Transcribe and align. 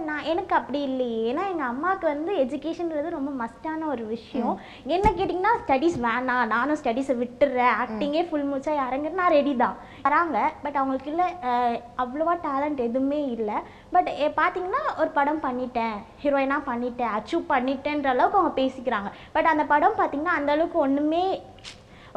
But 0.00 0.10
நான் 0.10 0.28
எனக்கு 0.32 0.54
அப்படி 0.58 0.78
இல்லையே. 0.88 1.16
ஏன்னா 1.30 1.42
எங்கள் 1.52 1.70
அம்மாவுக்கு 1.72 2.06
வந்து 2.10 2.32
எஜுகேஷன்றது 2.42 3.08
ரொம்ப 3.14 3.30
மஸ்டான 3.40 3.88
ஒரு 3.94 4.04
விஷயம். 4.12 4.54
என்ன 4.94 5.06
கேட்டிங்கன்னா 5.18 5.52
ஸ்டடீஸ் 5.62 5.96
வேணாம் 6.04 6.52
நானும் 6.52 6.78
ஸ்டடீஸை 6.80 7.14
விட்டுறேன். 7.22 7.74
ஆக்டிங்கே 7.82 8.22
ஃபுல் 8.28 8.46
மூச்சா 8.50 8.74
இறங்க 8.84 9.10
நான் 9.20 9.34
ரெடி 9.36 9.52
தான். 9.62 9.76
வராங்க 10.06 10.38
பட் 10.62 10.78
அவங்களுக்கு 10.82 11.12
இல்லை 11.14 11.26
அவ்வளோவா 12.04 12.36
டேலண்ட் 12.46 12.80
எதுவுமே 12.88 13.20
இல்லை. 13.36 13.58
பட் 13.96 14.10
பார்த்தீங்கன்னா 14.40 14.82
ஒரு 15.02 15.12
படம் 15.18 15.44
பண்ணிட்டேன். 15.46 15.96
ஹீரோயினாக 16.24 16.68
பண்ணிட்டேன். 16.70 17.12
அச்சீவ் 17.18 17.44
பண்ணிட்டேன்ற 17.54 18.10
அளவுக்கு 18.14 18.40
அவங்க 18.40 18.54
பேசிக்கிறாங்க. 18.62 19.10
பட் 19.36 19.52
அந்த 19.52 19.66
படம் 19.74 20.00
பார்த்தீங்கன்னா 20.00 20.38
அந்த 20.40 20.52
அளவுக்கு 20.56 20.80
ஒன்றுமே 20.86 21.24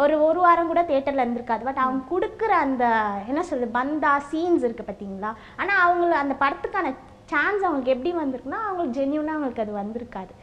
ஒரு 0.03 0.15
ஒரு 0.27 0.39
வாரம் 0.43 0.69
கூட 0.69 0.81
தேட்டரில் 0.91 1.23
இருந்திருக்காது. 1.23 1.63
பட் 1.67 1.81
அவங்க 1.81 1.99
கொடுக்குற 2.11 2.51
அந்த 2.65 2.85
என்ன 3.31 3.41
சொல்றது 3.49 3.75
பந்தா 3.79 4.13
சீன்ஸ் 4.29 4.63
இருக்குது 4.67 4.87
பார்த்தீங்களா 4.87 5.31
ஆனால் 5.61 5.81
அவங்கள 5.85 6.15
அந்த 6.25 6.35
படத்துக்கான 6.43 6.93
சான்ஸ் 7.33 7.67
அவங்களுக்கு 7.67 7.95
எப்படி 7.97 8.13
வந்திருக்குன்னா 8.23 8.61
அவங்களுக்கு 8.69 8.97
ஜென்யூனாக 9.01 9.37
அவங்களுக்கு 9.37 9.65
அது 9.67 9.81
வந்திருக்காது. 9.83 10.33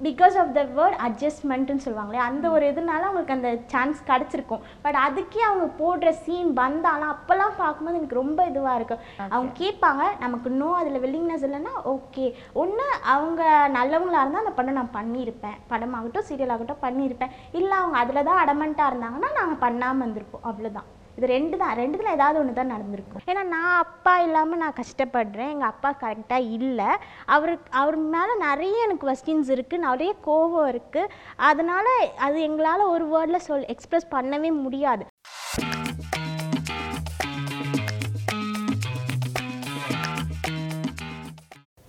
பிகாஸ் 0.00 0.34
ஆஃப் 0.40 0.50
த 0.56 0.62
வேர்ட் 0.76 0.96
அட்ஜஸ்ட்மெண்ட்டுன்னு 1.06 1.84
சொல்லுவாங்களே 1.84 2.18
அந்த 2.26 2.44
ஒரு 2.56 2.64
இதனால 2.72 3.06
அவங்களுக்கு 3.06 3.34
அந்த 3.36 3.50
சான்ஸ் 3.72 4.00
கிடச்சிருக்கும். 4.10 4.60
பட் 4.84 4.98
அதுக்கே 5.04 5.40
அவங்க 5.46 5.66
போடுற 5.80 6.10
சீன் 6.24 6.50
வந்தாலும் 6.60 7.10
அப்போல்லாம் 7.14 7.56
பார்க்கும்போது 7.62 7.98
எனக்கு 8.00 8.20
ரொம்ப 8.20 8.44
இதுவாக 8.50 8.76
இருக்கும் 8.78 9.02
அவங்க 9.32 9.50
கேட்பாங்க 9.62 10.04
நமக்கு 10.24 10.50
நோ 10.60 10.68
அதில் 10.80 11.02
வில்லிங்னஸ் 11.04 11.46
இல்லைன்னா 11.48 11.72
ஓகே 11.94 12.26
ஒன்று 12.62 12.86
அவங்க 13.14 13.42
நல்லவங்களா 13.78 14.20
இருந்தால் 14.22 14.44
அந்த 14.44 14.54
படம் 14.60 14.78
நான் 14.80 14.96
பண்ணியிருப்பேன். 14.98 15.58
படமாகட்டும் 15.72 16.28
சீரியல் 16.30 16.54
ஆகட்டும் 16.56 16.84
பண்ணியிருப்பேன். 16.86 17.34
இல்லை 17.60 17.74
அவங்க 17.82 17.98
அதில் 18.04 18.28
தான் 18.30 18.42
அடமெண்ட்டாக 18.44 18.92
இருந்தாங்கன்னா 18.92 19.32
நாங்கள் 19.40 19.62
பண்ணாமல் 19.66 20.06
இருந்திருப்போம். 20.06 20.46
அவ்வளோதான் 20.52 20.88
இது 21.18 21.28
ரெண்டு 21.34 21.56
தான் 21.60 21.76
ரெண்டுத்துல 21.80 22.10
ஏதாவது 22.16 22.38
ஒன்று 22.40 22.58
தான் 22.58 22.72
நடந்திருக்கும். 22.74 23.22
ஏன்னா 23.30 23.42
நான் 23.54 23.78
அப்பா 23.84 24.12
இல்லாமல் 24.26 24.60
நான் 24.62 24.76
கஷ்டப்படுறேன். 24.80 25.52
எங்கள் 25.54 25.70
அப்பா 25.72 25.90
கரெக்டாக 26.02 26.52
இல்லை. 26.56 26.90
அவருக்கு 27.36 27.70
அவர் 27.82 27.96
மேலே 28.14 28.34
நிறைய 28.46 28.84
எனக்கு 28.86 29.08
கொஸ்டின்ஸ் 29.08 29.50
இருக்குது 29.56 29.86
நிறைய 29.88 30.12
கோபம் 30.28 30.68
இருக்குது 30.72 31.12
அதனால் 31.50 31.92
அது 32.26 32.38
எங்களால் 32.48 32.90
ஒரு 32.94 33.06
வேர்டில் 33.14 33.46
சொல் 33.48 33.70
எக்ஸ்ப்ரெஸ் 33.74 34.12
பண்ணவே 34.16 34.52
முடியாது. 34.64 35.04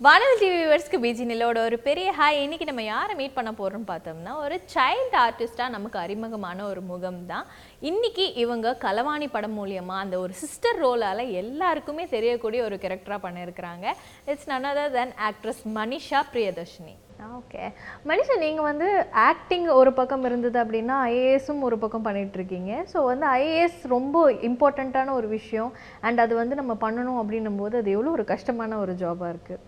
வானல் 0.04 0.38
டிவி 0.40 0.58
வியூவர்ஸ்க்கு 0.58 0.98
பிஜி 1.00 1.24
நிலோட 1.30 1.58
ஒரு 1.68 1.76
பெரிய 1.86 2.08
ஹாய் 2.18 2.38
இன்னைக்கு 2.42 2.66
நம்ம 2.68 2.82
யாரை 2.84 3.14
மீட் 3.18 3.34
பண்ண 3.38 3.50
போகிறோம்னு 3.58 3.88
பார்த்தோம்னா 3.90 4.34
ஒரு 4.44 4.56
சைல்டு 4.74 5.16
ஆர்டிஸ்டாக 5.22 5.74
நமக்கு 5.74 5.98
அறிமுகமான 6.02 6.58
ஒரு 6.68 6.82
முகம் 6.90 7.18
தான். 7.32 7.48
இன்னைக்கு 7.90 8.24
இவங்க 8.42 8.72
கலவாணி 8.84 9.26
படம் 9.34 9.56
மூலியமாக 9.58 10.04
அந்த 10.04 10.16
ஒரு 10.24 10.32
சிஸ்டர் 10.42 10.78
ரோலால் 10.84 11.20
எல்லாருக்குமே 11.40 12.04
தெரியக்கூடிய 12.14 12.60
ஒரு 12.68 12.76
கேரக்டராக 12.84 13.20
பண்ணியிருக்கிறாங்க. 13.26 13.84
It's 14.32 14.48
none 14.52 14.68
other 14.70 14.94
than 14.96 15.12
actress 15.28 15.62
Manisha 15.78 16.22
Priyadharshini. 16.32 16.94
Okay 17.38 17.64
Manisha 18.10 18.36
நீங்கள் 18.44 18.68
வந்து 18.70 18.88
ஆக்டிங் 19.30 19.68
ஒரு 19.80 19.92
பக்கம் 20.00 20.24
இருந்தது 20.28 20.58
அப்படின்னா 20.62 20.96
ஐஏஎஸும் 21.10 21.66
ஒரு 21.68 21.78
பக்கம் 21.82 22.06
பண்ணிகிட்ருக்கீங்க 22.06 22.78
ஸோ 22.92 23.00
வந்து 23.10 23.28
ஐஏஎஸ் 23.40 23.82
ரொம்ப 23.96 24.22
இம்பார்ட்டண்ட்டான 24.50 25.14
ஒரு 25.18 25.30
விஷயம். 25.38 25.72
அண்ட் 26.06 26.22
அது 26.24 26.36
வந்து 26.40 26.56
நம்ம 26.62 26.76
பண்ணணும் 26.86 27.20
அப்படின்னும் 27.24 27.60
போது 27.62 27.76
அது 27.82 27.94
எவ்வளோ 27.96 28.14
ஒரு 28.18 28.26
கஷ்டமான 28.32 28.78
ஒரு 28.84 28.94
ஜாபாக 29.04 29.32
இருக்குது 29.34 29.62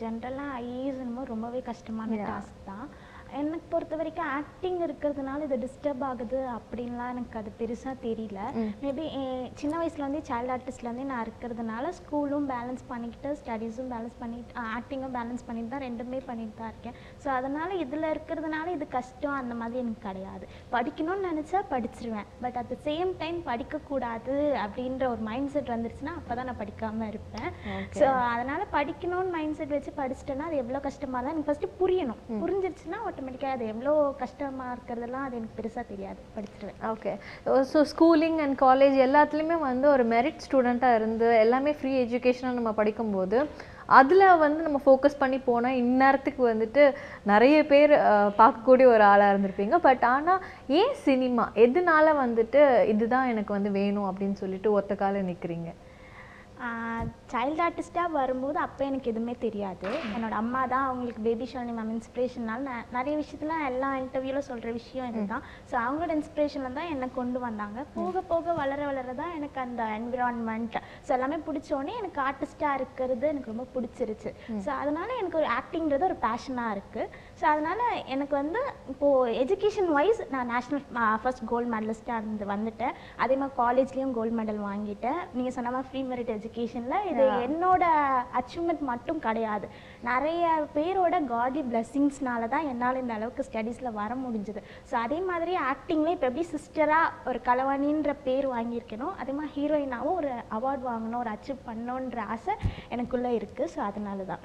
ஜென்ரலாக 0.00 0.58
ஐஏஎஸ் 0.62 1.00
என்னமோ 1.00 1.24
ரொம்பவே 1.24 1.60
கஷ்டமான 1.60 2.10
டாஸ்க் 2.28 2.60
தான். 2.64 2.86
எனக்கு 3.38 3.66
பொறுத்த 3.72 3.94
வரைக்கும் 3.98 4.30
ஆக்டிங் 4.38 4.78
இருக்கிறதுனால 4.86 5.44
இது 5.46 5.56
டிஸ்டர்ப் 5.64 6.02
ஆகுது 6.08 6.38
அப்படின்லாம் 6.56 7.10
எனக்கு 7.14 7.36
அது 7.40 7.50
பெருசாக 7.60 7.94
தெரியல. 8.06 8.40
மேபி 8.82 9.04
சின்ன 9.60 9.74
வயசுலேருந்தே 9.80 10.22
சைல்டு 10.28 10.52
ஆர்டிஸ்ட்லேருந்தே 10.54 11.06
நான் 11.10 11.24
இருக்கிறதுனால 11.26 11.92
ஸ்கூலும் 11.98 12.46
பேலன்ஸ் 12.52 12.84
பண்ணிக்கிட்டு 12.92 13.30
ஸ்டடீஸும் 13.40 13.90
பேலன்ஸ் 13.94 14.16
பண்ணிட்டு 14.22 14.54
ஆக்டிங்கும் 14.78 15.14
பேலன்ஸ் 15.18 15.46
பண்ணிட்டு 15.48 15.72
தான் 15.74 15.84
ரெண்டுமே 15.86 16.20
பண்ணிட்டு 16.30 16.56
தான் 16.60 16.70
இருக்கேன். 16.72 16.96
ஸோ 17.22 17.28
அதனால் 17.38 17.74
இதில் 17.84 18.08
இருக்கிறதுனால 18.14 18.66
இது 18.76 18.88
கஷ்டம் 18.96 19.38
அந்த 19.40 19.56
மாதிரி 19.60 19.82
எனக்கு 19.84 20.04
கிடையாது. 20.08 20.44
படிக்கணும்னு 20.74 21.28
நினச்சா 21.30 21.62
படிச்சிருவேன். 21.74 22.28
But 22.44 22.58
at 22.62 22.70
the 22.72 22.78
same 22.88 23.12
time 23.22 23.40
படிக்கக்கூடாது 23.50 24.36
அப்படின்ற 24.64 25.04
ஒரு 25.14 25.24
மைண்ட் 25.30 25.52
செட் 25.54 25.72
வந்துருச்சுன்னா 25.74 26.14
அப்போ 26.20 26.32
தான் 26.40 26.50
நான் 26.50 26.60
படிக்காமல் 26.62 27.10
இருப்பேன். 27.12 27.48
ஸோ 28.00 28.06
அதனால் 28.34 28.66
படிக்கணும்னு 28.76 29.34
மைண்ட் 29.38 29.58
செட் 29.60 29.76
வச்சு 29.76 29.94
படிச்சிட்டேன்னா 30.02 30.48
அது 30.50 30.62
எவ்வளோ 30.64 30.82
கஷ்டமாக 30.88 31.22
தான் 31.22 31.34
எனக்கு 31.34 31.50
ஃபஸ்ட்டு 31.50 31.72
புரியணும். 31.80 32.22
புரிஞ்சிருச்சுன்னா 32.42 33.00
ஆட்டோமேட்டிக்காக 33.20 33.56
அது 33.56 33.64
எவ்வளோ 33.72 33.92
கஷ்டமாக 34.20 34.74
இருக்கிறதெல்லாம் 34.74 35.24
அது 35.26 35.34
எனக்கு 35.38 35.56
பெருசாக 35.58 35.84
தெரியாது. 35.90 36.20
படிச்சிருவேன். 36.36 36.78
Okay 36.92 37.12
so 37.72 37.80
schooling 37.90 38.38
and 38.44 38.56
college 38.62 38.96
எல்லாத்துலேயுமே 39.06 39.58
வந்து 39.70 39.86
ஒரு 39.94 40.04
மெரிட் 40.14 40.44
ஸ்டூடெண்ட்டாக 40.46 40.98
இருந்து 41.00 41.26
எல்லாமே 41.44 41.72
ஃப்ரீ 41.80 41.92
எஜுகேஷனாக 42.04 42.58
நம்ம 42.58 42.72
படிக்கும்போது 42.80 43.38
அதில் 43.98 44.24
வந்து 44.44 44.60
நம்ம 44.66 44.78
ஃபோக்கஸ் 44.86 45.20
பண்ணி 45.22 45.38
போனால் 45.48 45.78
இந்நேரத்துக்கு 45.82 46.42
வந்துட்டு 46.50 46.82
நிறைய 47.32 47.56
பேர் 47.72 47.92
பார்க்கக்கூடிய 48.40 48.86
ஒரு 48.94 49.04
ஆளாக 49.12 49.32
இருந்திருப்பீங்க. 49.32 49.76
பட் 49.88 50.04
ஆனால் 50.14 50.42
ஏன் 50.80 50.96
சினிமா 51.06 51.46
எதனால 51.66 52.16
வந்துட்டு 52.24 52.62
இதுதான் 52.94 53.30
எனக்கு 53.34 53.52
வந்து 53.58 53.72
வேணும் 53.80 54.10
அப்படின்னு 54.10 54.38
சொல்லிட்டு 54.44 54.76
ஒத்த 54.80 54.94
கால 55.04 55.22
நிற்கிறீங்க 55.30 55.70
சைல்டு 57.32 57.62
ஆர்டிஸ்ட்டாக 57.64 58.10
வரும்போது 58.18 58.58
அப்போ 58.64 58.82
எனக்கு 58.90 59.10
எதுவுமே 59.12 59.34
தெரியாது. 59.44 59.88
என்னோட 60.14 60.34
அம்மா 60.42 60.60
தான் 60.72 60.86
அவங்களுக்கு 60.88 61.22
பேபி 61.26 61.46
ஷாலினி 61.50 61.74
மேம் 61.76 61.92
இன்ஸ்பிரேஷனால் 61.96 62.64
நிறைய 62.96 63.14
விஷயத்துல 63.20 63.56
எல்லா 63.70 63.88
இன்டர்வியூவில் 64.02 64.46
சொல்கிற 64.48 64.70
விஷயம் 64.78 65.08
இதுதான். 65.10 65.44
ஸோ 65.70 65.74
அவங்களோட 65.84 66.12
இன்ஸ்பிரேஷனில் 66.18 66.76
தான் 66.78 66.90
என்னை 66.94 67.08
கொண்டு 67.18 67.38
வந்தாங்க. 67.46 67.84
போக 67.98 68.22
போக 68.30 68.54
வளர 68.60 68.80
வளர 68.90 69.14
தான் 69.20 69.34
எனக்கு 69.38 69.60
அந்த 69.64 69.82
என்விரான்மெண்ட் 69.98 70.78
ஸோ 71.06 71.12
எல்லாமே 71.16 71.38
பிடிச்சோடனே 71.48 71.94
எனக்கு 72.00 72.20
ஆர்டிஸ்ட்டாக 72.28 72.78
இருக்கிறது 72.80 73.26
எனக்கு 73.32 73.52
ரொம்ப 73.52 73.66
பிடிச்சிருச்சு. 73.76 74.32
ஸோ 74.64 74.70
அதனால 74.80 75.08
எனக்கு 75.20 75.40
ஒரு 75.42 75.48
ஆக்டிங்கிறது 75.58 76.08
ஒரு 76.10 76.18
பேஷனாக 76.26 76.74
இருக்குது 76.76 77.08
ஸோ 77.42 77.46
அதனால 77.52 77.80
எனக்கு 78.16 78.36
வந்து 78.42 78.62
இப்போது 78.94 79.36
எஜுகேஷன் 79.44 79.92
வைஸ் 79.98 80.22
நான் 80.34 80.52
நேஷ்னல் 80.54 80.84
ஃபர்ஸ்ட் 81.22 81.46
கோல்டு 81.52 81.72
மெடலிஸ்ட்டாக 81.76 82.20
இருந்து 82.22 82.50
வந்துட்டேன். 82.54 82.94
அதே 83.22 83.36
மாதிரி 83.42 83.58
காலேஜ்லேயும் 83.62 84.14
கோல்டு 84.18 84.36
மெடல் 84.42 84.60
வாங்கிட்டேன். 84.68 85.22
நீங்கள் 85.38 85.56
சொன்ன 85.58 85.74
மாதிரி 85.76 85.90
ஃப்ரீ 85.90 86.02
மெரிட் 86.12 86.36
எஜுகேஷனில் 86.38 87.18
இது 87.20 87.36
என்னோட 87.46 87.84
அச்சீவ்மெண்ட் 88.40 88.82
மட்டும் 88.90 89.20
கிடையாது. 89.26 89.66
நிறைய 90.08 90.44
பேரோட 90.76 91.14
காட்லி 91.32 91.62
பிளெஸ்ஸிங்ஸ்னால 91.70 92.48
தான் 92.54 92.68
என்னால் 92.72 93.00
இந்த 93.02 93.12
அளவுக்கு 93.18 93.46
ஸ்டடீஸில் 93.48 93.96
வர 94.00 94.12
முடிஞ்சுது. 94.24 94.60
ஸோ 94.90 94.94
அதே 95.04 95.18
மாதிரி 95.30 95.52
ஆக்டிங்லேயே 95.72 96.16
இப்போ 96.16 96.28
எப்படி 96.30 96.44
சிஸ்டராக 96.54 97.28
ஒரு 97.30 97.40
கலவாணின்ற 97.48 98.12
பேர் 98.26 98.48
வாங்கியிருக்கேனோ 98.54 99.08
அதே 99.22 99.34
மாதிரி 99.38 99.52
ஹீரோயினாவும் 99.56 100.18
ஒரு 100.20 100.32
அவார்ட் 100.58 100.84
வாங்கணும் 100.90 101.20
ஒரு 101.22 101.32
அச்சீவ் 101.34 101.60
பண்ணணுன்ற 101.68 102.20
ஆசை 102.36 102.54
எனக்குள்ளே 102.94 103.32
இருக்குது 103.40 103.72
ஸோ 103.74 103.80
அதனால 103.88 104.24
தான் 104.32 104.42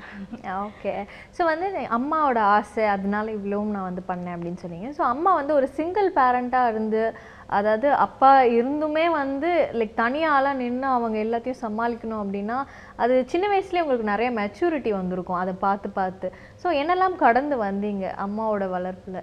ஓகே 0.68 0.94
ஸோ 1.38 1.44
வந்து 1.52 1.70
அம்மாவோட 2.00 2.42
ஆசை 2.58 2.86
அதனால 2.96 3.32
இவ்வளவும் 3.38 3.74
நான் 3.78 3.90
வந்து 3.90 4.06
பண்ணேன் 4.12 4.36
அப்படின்னு 4.38 4.64
சொன்னீங்க. 4.66 4.90
ஸோ 5.00 5.04
அம்மா 5.14 5.34
வந்து 5.40 5.54
ஒரு 5.60 5.70
சிங்கிள் 5.80 6.10
பேரண்ட்டாக 6.20 6.72
இருந்து 6.74 7.02
அதாவது 7.50 7.88
அப்பா 8.06 8.32
இருந்துமே 8.58 9.06
வந்து 9.12 9.50
லைக் 9.80 10.00
தனியாலாம் 10.02 10.62
நின்று 10.64 10.88
அவங்க 10.88 11.18
எல்லாத்தையும் 11.26 11.62
சமாளிக்கணும் 11.62 12.22
அப்படின்னா 12.24 12.58
அது 13.04 13.26
சின்ன 13.28 13.46
வயசுலேயே 13.48 13.82
உங்களுக்கு 13.82 14.12
நிறைய 14.14 14.32
மெச்சூரிட்டி 14.42 14.92
வந்திருக்கும். 14.92 15.42
அதை 15.44 15.54
பார்த்து 15.60 15.90
பார்த்து. 15.90 16.30
ஸோ 16.64 16.68
என்னெல்லாம் 16.82 17.16
கடந்து 17.26 17.58
வந்தீங்க 17.68 18.06
அம்மாவோட 18.26 18.68
வளர்ப்பில்? 18.70 19.22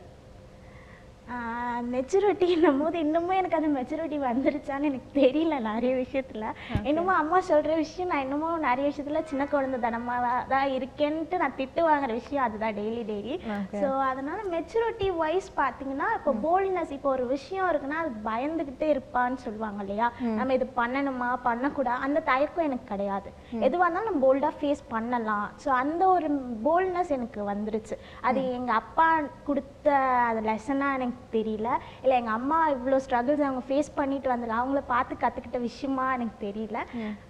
மெச்சூரிட்டின்னும் 1.92 2.80
போது 2.82 2.96
இன்னமும் 3.04 3.36
எனக்கு 3.38 3.58
அந்த 3.58 3.70
மெச்சூரிட்டி 3.76 4.18
வந்துருச்சான்னு 4.26 4.88
எனக்கு 4.90 5.08
தெரியல 5.20 5.54
நிறைய 5.68 5.92
விஷயத்துல. 6.00 6.44
இன்னமும் 6.88 7.18
அம்மா 7.20 7.38
சொல்ற 7.48 7.72
விஷயம் 7.82 8.10
நான் 8.12 8.24
இன்னமும் 8.26 8.64
நிறைய 8.66 8.86
விஷயத்துல 8.90 9.22
சின்ன 9.30 9.46
குழந்தை 9.46 9.78
தனமா 9.86 10.16
தான் 10.52 10.72
இருக்கேன்ட்டு 10.76 11.40
நான் 11.42 11.56
திட்டு 11.60 11.82
வாங்குற 11.88 12.12
விஷயம் 12.20 12.44
அதுதான் 12.46 12.76
டெய்லி 12.80 13.02
டெய்லி 13.10 13.36
ஸோ 13.80 13.88
அதனால 14.10 14.38
மெச்சூரிட்டி 14.54 15.08
வைஸ் 15.22 15.50
பார்த்தீங்கன்னா 15.60 16.08
இப்போ 16.18 16.34
போல்ட்னஸ் 16.44 16.94
இப்போ 16.98 17.10
ஒரு 17.16 17.26
விஷயம் 17.34 17.68
இருக்குன்னா 17.72 17.98
அது 18.04 18.12
பயந்துகிட்டே 18.28 18.88
இருப்பான்னு 18.94 19.40
சொல்லுவாங்க 19.46 19.80
இல்லையா? 19.84 20.08
நம்ம 20.38 20.54
இது 20.58 20.68
பண்ணணுமா 20.80 21.30
பண்ணக்கூடாது 21.48 22.04
அந்த 22.06 22.22
தயக்கம் 22.30 22.68
எனக்கு 22.68 22.86
கிடையாது. 22.92 23.28
எதுவாக 23.66 23.86
இருந்தாலும் 23.86 24.08
நம்ம 24.10 24.24
போல்டாக 24.26 24.54
ஃபேஸ் 24.60 24.82
பண்ணலாம். 24.94 25.48
ஸோ 25.64 25.68
அந்த 25.82 26.02
ஒரு 26.14 26.28
போல்ட்னஸ் 26.66 27.14
எனக்கு 27.18 27.40
வந்துருச்சு. 27.52 27.96
அது 28.28 28.40
எங்கள் 28.58 28.80
அப்பா 28.82 29.08
கொடுத்த 29.48 29.88
அது 30.28 30.40
லெசனாக 30.48 30.96
எனக்கு 30.98 31.21
தெரியல. 31.36 31.68
இல்லை 32.02 32.14
எங்கள் 32.20 32.36
அம்மா 32.38 32.58
இவ்வளோ 32.74 33.00
ஸ்ட்ரகிள்ஸ் 33.06 33.44
அவங்க 33.48 33.64
ஃபேஸ் 33.68 33.90
பண்ணிட்டு 34.00 34.30
வந்தல 34.34 34.56
அவங்கள 34.60 34.82
பார்த்து 34.92 35.20
கற்றுக்கிட்ட 35.24 35.60
விஷயமா 35.68 36.06
எனக்கு 36.16 36.36
தெரியல. 36.46 36.78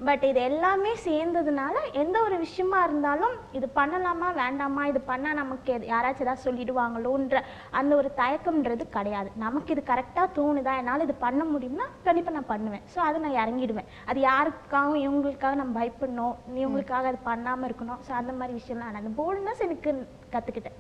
பட் 0.09 0.27
இது 0.31 0.43
எல்லாமே 0.51 0.95
சேர்ந்ததுனால 1.09 1.77
எந்த 2.03 2.17
ஒரு 2.27 2.39
விஷயமா 2.47 2.81
இருந்தாலும் 2.89 3.37
இது 3.61 3.69
பண்ணலாமா 3.81 4.31
வேண்டாமா 4.43 4.85
இது 4.93 5.03
பண்ணால் 5.13 5.41
நமக்கு 5.43 5.73
யாராச்சும் 5.93 6.27
ஏதாவது 6.27 6.45
சொல்லிடுவாங்களோன்ற 6.47 7.39
அந்த 7.81 7.93
ஒரு 8.01 8.11
தயக்கம்ன்றது 8.21 8.85
கிடையாது. 8.97 9.29
நமக்கு 9.45 9.73
இது 9.75 9.85
கரெக்டாக 9.93 10.29
தோணுதா 10.39 10.75
என்னால் 10.81 11.07
இது 11.07 11.17
பண்ண 11.27 11.43
முடியும்னா 11.53 11.89
கண்டிப்பாக 12.07 12.37
நான் 12.37 12.51
பண்ணுவேன். 12.53 12.85
ஸோ 12.95 13.01
அதை 13.09 13.19
நான் 13.25 13.39
இறங்கிடுவேன். 13.43 13.91
அது 14.11 14.21
யாருக்காகவும் 14.31 15.03
இவங்களுக்காக 15.07 15.61
நம்ம 15.61 15.79
பயப்படணும். 15.81 16.37
இவங்களுக்காக 16.63 17.11
அது 17.13 17.21
பண்ணாமல் 17.31 17.69
இருக்கணும். 17.69 18.01
ஸோ 18.09 18.13
அந்த 18.21 18.35
மாதிரி 18.41 18.59
விஷயம்லாம் 18.61 18.91
நான் 18.93 19.03
அந்த 19.05 19.15
போல்ட்னஸ் 19.21 19.65
எனக்கு 19.69 19.93
கற்றுக்கிட்டேன் 20.35 20.79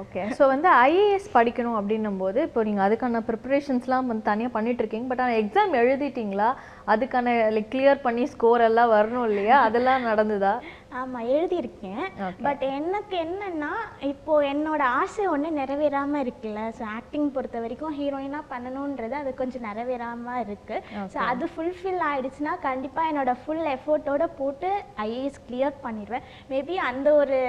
ஓகே 0.00 0.22
ஸோ 0.36 0.44
வந்து 0.52 0.68
ஐஏஎஸ் 0.68 1.26
படிக்கணும் 1.34 1.78
அப்படின்னும் 1.78 2.20
போது 2.22 2.38
இப்போ 2.42 2.60
நீங்கள் 2.68 2.84
அதுக்கான 2.86 3.20
ப்ரிப்பரேஷன்ஸ்லாம் 3.28 4.08
வந்து 4.10 4.24
தனியாக 4.30 4.54
பண்ணிட்டு 4.54 4.82
இருக்கீங்க. 4.82 5.06
பட் 5.10 5.20
ஆனால் 5.20 5.40
எக்ஸாம் 5.42 5.76
எழுதிட்டீங்களா? 5.82 6.48
அதுக்கான 6.94 7.36
லைக் 7.54 7.70
கிளியர் 7.74 8.04
பண்ணி 8.06 8.24
ஸ்கோர் 8.32 8.66
எல்லாம் 8.70 8.94
வரணும் 8.96 9.28
இல்லையா? 9.30 9.58
அதெல்லாம் 9.68 10.08
நடந்ததா? 10.10 10.54
ஆமா 11.00 11.20
எழுதியிருக்கேன். 11.36 12.04
பட் 12.44 12.62
எனக்கு 12.76 13.16
என்னன்னா 13.24 13.70
இப்போ 14.10 14.34
என்னோட 14.50 14.82
ஆசை 15.00 15.24
ஒண்ணு 15.32 15.48
நிறைவேறாம 15.58 16.20
இருக்குல்ல. 16.24 16.60
ஸோ 16.78 16.82
ஆக்டிங் 16.98 17.26
பொறுத்த 17.34 17.60
வரைக்கும் 17.64 17.96
ஹீரோயினா 17.98 18.40
பண்ணணுன்றது 18.52 19.14
அது 19.20 19.30
கொஞ்சம் 19.40 19.66
நிறைவேறாம 19.68 20.36
இருக்கு. 20.44 20.76
ஸோ 21.14 21.18
அது 21.30 21.46
ஃபுல்ஃபில் 21.54 22.02
ஆயிடுச்சுன்னா 22.10 22.52
கண்டிப்பா 22.68 23.02
என்னோட 23.10 23.34
ஃபுல் 23.40 23.66
எஃபோர்ட்டோட 23.74 24.26
போட்டு 24.40 24.70
ஐஏஎஸ் 25.06 25.42
கிளியர் 25.48 25.76
பண்ணிடுவேன் 25.86 26.24
மேபி 26.52 26.76
அந்த 26.90 27.08
ஒரு 27.22 27.40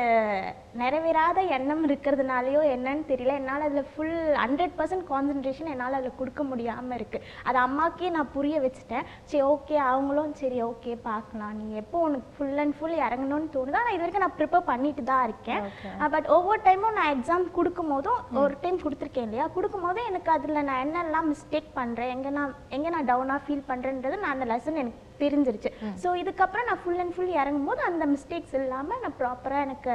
நிறைவேறாத 0.81 1.39
எண்ணம் 1.57 1.85
இருக்கிறதுனாலயோ 1.89 2.63
என்னன்னு 2.73 3.05
தெரியல. 3.13 3.37
என்னால் 3.41 3.67
அதில் 3.67 3.89
ஃபுல் 3.93 4.17
ஹண்ட்ரட் 4.43 4.75
பர்சன்ட் 4.81 5.07
கான்சன்ட்ரேஷன் 5.13 5.71
என்னால் 5.75 5.99
அதில் 5.99 6.19
கொடுக்க 6.19 6.41
முடியாமல் 6.51 6.97
இருக்குது 6.99 7.25
அது 7.47 7.59
அம்மாக்கே 7.67 8.11
நான் 8.17 8.33
புரிய 8.35 8.57
வச்சுட்டேன். 8.65 9.07
சரி 9.31 9.41
ஓகே 9.53 9.75
அவங்களும் 9.91 10.33
சரி 10.41 10.59
ஓகே 10.67 10.91
பார்க்கலாம். 11.07 11.53
நீ 11.59 11.65
எப்போ 11.81 11.97
உனக்கு 12.07 12.29
ஃபுல் 12.35 12.59
அண்ட் 12.63 12.75
ஃபுல் 12.77 12.95
இறங்கணும்னு 13.05 13.49
தோணுதோ 13.55 13.79
ஆனால் 13.79 13.95
இது 13.95 14.03
வரைக்கும் 14.03 14.23
நான் 14.25 14.35
ப்ரிப்பேர் 14.37 14.67
பண்ணிட்டு 14.69 15.03
தான் 15.09 15.23
இருக்கேன். 15.27 15.63
பட் 16.13 16.27
ஒவ்வொரு 16.35 16.59
டைமும் 16.67 16.97
நான் 16.99 17.11
எக்ஸாம் 17.15 17.45
கொடுக்கும் 17.57 17.91
போதும் 17.93 18.21
ஒரு 18.43 18.55
டைம் 18.63 18.77
கொடுத்துருக்கேன் 18.85 19.27
இல்லையா? 19.27 19.47
கொடுக்கும் 19.55 19.85
போது 19.87 19.99
எனக்கு 20.11 20.31
அதில் 20.35 20.65
நான் 20.69 20.83
என்னெல்லாம் 20.85 21.29
மிஸ்டேக் 21.33 21.69
பண்ணுறேன் 21.79 22.13
எங்கே 22.15 22.31
நான் 22.37 22.53
எங்கே 22.77 22.91
நான் 22.95 23.09
டவுனாக 23.11 23.45
ஃபீல் 23.47 23.67
பண்ணுறேன்றது 23.71 24.21
நான் 24.23 24.35
அந்த 24.35 24.47
லெசன் 24.53 24.81
எனக்கு 24.83 25.03
தெரிஞ்சிருச்சு. 25.23 25.69
ஸோ 26.01 26.07
இதுக்கப்புறம் 26.21 26.67
நான் 26.69 26.81
ஃபுல் 26.81 27.01
அண்ட் 27.03 27.15
ஃபுல் 27.17 27.35
இறங்கும் 27.41 27.69
போது 27.71 27.83
அந்த 27.89 28.05
மிஸ்டேக்ஸ் 28.15 28.57
இல்லாமல் 28.61 29.03
நான் 29.03 29.17
ப்ராப்பராக 29.21 29.67
எனக்கு 29.67 29.93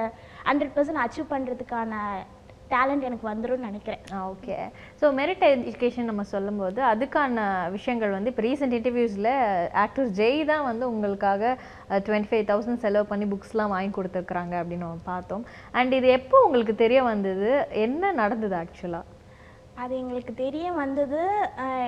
ஹண்ட்ரட் 0.51 0.77
பர்சன்ட் 0.77 1.05
அச்சீவ் 1.05 1.33
பண்ணுறதுக்கான 1.35 1.95
டேலண்ட் 2.75 3.07
எனக்கு 3.09 3.27
வந்துரும்னு 3.31 3.69
நினைக்கிறேன். 3.71 4.03
ஓகே 4.33 4.57
ஸோ 5.01 5.07
மெரிட் 5.21 5.45
எஜுகேஷன் 5.49 6.11
நம்ம 6.11 6.25
சொல்லும்போது 6.35 6.81
அதுக்கான 6.93 7.47
விஷயங்கள் 7.77 8.17
வந்து 8.17 8.33
இப்போ 8.33 8.45
ரீசெண்ட் 8.49 8.77
இன்டர்வியூஸில் 8.79 9.31
ஆக்டர் 9.85 10.13
ஜெய் 10.21 10.41
தான் 10.53 10.67
வந்து 10.71 10.85
உங்களுக்காக 10.93 11.57
டுவெண்ட்டி 12.09 12.31
ஃபைவ் 12.33 12.49
தௌசண்ட் 12.53 12.85
செலவு 12.87 13.11
பண்ணி 13.13 13.29
புக்ஸ்லாம் 13.33 13.75
வாங்கி 13.75 13.93
கொடுத்துருக்குறாங்க 13.99 14.55
அப்படின்னு 14.61 14.87
நம்ம 14.87 15.07
பார்த்தோம். 15.13 15.45
அண்ட் 15.81 15.95
இது 16.01 16.09
எப்போ 16.19 16.39
உங்களுக்கு 16.47 16.77
தெரிய 16.85 17.03
வந்தது? 17.13 17.51
என்ன 17.87 18.13
நடந்தது 18.23 18.57
ஆக்சுவலாக 18.63 19.09
அது 19.83 19.93
எங்களுக்கு 20.01 20.33
தெரிய 20.45 20.67
வந்தது 20.83 21.21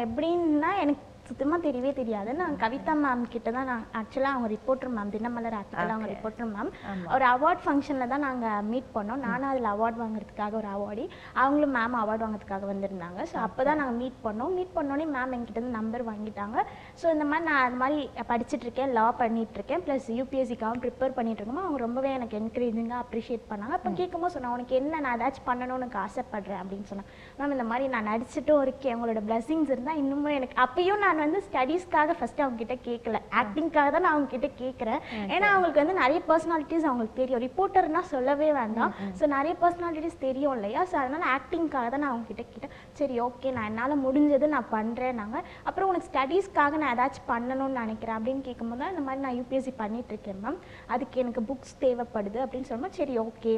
எப்படின்னா 0.05 0.71
எனக்கு 0.85 1.03
சுத்தமாக 1.29 1.59
தெரியவே 1.67 1.91
தெரியாது. 1.99 2.31
நான் 2.41 2.57
கவிதா 2.63 2.95
மேம் 3.03 3.23
கிட்ட 3.35 3.49
தான் 3.57 3.69
நான் 3.71 3.85
ஆக்சுவலாக 4.01 4.35
அவங்க 4.35 4.49
ரிப்போர்ட்டர் 4.55 4.91
மேம் 4.97 5.13
தினமலர் 5.15 5.57
ஆர்டிக்கல் 5.59 5.93
அவங்க 5.95 6.09
ரிப்போர்ட்டர் 6.13 6.51
மேம் 6.55 6.71
ஒரு 7.17 7.25
அவார்ட் 7.35 7.63
ஃபங்க்ஷனில் 7.65 8.11
தான் 8.13 8.25
நாங்கள் 8.27 8.67
மீட் 8.73 8.91
பண்ணோம். 8.97 9.23
நானும் 9.27 9.49
அதில் 9.51 9.69
அவார்ட் 9.73 9.99
வாங்குறதுக்காக 10.03 10.57
ஒரு 10.61 10.69
அவார்டி 10.77 11.05
அவங்களும் 11.43 11.75
மேம் 11.79 11.97
அவார்ட் 12.03 12.25
வாங்குறதுக்காக 12.25 12.67
வந்திருந்தாங்க. 12.73 13.21
ஸோ 13.33 13.37
அப்போ 13.47 13.65
தான் 13.69 13.81
நாங்கள் 13.83 13.99
மீட் 14.03 14.19
பண்ணோம். 14.27 14.53
மீட் 14.59 14.75
பண்ணோன்னே 14.79 15.07
மேம் 15.17 15.35
எங்கிட்ட 15.39 15.59
இருந்து 15.61 15.79
நம்பர் 15.79 16.05
வாங்கிட்டாங்க. 16.11 16.57
ஸோ 17.03 17.07
இந்த 17.15 17.27
மாதிரி 17.31 17.47
நான் 17.51 17.63
அது 17.67 17.79
மாதிரி 17.83 17.99
படிச்சுட்டு 18.33 18.67
இருக்கேன் 18.69 18.93
லா 18.99 19.07
பண்ணிட்டு 19.23 19.59
இருக்கேன். 19.61 19.85
ப்ளஸ் 19.89 20.09
யூபிஎஸ்சிக்காகவும் 20.19 20.83
ப்ரிப்பேர் 20.85 21.17
பண்ணிட்டு 21.21 21.43
இருக்கோம் 21.43 21.63
அவங்க 21.65 21.81
ரொம்பவே 21.87 22.13
எனக்கு 22.19 22.39
என்கரேஜிங்காக 22.43 23.01
அப்ரிஷியேட் 23.07 23.49
பண்ணாங்க. 23.53 23.75
அப்போ 23.79 23.93
கேட்கும்போது 24.03 24.35
சொன்னேன் 24.37 24.55
உனக்கு 24.59 24.79
என்ன 24.83 25.01
நான் 25.07 25.17
ஏதாச்சும் 25.19 25.49
பண்ணணும்னு 25.51 25.91
ஆசைப்படுறேன் 26.07 26.61
அப்படின்னு 26.63 26.89
சொன்னேன் 26.93 27.11
மேம் 27.41 27.57
இந்த 27.57 27.69
மாதிரி 27.73 27.85
நான் 27.97 28.09
நடிச்சிட்டும் 28.13 28.63
இருக்கேன். 28.67 28.95
உங்களோட 28.99 29.21
blessings 29.31 29.69
இருந்தால் 29.75 30.01
இன்னுமும் 30.05 30.37
எனக்கு 30.39 30.57
அப்பயும் 30.67 31.03
நான் 31.05 31.14
வந்து 31.23 31.39
ஸ்டடீஸ்க்காக 31.47 32.15
ஃபர்ஸ்ட் 32.19 32.43
அவங்க 32.45 32.59
கிட்ட 32.63 32.77
கேட்கல 32.89 33.19
ஆக்டிங்காக 33.41 33.89
தான் 33.95 34.05
நான் 34.07 34.15
அவங்க 34.15 34.31
கிட்ட 34.35 34.49
கேட்குறேன் 34.63 35.01
ஏன்னா 35.35 35.49
அவங்களுக்கு 35.53 35.83
வந்து 35.83 35.97
நிறைய 36.01 36.21
பர்சனாலிட்டிஸ் 36.31 36.87
அவங்களுக்கு 36.89 37.21
தெரியும். 37.21 37.43
ரிப்போர்ட்டர்னா 37.47 38.03
சொல்லவே 38.15 38.49
வேண்டாம். 38.61 38.93
ஸோ 39.21 39.27
நிறைய 39.37 39.55
பர்சனாலிட்டிஸ் 39.63 40.19
தெரியும் 40.27 40.55
இல்லையா? 40.57 40.83
ஸோ 40.91 40.97
அதனால 41.03 41.25
ஆக்டிங்காக 41.37 41.87
தான் 41.95 42.03
நான் 42.05 42.13
அவங்க 42.13 42.29
கிட்ட 42.33 42.45
கேட்டேன். 42.53 42.75
சரி 43.01 43.17
ஓகே 43.27 43.53
நான் 43.59 43.69
என்னால் 43.71 44.03
முடிஞ்சது 44.07 44.49
நான் 44.57 44.73
பண்ணுறேன் 44.77 45.19
நாங்கள் 45.23 45.47
அப்புறம் 45.69 45.91
உனக்கு 45.93 46.11
ஸ்டடீஸ்க்காக 46.13 46.83
நான் 46.83 46.95
ஏதாச்சும் 46.97 47.31
பண்ணணும்னு 47.33 47.81
நினைக்கிறேன் 47.83 48.19
அப்படின்னு 48.19 48.45
கேட்கும்போது 48.49 48.91
இந்த 48.95 49.05
மாதிரி 49.09 49.25
நான் 49.27 49.39
யூபிஎஸ்சி 49.41 49.75
பண்ணிட்டு 49.83 50.13
இருக்கேன் 50.15 50.43
மேம் 50.45 50.61
அதுக்கு 50.95 51.23
எனக்கு 51.25 51.43
புக்ஸ் 51.51 51.81
தேவைப்படுது 51.87 52.41
அப்படின்னு 52.45 52.71
சொல்லும்போது 52.71 53.01
சரி 53.01 53.17
ஓகே 53.27 53.55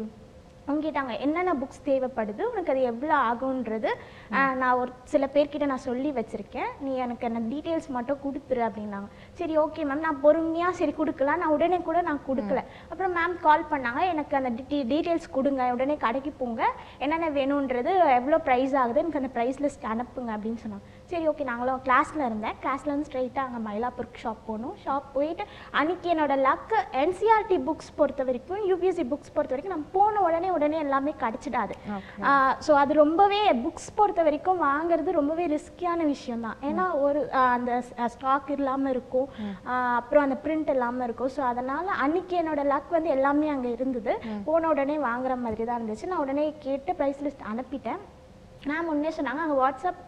கேட்டாங்க 0.85 1.13
என்னென்ன 1.25 1.53
புக்ஸ் 1.61 1.85
தேவைப்படுது? 1.89 2.43
உனக்கு 2.53 2.73
அது 2.73 2.81
எவ்வளோ 2.91 3.15
ஆகுன்றது 3.29 3.91
நான் 4.61 4.79
ஒரு 4.81 4.91
சில 5.13 5.25
பேர்கிட்ட 5.35 5.67
நான் 5.73 5.85
சொல்லி 5.87 6.11
வச்சுருக்கேன். 6.19 6.71
நீ 6.85 6.93
எனக்கு 7.05 7.29
அந்த 7.29 7.41
டீட்டெயில்ஸ் 7.53 7.89
மட்டும் 7.97 8.21
கொடுத்துரு 8.25 8.63
அப்படின்னாங்க. 8.69 9.09
சரி 9.41 9.55
ஓகே 9.65 9.85
மேம் 9.91 10.05
நான் 10.07 10.21
பொறுமையாக 10.25 10.79
சரி 10.81 10.95
கொடுக்கலாம். 11.01 11.41
நான் 11.43 11.55
உடனே 11.57 11.79
கூட 11.89 12.01
நான் 12.09 12.21
கொடுக்கல. 12.29 12.63
அப்புறம் 12.91 13.17
மேம் 13.19 13.37
கால் 13.47 13.71
பண்ணாங்க. 13.73 14.03
எனக்கு 14.15 14.37
அந்த 14.41 14.53
டீட்டெயில்ஸ் 14.73 15.35
கொடுங்க. 15.39 15.71
உடனே 15.77 15.97
கடைக்கு 16.07 16.33
போங்க. 16.43 16.63
என்னென்ன 17.07 17.31
வேணுன்றது 17.39 17.95
எவ்வளோ 18.19 18.41
ப்ரைஸ் 18.51 18.77
ஆகுது 18.83 19.03
எனக்கு 19.05 19.23
அந்த 19.23 19.33
ப்ரைஸ் 19.39 19.61
லிஸ்ட் 19.67 19.91
அனுப்புங்க 19.95 20.33
அப்படின்னு 20.39 20.63
சொன்னாங்க. 20.65 20.87
சரி 21.11 21.27
ஓகே 21.31 21.45
நாங்களும் 21.49 21.83
கிளாஸில் 21.87 22.25
இருந்தேன். 22.27 22.57
கிளாஸ்ல 22.63 22.91
இருந்து 22.91 23.09
ஸ்ட்ரைட்டாக 23.09 23.49
அங்கே 23.49 23.61
மயிலாப்பூருக்கு 23.67 24.23
ஷாப் 24.23 24.41
போகணும் 24.47 24.73
ஷாப் 24.85 25.07
போயிட்டு 25.17 25.45
அன்னைக்கு 25.79 26.09
என்னோட 26.15 26.35
லக்கு 26.47 26.79
என்சிஆர்டி 27.03 27.57
புக்ஸ் 27.69 27.93
பொறுத்த 27.99 28.25
வரைக்கும் 28.29 28.63
யூபிஎஸ்சி 28.71 29.05
புக்ஸ் 29.13 29.35
பொறுத்த 29.37 29.55
வரைக்கும் 29.55 29.75
நம்ம 29.75 29.87
போன 29.97 30.23
உடனே 30.29 30.49
உடனே 30.57 30.79
எல்லாமே 30.87 31.13
கிடச்சிடாது. 31.23 31.75
ஸோ 32.67 32.73
அது 32.83 32.95
ரொம்பவே 33.03 33.41
புக்ஸ் 33.67 33.89
பொறுத்த 34.01 34.25
வரைக்கும் 34.29 34.65
வாங்குறது 34.69 35.17
ரொம்பவே 35.21 35.47
ரிஸ்கியான 35.57 36.09
விஷயம் 36.13 36.45
தான் 36.49 36.59
ஏன்னா 36.71 36.87
ஒரு 37.07 37.23
அந்த 37.55 37.79
ஸ்டாக் 38.17 38.51
இல்லாமல் 38.57 38.93
இருக்கும். 38.95 39.31
அப்புறம் 40.01 40.27
அந்த 40.27 40.39
பிரிண்ட் 40.47 40.75
இல்லாமல் 40.77 41.07
இருக்கும். 41.09 41.33
ஸோ 41.37 41.45
அதனால் 41.53 41.97
அன்னைக்கு 42.07 42.37
என்னோட 42.43 42.65
லக் 42.73 42.93
வந்து 42.99 43.15
எல்லாமே 43.17 43.49
அங்கே 43.55 43.73
இருந்தது. 43.79 44.15
போன 44.51 44.69
உடனே 44.75 44.99
வாங்குற 45.09 45.37
மாதிரி 45.47 45.65
தான் 45.65 45.81
இருந்துச்சு. 45.81 46.11
நான் 46.13 46.25
உடனே 46.27 46.47
கேட்டு 46.67 46.93
ப்ரைஸ் 47.01 47.25
லிஸ்ட் 47.27 47.49
அனுப்பிட்டேன். 47.55 48.03
மேம் 48.69 48.89
முன்னே 48.91 49.11
சொன்னாங்க 49.17 49.43
அங்கே 49.45 49.57
வாட்ஸ்அப் 49.63 50.01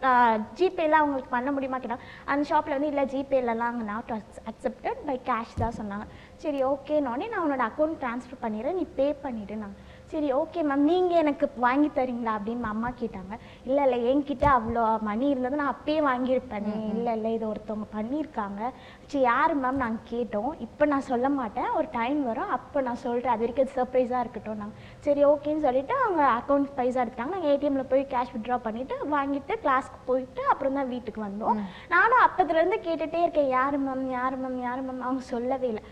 ஜிபேலாம் 0.59 1.01
அவங்களுக்கு 1.03 1.31
பண்ண 1.35 1.49
முடியுமா 1.55 1.77
கேட்டாங்க. 1.83 2.05
அந்த 2.31 2.43
ஷாப்பில் 2.49 2.75
வந்து 2.75 2.89
இல்லை 2.91 3.03
ஜிபேலலாம் 3.13 3.71
அங்கே 3.73 3.85
நாட் 3.91 4.11
அக்செப்டட் 4.51 4.99
பை 5.09 5.15
கேஷ் 5.29 5.59
தான் 5.61 5.77
சொன்னாங்க. 5.79 6.05
சரி 6.43 6.59
ஓகேனோடனே 6.71 7.29
நான் 7.33 7.45
உன்னோட 7.45 7.63
அக்கௌண்ட் 7.69 7.99
ட்ரான்ஸ்ஃபர் 8.03 8.43
பண்ணிடுறேன் 8.43 8.77
நீ 8.81 8.85
பே 8.99 9.07
பண்ணிவிடு 9.25 9.57
நான் 9.63 9.77
சரி 10.11 10.29
ஓகே 10.39 10.59
மேம் 10.67 10.85
நீங்கள் 10.89 11.19
எனக்கு 11.21 11.45
வாங்கி 11.63 11.89
தரீங்களா 11.97 12.31
அப்படின்னு 12.37 12.67
அம்மா 12.71 12.89
கேட்டாங்க. 13.01 13.33
இல்லை 13.67 13.81
இல்லை 13.85 13.97
என்கிட்ட 14.11 14.45
அவ்வளோ 14.53 14.83
மணி 15.07 15.25
இருந்தது 15.31 15.59
நான் 15.59 15.71
அப்பயே 15.73 15.99
வாங்கியிருப்பேனே. 16.07 16.73
இல்லை 16.93 17.11
இல்லை 17.17 17.31
இது 17.35 17.45
ஒருத்தவங்க 17.49 17.87
பண்ணியிருக்காங்க. 17.97 18.61
சரி 19.09 19.21
யார் 19.23 19.53
மேம் 19.63 19.81
நாங்கள் 19.83 20.07
கேட்டோம். 20.13 20.49
இப்போ 20.65 20.85
நான் 20.93 21.05
சொல்ல 21.09 21.29
மாட்டேன். 21.39 21.69
ஒரு 21.79 21.87
டைம் 21.97 22.21
வரும். 22.29 22.53
அப்போ 22.57 22.81
நான் 22.87 23.01
சொல்கிறேன் 23.05 23.33
அது 23.33 23.43
வரைக்கும் 23.45 23.73
சர்ப்ரைஸாக 23.75 24.23
இருக்கட்டும் 24.25 24.61
நாங்கள் 24.63 24.79
சரி 25.07 25.23
ஓகேன்னு 25.31 25.65
சொல்லிட்டு 25.67 25.95
அவங்க 26.05 26.23
அக்கௌண்ட் 26.39 26.73
பைசா 26.79 26.99
எடுத்தாங்க 27.05 27.33
நாங்கள் 27.35 27.51
ஏடிஎம்ல 27.53 27.85
போய் 27.93 28.03
கேஷ் 28.15 28.33
விட்ரா 28.37 28.59
பண்ணிட்டு 28.67 28.97
வாங்கிட்டு 29.15 29.55
கிளாஸ்க்கு 29.65 30.01
போயிட்டு 30.09 30.43
அப்புறம் 30.53 30.79
தான் 30.79 30.91
வீட்டுக்கு 30.95 31.23
வந்தோம். 31.27 31.61
நானும் 31.95 32.23
அப்பத்துலேருந்து 32.25 32.81
கேட்டுகிட்டே 32.87 33.21
இருக்கேன். 33.25 33.51
யார் 33.57 33.79
மேம் 33.85 34.05
யார் 34.17 34.37
மேம் 34.43 34.59
யார் 34.67 34.83
மேம் 34.89 35.05
அவங்க 35.07 35.23
சொல்லவே 35.33 35.69
இல்லை. 35.73 35.85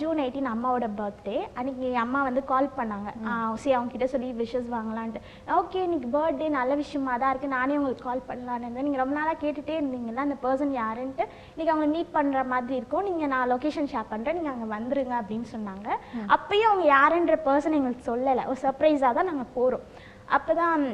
ஜூன் 0.00 0.20
எயிட்டீன் 0.24 0.48
அம்மாவோட 0.52 0.86
பர்த்டே 0.98 1.36
அன்னைக்கு 1.58 1.84
என் 1.90 2.02
அம்மா 2.04 2.20
வந்து 2.28 2.42
கால் 2.52 2.68
பண்ணாங்க. 2.78 3.08
சரி 3.62 3.74
அவங்க 3.76 3.92
கிட்ட 3.94 4.06
சொல்லி 4.14 4.28
விஷஸ் 4.40 4.68
வாங்கலான்ட்டு. 4.76 5.22
ஓகே 5.58 5.80
இன்னைக்கு 5.86 6.08
பர்த்டே 6.16 6.48
நல்ல 6.58 6.72
விஷயமா 6.82 7.14
தான் 7.22 7.32
இருக்கு. 7.34 7.50
நானே 7.56 7.78
உங்களுக்கு 7.80 8.06
கால் 8.08 8.26
பண்ணலான்னு 8.30 8.66
இருந்தேன். 8.66 8.86
நீங்கள் 8.88 9.02
ரொம்ப 9.04 9.16
நாளாக 9.18 9.38
கேட்டுட்டே 9.44 9.76
இருந்தீங்கல்ல 9.78 10.26
அந்த 10.26 10.38
பர்சன் 10.44 10.74
யாருன்ட்டு. 10.82 11.26
இன்னைக்கு 11.52 11.74
அவங்க 11.74 11.88
மீட் 11.94 12.14
பண்ணுற 12.18 12.42
மாதிரி 12.54 12.78
இருக்கும். 12.80 13.06
நீங்கள் 13.10 13.32
நான் 13.34 13.50
லொக்கேஷன் 13.54 13.90
ஷேர் 13.94 14.12
பண்ணுறேன் 14.12 14.38
நீங்கள் 14.40 14.54
அங்கே 14.54 14.68
வந்துருங்க 14.76 15.16
அப்படின்னு 15.22 15.48
சொன்னாங்க. 15.54 15.88
அப்பயும் 16.36 16.70
அவங்க 16.72 16.86
யாருன்ற 16.96 17.36
பர்சன் 17.48 17.78
எங்களுக்கு 17.80 18.10
சொல்லலை. 18.12 18.44
ஒரு 18.52 18.60
சர்ப்ரைஸாக 18.66 19.12
தான் 19.18 19.30
நாங்கள் 19.32 19.52
போகிறோம் 19.58 19.86
அப்போ 20.36 20.52
தான் 20.62 20.84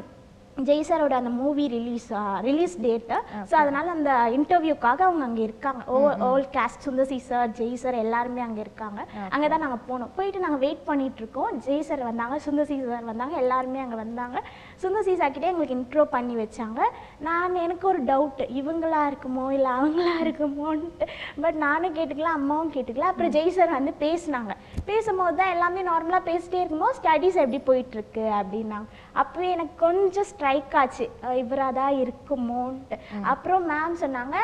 ஜெய் 0.67 0.85
சாரோட 0.87 1.13
அந்த 1.19 1.31
movie 1.41 1.65
release 1.73 2.07
release 2.47 2.73
date 2.85 3.17
so 3.49 3.55
அதனால 3.61 3.85
அந்த 3.95 4.11
இன்டர்வியூக்காக 4.37 4.99
அவங்க 5.07 5.23
அங்கே 5.27 5.43
இருக்காங்க. 5.47 5.81
ஓல் 6.29 6.45
கேஸ்ட் 6.55 6.85
சுந்தசி 6.87 7.17
சார் 7.27 7.51
ஜெய் 7.59 7.77
சார் 7.83 7.97
எல்லாருமே 8.03 8.41
அங்கே 8.47 8.61
இருக்காங்க. 8.65 8.99
அங்கே 9.35 9.47
தான் 9.53 9.63
நாங்கள் 9.65 9.83
போனோம். 9.89 10.11
போயிட்டு 10.17 10.43
நாங்கள் 10.45 10.61
வெயிட் 10.65 10.83
பண்ணிட்டு 10.89 11.21
இருக்கோம் 11.23 11.51
ஜெய் 11.67 11.85
சார் 11.89 12.03
வந்தாங்க 12.09 12.37
சுந்தசி 12.47 12.77
சார் 12.89 13.07
வந்தாங்க 13.11 13.35
எல்லாருமே 13.43 13.81
அங்கே 13.85 13.99
வந்தாங்க. 14.03 14.37
சுந்தசி 14.83 15.15
சார் 15.21 15.33
கிட்டே 15.35 15.51
எங்களுக்கு 15.51 15.77
இன்ட்ரோ 15.79 16.05
பண்ணி 16.15 16.35
வச்சாங்க. 16.41 16.81
நான் 17.29 17.59
எனக்கு 17.65 17.87
ஒரு 17.93 18.01
டவுட் 18.11 18.43
இவங்களா 18.61 19.01
இருக்குமோ 19.11 19.45
இல்லை 19.57 19.71
அவங்களா 19.79 20.15
இருக்குமோன்ட்டு. 20.25 21.07
பட் 21.45 21.59
நானும் 21.65 21.97
கேட்டுக்கல 21.99 22.31
அம்மாவும் 22.39 22.73
கேட்டுக்கல. 22.75 23.07
அப்புறம் 23.11 23.33
ஜெய் 23.37 23.55
சார் 23.59 23.77
வந்து 23.77 23.93
பேசினாங்க. 24.05 24.53
பேசும்போது 24.91 25.37
தான் 25.41 25.53
எல்லாமே 25.55 25.83
நார்மலாக 25.91 26.23
பேசிட்டே 26.31 26.61
இருக்கும்போது 26.61 26.97
ஸ்டடீஸ் 26.99 27.41
எப்படி 27.45 27.61
போயிட்டு 27.71 27.97
இருக்கு 27.99 28.25
அப்படின்னாங்க. 28.41 28.87
அப்பவே 29.15 29.49
எனக்கு 29.49 29.75
கொஞ்சம் 29.77 30.23
ஸ்ட்ரைக் 30.23 30.75
ஆச்சு. 30.75 31.05
அஹ் 31.23 31.37
இவரா 31.41 31.73
தான் 31.73 31.93
இருக்குமோன்ட்டு 32.01 32.97
அப்புறம் 33.31 33.63
மேம் 33.69 33.95
சொன்னாங்க 34.01 34.37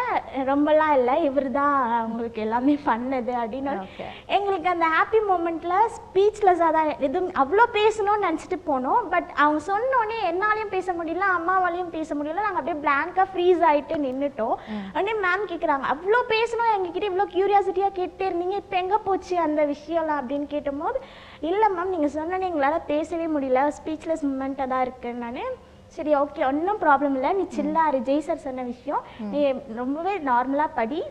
ரொம்பலாம் 0.50 0.94
இல்லை 0.98 1.24
இவர் 1.24 1.52
தான் 1.52 1.78
உங்களுக்கு 2.06 2.42
எல்லாமே 2.42 2.76
பண்ணது. 2.86 3.34
அப்படின்னு. 3.42 3.74
எங்களுக்கு 4.38 4.70
அந்த 4.70 4.88
ஹாப்பி 4.96 5.22
மூமெண்ட்ல 5.30 5.76
ஸ்பீச்லெஸ்ஸாக 5.98 6.72
தான் 6.72 6.92
எதுவும் 7.00 7.32
அவ்வளோ 7.44 7.66
பேசணும்னு 7.78 8.26
நினச்சிட்டு 8.28 8.60
போனோம். 8.70 9.02
பட் 9.10 9.30
அவங்க 9.36 9.62
சொன்னோடனே 9.70 10.20
என்னாலையும் 10.32 10.74
பேச 10.76 10.94
முடியல 10.94 11.28
அம்மாவாலையும் 11.38 11.94
பேச 11.98 12.16
முடியல. 12.16 12.46
நாங்கள் 12.46 12.62
அப்படியே 12.62 12.82
பிளாங்காக 12.84 13.28
ஃப்ரீஸ் 13.32 13.64
ஆயிட்டு 13.70 13.98
நின்றுட்டோம் 14.06 14.56
உடனே 14.96 15.16
மேம் 15.26 15.50
கேட்குறாங்க 15.52 15.88
அவ்வளோ 15.94 16.22
பேசணும் 16.34 16.74
எங்ககிட்ட 16.76 17.12
இவ்வளோ 17.12 17.28
க்யூரியாசிட்டியாக 17.34 17.98
கேட்டே 18.00 18.26
இருந்தீங்க. 18.30 18.58
இப்போ 18.64 18.78
எங்கே 18.78 19.00
போச்சு 19.06 19.36
அந்த 19.40 19.62
விஷயம்லாம்? 19.66 20.22
அப்படின்னு 20.22 20.48
கேட்டபோது 20.48 20.98
இல்லை 21.50 21.68
மேம் 21.76 21.94
நீங்கள் 21.96 22.14
சொன்னோன்னே 22.18 22.48
எங்களால் 22.52 22.86
பேசவே 22.92 23.28
முடியல. 23.36 23.62
ஸ்பீச்லெஸ் 23.78 24.24
மூமெண்ட்டாக 24.30 24.72
தான் 24.74 24.84
இருக்குன்னு 24.86 25.24
நான். 25.26 25.56
சரி 25.96 26.12
ஓகே 26.22 26.42
ஒன்றும் 26.52 26.82
ப்ராப்ளம் 26.84 27.16
இல்லை. 27.18 27.30
நீ 27.40 27.44
சில்லாரு 27.58 28.00
ஜெய் 28.08 28.26
சார் 28.28 28.46
சொன்ன 28.46 28.64
விஷயம். 28.74 29.04
நீ 29.34 29.42
ரொம்பவே 29.82 30.14
நார்மலாக 30.32 30.78
படி. 30.80 31.02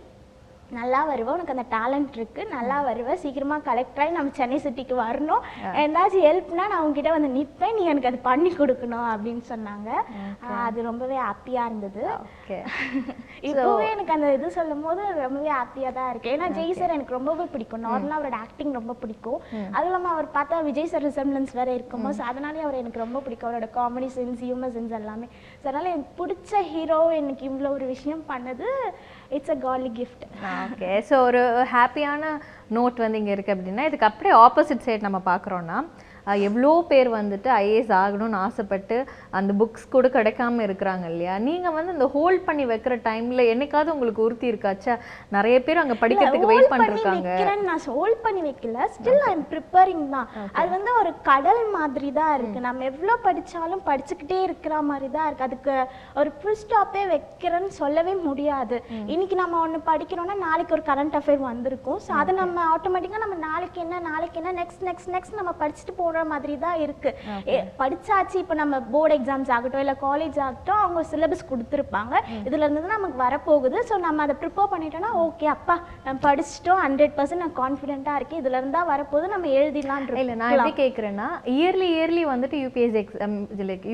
நல்லா 0.78 1.00
வருவ. 1.08 1.28
உனக்கு 1.36 1.54
அந்த 1.54 1.64
டேலண்ட் 1.74 2.16
இருக்கு. 2.18 2.42
நல்லா 2.54 2.76
வருவ. 2.86 3.14
சீக்கிரமா 3.22 3.56
கலெக்டர் 3.68 4.02
ஆகி 4.04 4.12
நம்ம 4.16 4.32
சென்னை 4.38 4.56
சிட்டிக்கு 4.64 4.94
வரணும். 5.02 5.42
ஏதாச்சும் 5.82 6.24
ஹெல்ப்னா 6.26 6.64
நான் 6.72 6.82
உங்ககிட்ட 6.84 7.10
வந்து 7.16 7.30
நிற்பேன் 7.36 7.76
நீ 7.78 7.82
எனக்கு 7.92 8.10
அது 8.10 8.18
பண்ணி 8.28 8.50
கொடுக்கணும் 8.60 9.06
அப்படின்னு 9.12 9.44
சொன்னாங்க. 9.52 9.90
அது 10.66 10.88
ரொம்பவே 10.88 11.18
ஹாப்பியா 11.26 11.64
இருந்தது. 11.70 12.02
இப்போவே 13.50 13.86
எனக்கு 13.94 14.14
அந்த 14.16 14.28
இது 14.38 14.50
சொல்லும் 14.58 14.84
போது 14.86 15.02
ரொம்பவே 15.22 15.50
ஹாப்பியா 15.58 15.92
தான் 15.98 16.10
இருக்கு. 16.12 16.32
ஏன்னா 16.34 16.48
ஜெய் 16.58 16.76
சார் 16.80 16.96
எனக்கு 16.96 17.16
ரொம்பவே 17.18 17.46
பிடிக்கும். 17.54 17.84
நார்மலா 17.86 18.18
அவரோட 18.18 18.38
ஆக்டிங் 18.46 18.76
ரொம்ப 18.80 18.96
பிடிக்கும். 19.04 19.40
அதுவும் 19.76 19.90
இல்லாம 19.90 20.10
அவர் 20.16 20.28
பார்த்தா 20.38 20.58
விஜய் 20.68 20.90
சார் 20.94 21.06
ரிசம்பிளன்ஸ் 21.08 21.54
வேற 21.60 21.70
இருக்குமோ 21.78 22.12
ஸோ 22.18 22.24
அதனாலே 22.32 22.64
அவர் 22.66 22.80
எனக்கு 22.82 23.04
ரொம்ப 23.04 23.20
பிடிக்கும். 23.26 23.50
அவரோட 23.50 23.68
காமெடி 23.78 24.10
சென்ஸ் 24.18 24.42
ஹியூமர் 24.48 24.74
சென்ஸ் 24.78 24.98
எல்லாமே. 25.00 25.28
ஸோ 25.60 25.64
அதனால 25.68 25.88
எனக்கு 25.94 26.12
பிடிச்ச 26.22 26.62
ஹீரோ 26.72 27.00
எனக்கு 27.20 27.44
இவ்வளோ 27.50 27.70
ஒரு 27.78 27.86
விஷயம் 27.94 28.24
பண்ணது 28.32 28.68
இட்ஸ் 29.30 29.50
அ 29.50 29.58
காலி 29.58 29.90
கிஃப்ட் 29.90 30.24
ஓகே 30.64 30.90
ஸோ 31.08 31.16
ஒரு 31.22 31.42
ஹாப்பியான 31.72 32.24
நோட் 32.70 32.98
வந்து 32.98 33.18
இங்கே 33.18 33.34
இருக்குது 33.34 33.56
அப்படின்னா 33.56 33.86
இதுக்கு 33.86 34.08
அப்படியே 34.08 34.34
ஆப்போசிட் 34.38 34.86
சைடு 34.86 35.02
நம்ம 35.02 35.20
பார்க்குறோன்னா 35.26 35.78
எவ்வளோ 36.46 36.70
பேர் 36.90 37.08
வந்துட்டு 37.16 37.48
ஐஏஎஸ் 37.62 37.92
ஆகணும்னு 38.00 38.38
ஆசைப்பட்டு 38.46 38.96
அந்த 39.38 39.50
புக்ஸ் 39.60 39.84
கூட 39.94 40.06
கிடைக்காம 40.16 40.62
இருக்கிறாங்க 40.66 41.04
இல்லையா? 41.12 41.34
நீங்கள் 41.46 41.74
வந்து 41.76 41.94
இந்த 41.96 42.06
ஹோல்ட் 42.14 42.42
பண்ணி 42.48 42.64
வைக்கிற 42.70 42.94
டைமில் 43.06 43.42
என்னைக்காவது 43.52 43.92
உங்களுக்கு 43.94 44.24
உறுத்தி 44.26 44.46
இருக்காச்சா 44.52 44.94
நிறைய 45.36 45.56
பேர் 45.66 45.80
அங்கே 45.82 45.96
படிக்கிறதுக்கு 46.02 46.50
வெயிட் 46.52 46.72
பண்ணிருக்காங்க 46.72 47.28
நான் 47.70 47.84
ஹோல்ட் 47.98 48.20
பண்ணி 48.26 48.42
வைக்கல. 48.48 48.86
ஸ்டில் 48.96 49.22
ஐ 49.28 49.30
எம் 49.36 49.46
ப்ரிப்பேரிங் 49.52 50.04
தான். 50.16 50.28
அது 50.58 50.68
வந்து 50.76 50.90
ஒரு 51.00 51.12
கடல் 51.30 51.62
மாதிரி 51.76 52.10
தான் 52.18 52.32
இருக்கு. 52.38 52.58
நம்ம 52.68 52.84
எவ்வளோ 52.90 53.16
படிச்சாலும் 53.26 53.84
படிச்சுக்கிட்டே 53.90 54.40
இருக்கிற 54.48 54.74
மாதிரி 54.90 55.10
தான் 55.16 55.28
இருக்கு. 55.28 55.46
அதுக்கு 55.48 55.74
ஒரு 56.20 56.32
ஃபுல் 56.38 56.60
ஸ்டாப்பே 56.62 57.04
வைக்கிறேன்னு 57.14 57.72
சொல்லவே 57.82 58.16
முடியாது. 58.28 58.78
இன்னைக்கு 59.14 59.38
நம்ம 59.42 59.60
ஒன்று 59.66 59.80
படிக்கிறோம்னா 59.92 60.38
நாளைக்கு 60.46 60.76
ஒரு 60.78 60.86
கரண்ட் 60.90 61.18
அஃபேர் 61.20 61.42
வந்திருக்கும். 61.50 62.02
ஸோ 62.06 62.12
அதை 62.22 62.34
நம்ம 62.42 62.66
ஆட்டோமேட்டிக்காக 62.74 63.24
நம்ம 63.26 63.38
நாளைக்கு 63.48 63.80
என்ன 63.86 64.02
நாளைக்கு 64.10 64.40
என்ன 64.42 64.54
நெக்ஸ்ட் 64.60 64.84
நெக்ஸ்ட் 64.90 65.12
நெக்ஸ்ட் 65.16 65.40
நம்ம 65.40 65.54
படிச்சுட்டு 65.62 65.94
போகிற 66.16 66.30
மாதிரி 66.32 66.54
தான் 66.64 66.78
இருக்கு 66.84 67.10
படிச்சாச்சு 67.80 68.36
இப்போ 68.42 68.54
நம்ம 68.60 68.74
போர்டு 68.92 69.14
எக்ஸாம்ஸ் 69.18 69.50
ஆகட்டும் 69.56 69.82
இல்லை 69.84 69.96
காலேஜ் 70.06 70.38
ஆகட்டும் 70.46 70.80
அவங்க 70.84 71.00
சிலபஸ் 71.12 71.48
கொடுத்துருப்பாங்க. 71.50 72.14
இதுல 72.48 72.64
இருந்து 72.64 72.94
நமக்கு 72.96 73.18
வரப்போகுது. 73.24 73.76
ஸோ 73.88 73.94
நம்ம 74.06 74.22
அதை 74.26 74.34
ப்ரிப்பேர் 74.42 74.70
பண்ணிட்டோம்னா 74.72 75.10
ஓகே 75.24 75.46
அப்பா 75.56 75.74
நம்ம 76.06 76.16
படிச்சிட்டோம் 76.26 76.80
ஹண்ட்ரட் 76.86 77.14
பர்சன்ட் 77.18 77.44
நான் 77.44 77.56
கான்ஃபிடென்ட்டாக 77.62 78.18
இருக்கேன். 78.20 78.40
இதுல 78.42 78.60
இருந்தா 78.60 78.82
வரப்போகுது 78.92 79.32
நம்ம 79.34 79.50
எழுதிடலாம் 79.60 80.04
இல்லை 80.22 80.36
நான் 80.42 80.54
எப்படி 80.56 80.74
கேட்குறேன்னா 80.82 81.28
இயர்லி 81.56 81.88
இயர்லி 81.96 82.24
வந்துட்டு 82.32 82.58
யூபிஎஸ்சி 82.64 83.00
எக்ஸாம் 83.02 83.36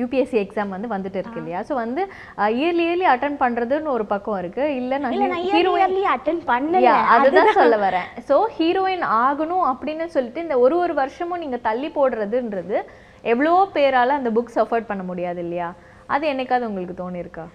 யூபிஎஸ்சி 0.01 0.39
எக்ஸாம் 0.43 0.73
வந்து 0.75 0.93
வந்துட்டு 0.95 1.21
இருக்கு 1.23 1.41
இல்லையா? 1.43 1.61
ஸோ 1.69 1.75
வந்து 1.83 2.01
இயர்லி 2.59 2.85
இயர்லி 2.87 3.07
அட்டன் 3.13 3.39
பண்ணுறதுன்னு 3.43 3.93
ஒரு 3.97 4.07
பக்கம் 4.13 4.39
இருக்கு. 4.43 4.63
இல்லை 4.79 4.99
நான் 5.03 5.15
இல்லை 5.17 5.29
நான் 5.35 5.47
ஹீரோ 5.55 5.73
இயர்லி 5.81 6.05
அட்டன் 6.15 6.43
பண்ணல. 6.51 6.95
அதுதான் 7.17 7.53
சொல்ல 7.61 7.75
வரேன். 7.85 8.07
ஸோ 8.29 8.37
ஹீரோயின் 8.59 9.05
ஆகணும் 9.23 9.65
அப்படின்னு 9.71 10.07
சொல்லிட்டு 10.15 10.45
இந்த 10.45 10.55
ஒரு 10.65 10.75
ஒரு 10.83 10.93
வருஷமும் 11.01 11.41
நீங்க 11.43 11.57
தள்ளி 11.69 11.89
போடுறதுன்றது 12.13 12.77
எவ்வளோ 13.23 13.51
பேரால 13.73 14.15
அந்த 14.19 14.29
புக்ஸ் 14.29 14.59
அஃபோர்ட் 14.59 14.85
பண்ண 14.85 15.03
முடியாது 15.03 15.41
இல்லையா? 15.41 15.67
அது 16.07 16.33
என்னைக்காவது 16.33 16.65
உங்களுக்கு 16.65 16.95
தோணியிருக்கா 17.03 17.45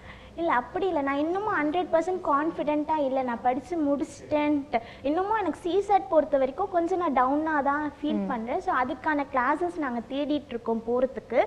இல்லை 0.40 0.52
அப்படி 0.60 0.86
இல்லை. 0.88 1.02
நான் 1.06 1.20
இன்னமும் 1.22 1.56
ஹண்ட்ரட் 1.58 1.88
பர்சன்ட் 1.92 2.20
கான்ஃபிடென்ட்டாக 2.28 3.04
இல்லை. 3.06 3.22
நான் 3.28 3.42
படித்து 3.46 3.74
முடிச்சிட்டேன்ட்டு 3.86 4.78
இன்னமும் 5.08 5.38
எனக்கு 5.40 5.60
சிசெட் 5.64 6.06
பொறுத்த 6.12 6.38
வரைக்கும் 6.42 6.70
கொஞ்சம் 6.74 7.00
நான் 7.02 7.16
டவுனாக 7.18 7.62
தான் 7.68 7.84
ஃபீல் 7.98 8.22
பண்ணுறேன் 8.30 8.60
ஸோ 8.66 8.70
அதுக்கான 8.82 9.24
கிளாஸஸ் 9.32 9.78
நாங்கள் 9.84 10.06
தேடிட்டு 10.12 10.52
இருக்கோம் 10.54 10.82
போகிறதுக்கு 10.88 11.40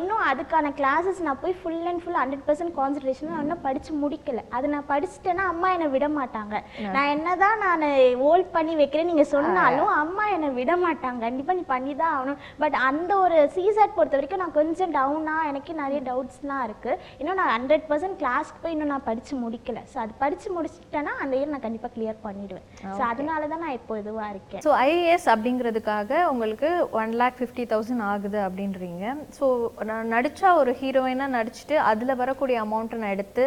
இன்னும் 0.00 0.24
அதுக்கான 0.30 0.72
கிளாஸஸ் 0.80 1.22
நான் 1.28 1.40
போய் 1.44 1.56
full 1.62 1.88
and 1.92 2.02
full 2.04 2.20
hundred 2.22 2.44
percent 2.50 2.74
concentration 2.78 3.32
நான் 3.32 3.44
இன்னும் 3.46 3.64
படித்து 3.66 3.94
முடிக்கல. 4.04 4.44
அது 4.58 4.70
நான் 4.74 4.88
படிச்சிட்டேன்னா 4.92 5.46
அம்மா 5.54 5.70
என்னை 5.76 5.88
விட 5.96 6.08
மாட்டாங்க. 6.18 6.54
நான் 6.96 7.10
என்னதான் 7.14 7.60
நான் 7.64 7.86
ஹோல்ட் 8.22 8.50
பண்ணி 8.56 8.76
வைக்கிறேன். 8.82 9.10
நீங்கள் 9.12 9.30
சொன்னாலும் 9.34 9.92
அம்மா 10.02 10.26
என்னை 10.36 10.52
விட 10.60 10.72
மாட்டாங்க. 10.86 11.20
கண்டிப்பாக 11.26 11.58
நீ 11.60 11.66
பண்ணி 11.74 11.94
தான் 12.04 12.14
ஆகணும். 12.14 12.40
பட் 12.62 12.78
அந்த 12.90 13.10
ஒரு 13.24 13.40
சிசெட் 13.58 13.96
பொறுத்த 13.98 14.18
வரைக்கும் 14.20 14.44
நான் 14.44 14.56
கொஞ்சம் 14.60 14.94
டவுனாக 15.00 15.50
எனக்கு 15.52 15.80
நிறைய 15.82 16.00
டவுட்ஸ்லாம் 16.10 16.64
இருக்குது 16.68 16.98
இன்னும் 17.20 17.40
நான் 17.42 17.54
ஹண்ட்ரட் 17.56 17.86
பர்சன்ட் 17.90 18.18
கிளாஸ்க்கு 18.20 18.60
போய் 18.62 18.74
இன்னும் 18.76 18.92
நான் 18.92 19.06
படித்து 19.08 19.34
முடிக்கல. 19.44 19.78
ஸோ 19.92 19.96
அது 20.04 20.12
படித்து 20.22 20.48
முடிச்சிட்டேன்னா 20.56 21.12
அந்த 21.22 21.32
இயர் 21.38 21.52
நான் 21.54 21.64
கண்டிப்பாக 21.66 21.92
கிளியர் 21.96 22.18
பண்ணிடுவேன். 22.26 22.66
ஸோ 22.98 23.02
அதனால 23.10 23.48
தான் 23.52 23.62
நான் 23.64 23.76
இப்போ 23.78 23.96
இதுவாக 24.02 24.30
இருக்கேன். 24.34 24.62
ஸோ 24.66 24.72
ஐஏஎஸ் 24.86 25.28
அப்படிங்கிறதுக்காக 25.34 26.22
உங்களுக்கு 26.32 26.70
ஒன் 27.00 27.12
லேக் 27.22 27.40
ஃபிஃப்டி 27.40 27.66
தௌசண்ட் 27.74 28.06
ஆகுது 28.12 28.40
அப்படின்றீங்க. 28.46 29.04
ஸோ 29.40 29.46
நான் 29.90 30.12
நடிச்சா 30.16 30.50
ஒரு 30.62 30.74
ஹீரோயினாக 30.82 31.36
நடிச்சுட்டு 31.38 31.78
அதில் 31.90 32.18
வரக்கூடிய 32.22 32.58
அமௌண்ட்டை 32.66 33.02
நான் 33.02 33.16
எடுத்து 33.16 33.44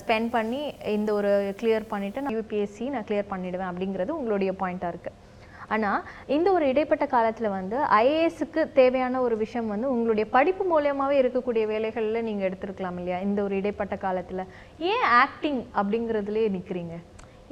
ஸ்பெண்ட் 0.00 0.30
பண்ணி 0.36 0.62
இந்த 0.98 1.10
ஒரு 1.18 1.32
கிளியர் 1.60 1.90
பண்ணிவிட்டு 1.92 2.22
நான் 2.24 2.36
யூபிஎஸ்சி 2.38 2.86
நான் 2.94 3.08
கிளியர் 3.10 3.32
பண்ணிடுவேன் 3.34 3.70
அப்படிங்கிறது 3.72 4.18
உங்களுடைய 4.18 4.52
பாயிண்ட்டாக 4.62 4.94
இருக்குது 4.94 5.16
ஆனால் 5.74 6.04
இந்த 6.36 6.48
ஒரு 6.56 6.64
இடைப்பட்ட 6.72 7.04
காலத்தில் 7.14 7.54
வந்து 7.58 7.76
ஐஏஎஸ்க்கு 8.00 8.62
தேவையான 8.80 9.20
ஒரு 9.26 9.36
விஷயம் 9.44 9.72
வந்து 9.74 9.92
உங்களுடைய 9.94 10.26
படிப்பு 10.36 10.64
மூலியமாகவே 10.72 11.16
இருக்கக்கூடிய 11.22 11.64
வேலைகளில் 11.72 12.26
நீங்கள் 12.28 12.48
எடுத்திருக்கலாம் 12.48 12.98
இல்லையா 13.00 13.20
இந்த 13.28 13.40
ஒரு 13.46 13.54
இடைப்பட்ட 13.60 13.96
காலத்தில்? 14.06 14.44
ஏன் 14.92 15.06
ஆக்டிங் 15.22 15.62
அப்படிங்கிறதுலே 15.80 16.44
நிற்கிறீங்க 16.56 16.96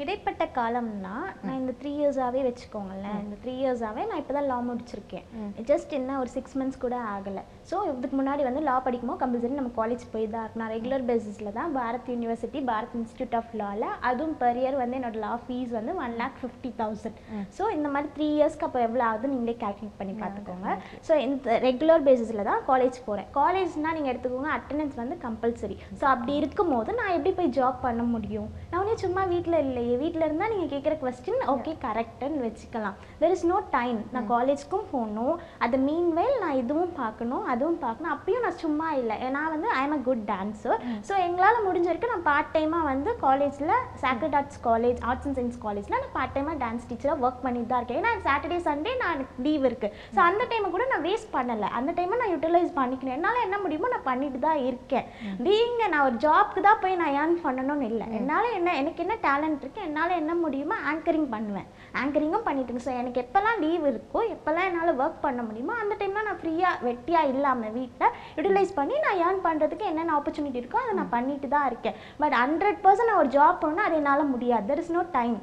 இடைப்பட்ட 0.03 0.45
காலம்னா 0.59 1.15
நான் 1.45 1.59
இந்த 1.61 1.73
த்ரீ 1.79 1.93
இயர்ஸாகவே 2.01 2.41
வச்சுக்கோங்களேன். 2.49 3.17
இந்த 3.25 3.37
த்ரீ 3.45 3.55
இயர்ஸாகவே 3.63 4.03
நான் 4.09 4.21
இப்போ 4.23 4.35
தான் 4.37 4.49
லா 4.51 4.59
முடிச்சிருக்கேன் 4.69 5.25
ஜஸ்ட் 5.71 5.93
என்ன 5.99 6.19
ஒரு 6.23 6.31
சிக்ஸ் 6.35 6.55
மந்த்ஸ் 6.59 6.83
கூட 6.85 6.97
ஆகலை. 7.15 7.43
ஸோ 7.71 7.77
இதுக்கு 7.91 8.17
முன்னாடி 8.21 8.43
வந்து 8.49 8.61
லா 8.69 8.75
படிக்கும்போது 8.87 9.21
கம்பல்சரி 9.23 9.57
நம்ம 9.61 9.73
காலேஜ் 9.79 10.05
போய் 10.13 10.27
தான் 10.35 10.45
இருக்கணும். 10.45 10.63
நான் 10.63 10.73
ரெகுலர் 10.77 11.05
பேசிஸில் 11.11 11.51
தான் 11.59 11.73
Bharath 11.79 12.09
university 12.15 12.61
Bharath 12.71 12.95
institute 12.99 13.35
of 13.41 13.51
லாவில் 13.61 13.89
அதுவும் 14.11 14.37
பெர் 14.43 14.61
இயர் 14.63 14.79
வந்து 14.83 14.99
என்னோட 14.99 15.19
லா 15.25 15.33
ஃபீஸ் 15.47 15.73
வந்து 15.79 15.95
one 16.05 16.15
lakh 16.21 16.39
fifty 16.43 16.71
thousand 16.83 17.19
so 17.57 17.65
இந்த 17.77 17.89
மாதிரி 17.95 18.11
த்ரீ 18.17 18.29
இயர்ஸ்க்கு 18.39 18.67
அப்போ 18.69 18.81
எவ்வளோ 18.87 19.05
ஆகுது 19.11 19.33
நீங்களே 19.35 19.57
கால்குலேட் 19.65 19.99
பண்ணி 20.01 20.15
பார்த்துக்கோங்க. 20.23 20.69
ஸோ 21.09 21.13
இந்த 21.27 21.59
ரெகுலர் 21.67 22.07
பேசிஸில் 22.09 22.43
தான் 22.51 22.63
காலேஜ் 22.71 22.99
போகிறேன் 23.09 23.29
காலேஜ்னால் 23.39 23.97
நீங்கள் 23.99 24.13
எடுத்துக்கோங்க 24.13 24.51
அட்டண்டன்ஸ் 24.57 24.97
வந்து 25.03 25.19
கம்பல்சரி 25.27 25.77
ஸோ 26.01 26.07
அப்படி 26.15 26.35
இருக்கும்போது 26.43 26.97
நான் 27.01 27.13
எப்படி 27.17 27.33
போய் 27.41 27.53
ஜாப் 27.59 27.79
பண்ண 27.87 28.03
முடியும்? 28.15 28.49
நான் 28.71 28.81
உடனே 28.83 28.97
சும்மா 29.05 29.23
வீட்டில் 29.35 29.59
இல்லையே. 29.67 29.95
வீட்டில் 30.05 30.27
இருந்தால் 30.27 30.53
நீங்கள் 30.55 30.73
கேட்குற 30.75 30.97
கொஸ்டின் 31.05 31.43
ஓகே 31.55 31.75
கரெக்டுன்னு 31.87 32.45
வச்சுக்கலாம். 32.47 32.97
தெர் 33.21 33.37
இஸ் 33.37 33.47
நோ 33.53 33.61
டைம் 33.77 34.01
நான் 34.15 34.29
காலேஜ்க்கும் 34.35 34.89
போகணும். 34.95 35.37
அது 35.67 35.77
மீன்வேல் 35.89 36.37
நான் 36.45 36.59
இதுவும் 36.65 36.93
பார்க்கணும். 37.03 37.45
அதுவும் 37.59 37.81
பார்க்கணும். 37.85 38.13
அப்பயும் 38.17 38.45
நான் 38.47 38.59
சும்மா 38.65 38.89
இல்லை. 39.03 39.19
நான் 39.37 39.53
வந்து 39.57 39.69
I 39.79 39.83
am 39.87 39.95
a 39.97 40.01
good 40.09 40.25
dancer 40.33 40.81
so 41.09 41.15
எங்களால் 41.27 41.65
முடிஞ்ச 41.69 41.87
வரைக்கும் 41.91 42.13
நான் 42.15 42.27
பார்ட் 42.31 42.53
டைமாக 42.57 42.89
வந்து 42.91 43.11
காலேஜில் 43.27 43.73
sacred 44.03 44.37
arts 44.39 44.61
college 44.67 44.99
arts 45.09 45.27
and 45.29 45.39
science 45.39 45.59
காலேஜில் 45.65 45.97
நான் 45.97 46.15
பார்ட் 46.17 46.35
டைமாக 46.37 46.57
டான்ஸ் 46.63 46.87
டீச்சராக 46.91 47.25
ஒர்க் 47.27 47.43
பண்ணிட்டு 47.47 47.71
தான் 47.71 47.81
இருக்கேன். 47.81 48.01
ஏன்னா 48.01 48.13
சாட்டர்டே 48.27 48.59
சண்டே 48.69 48.93
நான் 49.03 49.23
லீவ் 49.47 49.65
இருக்குது 49.71 49.93
ஸோ 50.15 50.21
அந்த 50.29 50.43
டைமை 50.53 50.71
கூட 50.75 50.87
நான் 50.93 51.05
வேஸ்ட் 51.09 51.31
பண்ணலை. 51.37 51.71
அந்த 51.79 51.91
டைமை 51.99 52.19
நான் 52.23 52.33
யூட்டிலைஸ் 52.35 52.73
பண்ணிக்கணும். 52.81 53.15
என்னால் 53.19 53.45
என்ன 53.47 53.59
முடியுமோ 53.65 53.91
நான் 53.95 54.07
பண்ணிட்டு 54.11 54.41
தான் 54.47 54.61
இருக்கேன். 54.69 55.09
பீங்க 55.47 55.83
நான் 55.95 56.07
ஒரு 56.09 56.19
ஜாப்க்கு 56.27 56.63
தான் 56.69 56.81
போய் 56.85 57.01
நான் 57.03 57.17
ஏர்ன் 57.23 57.37
பண்ணணும்னு 57.47 57.89
இல்லை. 57.93 58.09
என்னால் 58.21 58.55
என்ன 58.59 58.77
எனக்கு 58.83 59.03
என்ன 59.07 59.17
டேலண்ட் 59.27 59.63
இருக்குது 59.65 59.87
என்னால் 59.89 60.19
என்ன 60.21 60.35
முடியுமோ 60.45 60.79
ஆங்கரிங் 60.93 61.29
பண்ணுவேன். 61.35 61.69
ஆங்கரிங்கும் 62.03 62.47
பண்ணிட்டு 62.49 62.87
ஸோ 62.87 62.93
எனக்கு 63.01 63.23
எப்போல்லாம் 63.25 63.61
லீவ் 63.65 63.85
இருக்கோ 63.93 64.21
எப்போல்லாம் 64.35 64.67
என்னால் 64.71 64.99
ஒர்க் 65.03 65.25
பண்ண 65.27 65.41
முடியுமோ 65.49 65.75
அந்த 65.83 65.95
டைமில் 66.01 66.27
நான் 66.29 66.41
ஃப்ரீயாக 66.41 66.83
வெட்டியாக 66.87 67.31
இல்லாமல் 67.49 67.77
வீட்டில் 67.81 68.15
யூட்டிலைஸ் 68.39 68.79
பண்ணி 68.81 68.97
நான் 69.05 69.21
ஏர்ன் 69.27 69.45
பண்ணுறதுக்கு 69.47 69.91
என்னென்ன 69.91 70.17
ஆப்பர்ச்சுனிட்டி 70.21 70.61
இருக்கோ 70.63 70.81
அதை 70.85 70.95
நான் 71.03 71.15
பண்ணிட்டு 71.19 71.49
தான் 71.55 71.69
இருக்கேன். 71.71 71.97
பட் 72.25 72.35
ஹண்ட்ரட் 72.43 72.83
பர்சன்ட் 72.87 73.11
நான் 73.11 73.23
ஒரு 73.27 73.33
ஜாப் 73.39 73.63
பண்ணால் 73.67 73.87
அது 73.89 74.01
என்னால் 74.03 74.33
முடியாது. 74.35 74.67
There 74.73 74.83
is 74.83 74.97
no 74.97 75.05
time 75.21 75.39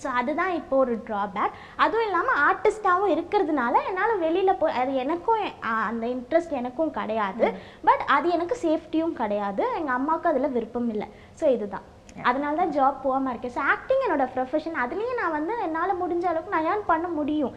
so 0.00 0.08
அதுதான் 0.18 0.52
இப்போ 0.58 0.74
ஒரு 0.82 0.94
ட்ராபேக் 1.06 1.54
அதுவும் 1.84 2.06
இல்லாமல் 2.08 2.38
ஆர்டிஸ்டாகவும் 2.48 3.12
இருக்கிறதுனால 3.14 3.74
என்னால் 3.88 4.20
வெளியில் 4.24 4.58
போய் 4.60 4.76
அது 4.82 4.92
எனக்கும் 5.04 5.40
அந்த 5.88 6.04
இன்ட்ரெஸ்ட் 6.14 6.54
எனக்கும் 6.60 6.92
கிடையாது. 6.98 7.46
பட் 7.88 8.04
அது 8.16 8.28
எனக்கு 8.36 8.56
சேஃப்டியும் 8.66 9.16
கிடையாது. 9.22 9.64
எங்கள் 9.78 9.96
அம்மாவுக்கு 9.98 10.30
அதில் 10.32 10.54
விருப்பம் 10.56 10.90
இல்லை. 10.94 11.08
ஸோ 11.40 11.46
இதுதான். 11.56 11.86
அதனால 12.28 12.52
தான் 12.60 12.74
ஜாப் 12.76 13.02
போகாமல் 13.04 13.32
இருக்கேன். 13.32 13.54
ஸோ 13.56 13.62
ஆக்டிங் 13.72 14.04
என்னோட 14.06 14.24
ப்ரொஃபஷன் 14.34 14.76
அதுலேயும் 14.84 15.20
நான் 15.22 15.34
வந்து 15.38 15.54
என்னால் 15.66 15.98
முடிஞ்ச 16.02 16.24
அளவுக்கு 16.32 16.54
நான் 16.54 16.68
ஏர்ன் 16.70 16.84
பண்ண 16.92 17.06
முடியும். 17.18 17.54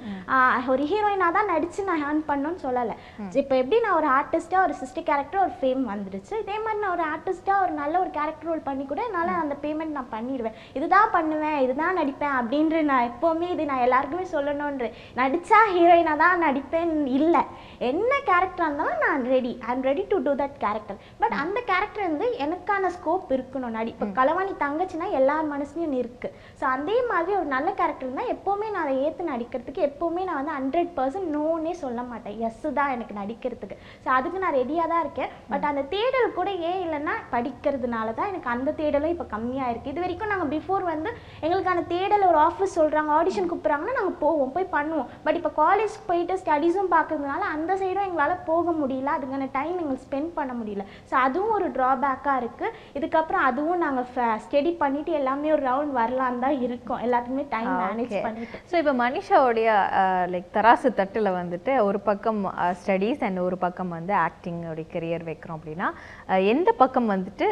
ஒரு 0.73 0.83
ஹீரோயினாக 0.91 1.31
தான் 1.37 1.51
நடித்து 1.53 1.87
நான் 1.89 2.03
ஏர்ன் 2.07 2.23
பண்ணணும்னு 2.29 2.63
சொல்லலை. 2.65 2.95
இப்போ 3.41 3.55
எப்படி 3.61 3.79
நான் 3.85 3.97
ஒரு 3.99 4.09
ஆர்டிஸ்ட்டாக 4.17 4.65
ஒரு 4.67 4.75
சிஸ்டர் 4.81 5.07
கேரக்டர் 5.09 5.43
ஒரு 5.45 5.53
ஃபேம் 5.59 5.83
வந்துடுச்சு 5.91 6.33
இதே 6.43 6.57
மாதிரி 6.65 6.81
நான் 6.83 6.95
ஒரு 6.97 7.05
ஆர்டிஸ்ட்டாக 7.13 7.63
ஒரு 7.65 7.73
நல்ல 7.81 7.95
ஒரு 8.03 8.11
கேரக்டர் 8.17 8.49
ரோல் 8.51 8.65
பண்ணி 8.69 8.85
கூட 8.91 9.01
என்னால் 9.09 9.31
அந்த 9.43 9.57
பேமெண்ட் 9.65 9.95
நான் 9.97 10.11
பண்ணிடுவேன் 10.15 10.57
இதுதான் 10.77 11.13
பண்ணுவேன் 11.17 11.59
இதுதான் 11.65 11.97
நடிப்பேன் 12.01 12.37
அப்படின்ற 12.39 12.81
நான் 12.91 13.07
எப்போவுமே 13.11 13.49
இது 13.55 13.69
நான் 13.71 13.85
எல்லாருக்குமே 13.87 14.25
சொல்லணுன்ற 14.35 14.87
நடித்தா 15.21 15.59
ஹீரோயினாக 15.75 16.21
தான் 16.23 16.43
நடிப்பேன் 16.47 16.93
இல்லை. 17.17 17.43
என்ன 17.91 18.11
கேரக்டராக 18.29 18.67
இருந்தாலும் 18.69 19.03
நான் 19.05 19.23
ready 19.33 19.53
I 19.67 19.71
am 19.75 19.85
ready 19.89 20.03
to 20.11 20.17
do 20.25 20.33
that 20.41 20.57
character 20.65 20.99
but 21.21 21.35
அந்த 21.43 21.57
கேரக்டர் 21.71 22.07
வந்து 22.09 22.27
எனக்கான 22.45 22.91
ஸ்கோப் 22.97 23.33
இருக்கணும். 23.37 23.75
நடி 23.77 23.91
இப்போ 23.95 24.07
கலவாணி 24.19 24.52
நீ 24.53 24.57
தங்கச்சின்னா 24.63 25.05
எல்லார் 25.17 25.45
மனசுலையும் 25.51 25.91
நீ 25.93 25.97
இருக்கு. 26.01 26.29
ஸோ 26.59 26.63
அதே 26.75 26.95
மாதிரி 27.11 27.31
ஒரு 27.37 27.47
நல்ல 27.53 27.69
கேரக்டர் 27.79 28.05
இருந்தால் 28.07 28.31
எப்போவுமே 28.33 28.67
நான் 28.73 28.83
அதை 28.85 28.95
ஏற்று 29.05 29.23
நடிக்கிறதுக்கு 29.29 29.81
எப்போவுமே 29.87 30.21
நான் 30.27 30.37
வந்து 30.39 30.53
ஹண்ட்ரட் 30.57 30.91
பர்சன்ட் 30.97 31.29
நோன்னே 31.35 31.73
சொல்ல 31.83 32.01
மாட்டேன். 32.09 32.35
எஸ் 32.47 32.65
தான் 32.79 32.91
எனக்கு 32.95 33.13
நடிக்கிறதுக்கு. 33.19 33.75
ஸோ 34.03 34.09
அதுக்கு 34.17 34.41
நான் 34.43 34.55
ரெடியாக 34.59 34.91
தான் 34.91 35.01
இருக்கேன். 35.05 35.31
பட் 35.51 35.65
அந்த 35.69 35.83
தேடல் 35.93 36.35
கூட 36.37 36.49
ஏன் 36.69 36.81
இல்லைன்னா 36.85 37.15
படிக்கிறதுனால 37.33 38.13
தான் 38.19 38.29
எனக்கு 38.31 38.51
அந்த 38.55 38.73
தேடலும் 38.81 39.13
இப்போ 39.15 39.27
கம்மியாக 39.33 39.71
இருக்குது 39.73 39.93
இது 39.93 40.03
வரைக்கும் 40.05 40.31
நாங்கள் 40.33 40.51
பிஃபோர் 40.55 40.85
வந்து 40.91 41.09
எங்களுக்கான 41.45 41.85
தேடல் 41.93 42.27
ஒரு 42.29 42.39
ஆஃபீஸ் 42.47 42.77
சொல்கிறாங்க 42.79 43.11
ஆடிஷன் 43.19 43.49
கூப்பிட்றாங்கன்னா 43.53 43.97
நாங்கள் 43.99 44.19
போவோம் 44.23 44.53
போய் 44.57 44.69
பண்ணுவோம். 44.77 45.09
பட் 45.25 45.39
இப்போ 45.41 45.53
காலேஜ் 45.63 45.97
போயிட்டு 46.11 46.39
ஸ்டடீஸும் 46.43 46.93
பார்க்கறதுனால 46.95 47.41
அந்த 47.55 47.71
சைடும் 47.83 48.07
எங்களால் 48.09 48.45
போக 48.51 48.77
முடியல. 48.81 49.09
அதுக்கான 49.17 49.49
டைம் 49.57 49.75
எங்களுக்கு 49.81 50.07
ஸ்பெண்ட் 50.07 50.31
பண்ண 50.39 50.53
முடியல. 50.61 50.85
ஸோ 51.09 51.15
அதுவும் 51.25 51.55
ஒரு 51.59 51.69
ட்ராபேக்காக 51.79 52.39
இருக்குது 52.43 52.73
இதுக்கப்புறம் 52.99 53.47
அதுவும் 53.49 53.83
நாங்கள் 53.87 54.09
ஃபே 54.13 54.29
ஸ்டடி 54.43 54.71
பண்ணிட்டு 54.81 55.11
எல்லாமே 55.19 55.47
ஒரு 55.55 55.63
ரவுண்ட் 55.69 55.93
வரலான்னு 55.99 56.43
தான் 56.45 56.57
இருக்கோம். 56.65 57.01
எல்லாத்துக்குமே 57.05 57.45
டைம் 57.55 57.71
மேனேஜ் 57.81 58.15
பண்ணிட்டு. 58.27 58.59
ஸோ 58.71 58.75
இப்போ 58.81 58.93
மனிஷாவுடைய 59.03 59.69
லைக் 60.33 60.53
தராசு 60.57 60.91
தட்டில் 60.99 61.37
வந்துட்டு 61.39 61.73
ஒரு 61.87 62.01
பக்கம் 62.09 62.41
ஸ்டடீஸ் 62.83 63.25
அண்ட் 63.29 63.45
ஒரு 63.47 63.59
பக்கம் 63.65 63.95
வந்து 63.97 64.15
ஆக்டிங் 64.27 64.61
உடைய 64.73 64.87
கெரியர் 64.95 65.27
வைக்கிறோம் 65.31 65.59
அப்படின்னா 65.59 65.89
எந்த 66.53 66.69
பக்கம் 66.83 67.11
வந்துட்டு 67.15 67.47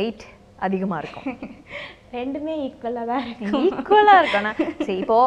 வெயிட் 0.00 0.26
அதிகமாக 0.68 1.02
இருக்கும்? 1.02 1.26
ரெண்டுமே 2.16 2.54
ஈக்குவலாக 2.66 3.06
தான் 3.10 3.20
இருக்கு. 3.24 3.58
ஈக்குவலாக 3.66 4.20
இருக்கணும் 4.22 4.56
சரி 4.86 4.96
இப்போ 5.02 5.18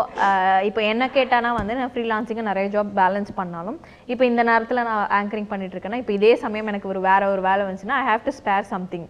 இப்போ 0.70 0.82
என்ன 0.92 1.04
கேட்டானா 1.18 1.50
வந்து 1.58 1.78
நான் 1.80 1.92
ஃப்ரீலான்சிங்கு 1.94 2.44
நிறைய 2.50 2.68
ஜாப் 2.74 2.92
பேலன்ஸ் 3.00 3.32
பண்ணாலும் 3.40 3.78
இப்போ 4.14 4.24
இந்த 4.32 4.44
நேரத்தில் 4.50 4.84
நான் 4.90 5.06
ஆங்கரிங் 5.20 5.50
பண்ணிட்டு 5.52 5.76
இருக்கேன்னா 5.76 6.02
இப்போ 6.02 6.14
இதே 6.18 6.34
சமயம் 6.44 6.72
எனக்கு 6.74 6.92
ஒரு 6.94 7.02
வேற 7.10 7.30
ஒரு 7.34 7.44
வேலை 7.48 7.62
வந்துச்சுன்னா 7.68 8.00
I 8.02 8.06
have 8.10 8.28
to 8.28 8.36
spare 8.40 8.70
something 8.74 9.08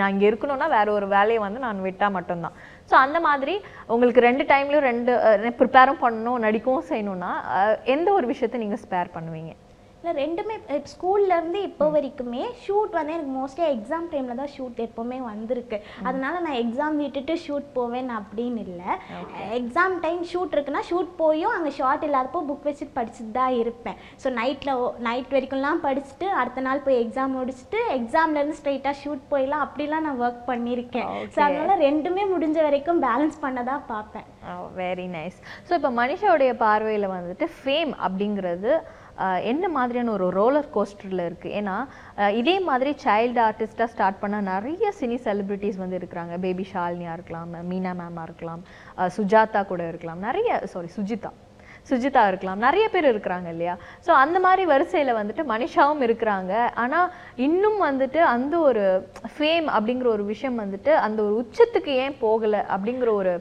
நான் 0.00 0.12
இங்கே 0.14 0.28
இருக்கணும்னா 0.30 0.68
வேற 0.76 0.86
ஒரு 0.98 1.08
வேலையை 1.16 1.40
வந்து 1.46 1.64
நான் 1.66 1.84
விட்டால் 1.88 2.16
மட்டும்தான். 2.18 2.56
ஸோ 2.90 2.96
அந்த 3.04 3.20
மாதிரி 3.28 3.56
உங்களுக்கு 3.94 4.26
ரெண்டு 4.28 4.46
டைம்லையும் 4.52 4.88
ரெண்டு 4.90 5.12
ப்ரிப்பேரும் 5.60 6.02
பண்ணணும் 6.06 6.42
நடிக்கவும் 6.46 6.88
செய்யணும்னா 6.92 7.32
எந்த 7.96 8.08
ஒரு 8.18 8.28
விஷயத்தை 8.34 8.60
நீங்கள் 8.64 8.84
ஸ்பேர் 8.86 9.14
பண்ணுவீங்க? 9.18 9.54
இல்லை 10.04 10.16
ரெண்டுமே 10.24 10.54
ஸ்கூல்ல 10.90 11.36
இருந்து 11.38 11.58
இப்போ 11.68 11.84
வரைக்குமே 11.92 12.40
ஷூட் 12.64 12.96
வந்து 12.96 13.12
எனக்கு 13.14 13.34
மோஸ்ட்லி 13.36 13.64
எக்ஸாம் 13.74 14.08
டைமில் 14.12 14.40
தான் 14.40 14.50
ஷூட் 14.56 14.80
எப்போவுமே 14.84 15.18
வந்திருக்கு. 15.28 15.76
அதனால 16.08 16.34
நான் 16.46 16.58
எக்ஸாம் 16.62 16.96
விட்டுட்டு 17.02 17.34
ஷூட் 17.44 17.68
போவேன் 17.76 18.10
அப்படின்னு 18.18 18.62
இல்லை. 18.66 18.90
எக்ஸாம் 19.58 19.94
டைம் 20.02 20.20
ஷூட் 20.32 20.54
இருக்குன்னா 20.56 20.82
ஷூட் 20.90 21.10
போயும் 21.20 21.54
அங்கே 21.56 21.72
ஷார்ட் 21.78 22.04
இல்லாதப்போ 22.08 22.42
புக் 22.48 22.66
வச்சுட்டு 22.68 22.96
படிச்சுட்டு 22.98 23.32
தான் 23.38 23.54
இருப்பேன். 23.62 23.96
ஸோ 24.24 24.32
நைட்டில் 24.40 24.82
நைட் 25.08 25.32
வரைக்கும்லாம் 25.36 25.80
படிச்சுட்டு 25.86 26.28
அடுத்த 26.40 26.64
நாள் 26.66 26.84
போய் 26.88 27.00
எக்ஸாம் 27.04 27.34
முடிச்சுட்டு 27.38 27.80
எக்ஸாம்லேருந்து 27.98 28.58
ஸ்ட்ரைட்டாக 28.60 28.94
ஷூட் 29.02 29.24
போயெல்லாம் 29.32 29.64
அப்படிலாம் 29.66 30.06
நான் 30.08 30.20
ஒர்க் 30.26 30.44
பண்ணியிருக்கேன். 30.50 31.08
ஸோ 31.36 31.40
அதனால 31.46 31.78
ரெண்டுமே 31.88 32.26
முடிஞ்ச 32.34 32.58
வரைக்கும் 32.68 33.00
பேலன்ஸ் 33.06 33.38
பண்ண 33.46 33.62
தான் 33.70 33.86
பார்ப்பேன் 33.94 34.28
வெரி 34.82 35.08
நைஸ் 35.16 35.40
ஸோ 35.68 35.72
இப்போ 35.78 35.92
மனுஷாவுடைய 36.02 36.52
பார்வையில் 36.66 37.08
வந்துட்டு 37.16 37.48
ஃபேம் 37.56 37.94
அப்படிங்கிறது 38.04 38.72
என்ன 39.50 39.64
மாதிரியான 39.76 40.12
ஒரு 40.16 40.26
ரோலர் 40.38 40.68
கோஸ்டரில் 40.76 41.24
இருக்குது 41.28 41.54
ஏன்னா 41.60 41.76
இதே 42.40 42.56
மாதிரி 42.68 42.92
சைல்டு 43.04 43.40
ஆர்டிஸ்ட்டாக 43.46 43.92
ஸ்டார்ட் 43.94 44.20
பண்ண 44.22 44.40
நிறைய 44.52 44.92
சினி 45.00 45.18
செலிப்ரிட்டிஸ் 45.26 45.80
வந்து 45.84 45.98
இருக்கிறாங்க. 46.00 46.34
பேபி 46.44 46.66
ஷாலினியாக 46.74 47.16
இருக்கலாம் 47.18 47.50
மீனா 47.70 47.94
மேமாக 48.02 48.28
இருக்கலாம் 48.28 48.62
சுஜாதா 49.16 49.62
கூட 49.72 49.82
இருக்கலாம். 49.92 50.22
நிறைய 50.28 50.60
சாரி 50.74 50.90
சுஜிதா 50.98 51.32
சுஜிதா 51.88 52.20
இருக்கலாம். 52.30 52.60
நிறைய 52.66 52.84
பேர் 52.92 53.06
இருக்கிறாங்க 53.12 53.48
இல்லையா? 53.54 53.72
ஸோ 54.04 54.10
அந்த 54.20 54.36
மாதிரி 54.44 54.62
வரிசையில் 54.70 55.18
வந்துட்டு 55.18 55.42
மனிஷாவும் 55.50 56.04
இருக்கிறாங்க. 56.06 56.52
ஆனால் 56.82 57.10
இன்னும் 57.46 57.80
வந்துட்டு 57.88 58.20
அந்த 58.34 58.54
ஒரு 58.68 58.84
ஃபேம் 59.34 59.68
அப்படிங்கிற 59.76 60.08
ஒரு 60.16 60.24
விஷயம் 60.32 60.56
வந்துட்டு 60.62 60.94
அந்த 61.06 61.18
ஒரு 61.26 61.34
உச்சத்துக்கு 61.42 61.92
ஏன் 62.04 62.16
போகலை 62.24 62.62
அப்படிங்கிற 62.76 63.12
ஒரு 63.20 63.34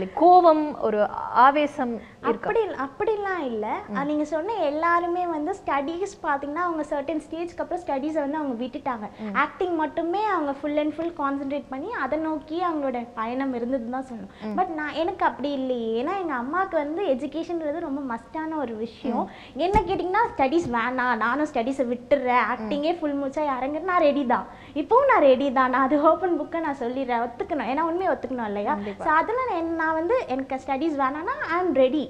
லைக் 0.00 0.18
கோபம் 0.22 0.64
ஒரு 0.86 0.98
ஆவேசம் 1.44 1.94
அப்படி 2.30 2.60
அப்படிலாம் 2.84 3.42
இல்லை. 3.48 3.72
நீங்கள் 4.08 4.28
சொன்ன 4.32 4.54
எல்லாருமே 4.68 5.22
வந்து 5.32 5.52
ஸ்டடீஸ் 5.60 6.14
பார்த்தீங்கன்னா 6.24 6.64
அவங்க 6.66 6.82
சர்டன் 6.90 7.22
ஸ்டேஜ்க்கு 7.24 7.62
அப்புறம் 7.64 7.82
ஸ்டடீஸை 7.84 8.20
வந்து 8.24 8.38
அவங்க 8.40 8.54
விட்டுட்டாங்க. 8.62 9.06
ஆக்டிங் 9.44 9.74
மட்டுமே 9.82 10.22
அவங்க 10.34 10.52
ஃபுல் 10.58 10.80
அண்ட் 10.82 10.94
ஃபுல் 10.96 11.12
கான்சென்ட்ரேட் 11.20 11.68
பண்ணி 11.72 11.90
அதை 12.04 12.18
நோக்கி 12.26 12.56
அவங்களோட 12.68 13.00
பயணம் 13.18 13.54
இருந்ததுன்னு 13.58 13.96
தான் 13.96 14.08
சொல்லணும். 14.10 14.54
பட் 14.58 14.72
நான் 14.78 14.98
எனக்கு 15.02 15.24
அப்படி 15.30 15.50
இல்லையே. 15.58 15.90
ஏன்னா 16.00 16.14
எங்கள் 16.22 16.40
அம்மாவுக்கு 16.42 16.78
வந்து 16.84 17.04
எஜுகேஷன்றது 17.14 17.86
ரொம்ப 17.86 18.02
மஸ்டான 18.12 18.58
ஒரு 18.64 18.76
விஷயம். 18.84 19.24
என்ன 19.66 19.76
கேட்டிங்கன்னா 19.88 20.24
ஸ்டடீஸ் 20.32 20.68
வேணாம். 20.76 21.14
நானும் 21.24 21.50
ஸ்டடீஸை 21.52 21.86
விட்டுறேன். 21.92 22.44
ஆக்டிங்கே 22.54 22.94
ஃபுல் 23.00 23.18
மூச்சா 23.20 23.44
இறங்குற 23.56 23.84
நான் 23.92 24.04
ரெடி 24.08 24.24
தான். 24.34 24.46
இப்போவும் 24.82 25.10
நான் 25.12 25.26
ரெடி 25.30 25.50
தான். 25.60 25.72
நான் 25.76 25.86
அது 25.88 25.98
ஓப்பன் 26.12 26.38
புக்கை 26.40 26.64
நான் 26.68 26.80
சொல்லிடுறேன். 26.84 27.24
ஒத்துக்கணும். 27.28 27.70
ஏன்னா 27.74 27.88
உண்மையை 27.90 28.12
ஒத்துக்கணும் 28.14 28.50
இல்லையா? 28.52 28.76
ஸோ 29.04 29.10
அதில் 29.20 29.54
நான் 29.80 29.96
வந்து 29.98 30.16
எனக்கு 30.34 30.56
ஸ்டடீஸ் 30.64 30.96
வேணாம்னா 31.02 31.34
I 31.52 31.56
am 31.58 31.72
ready 31.82 32.02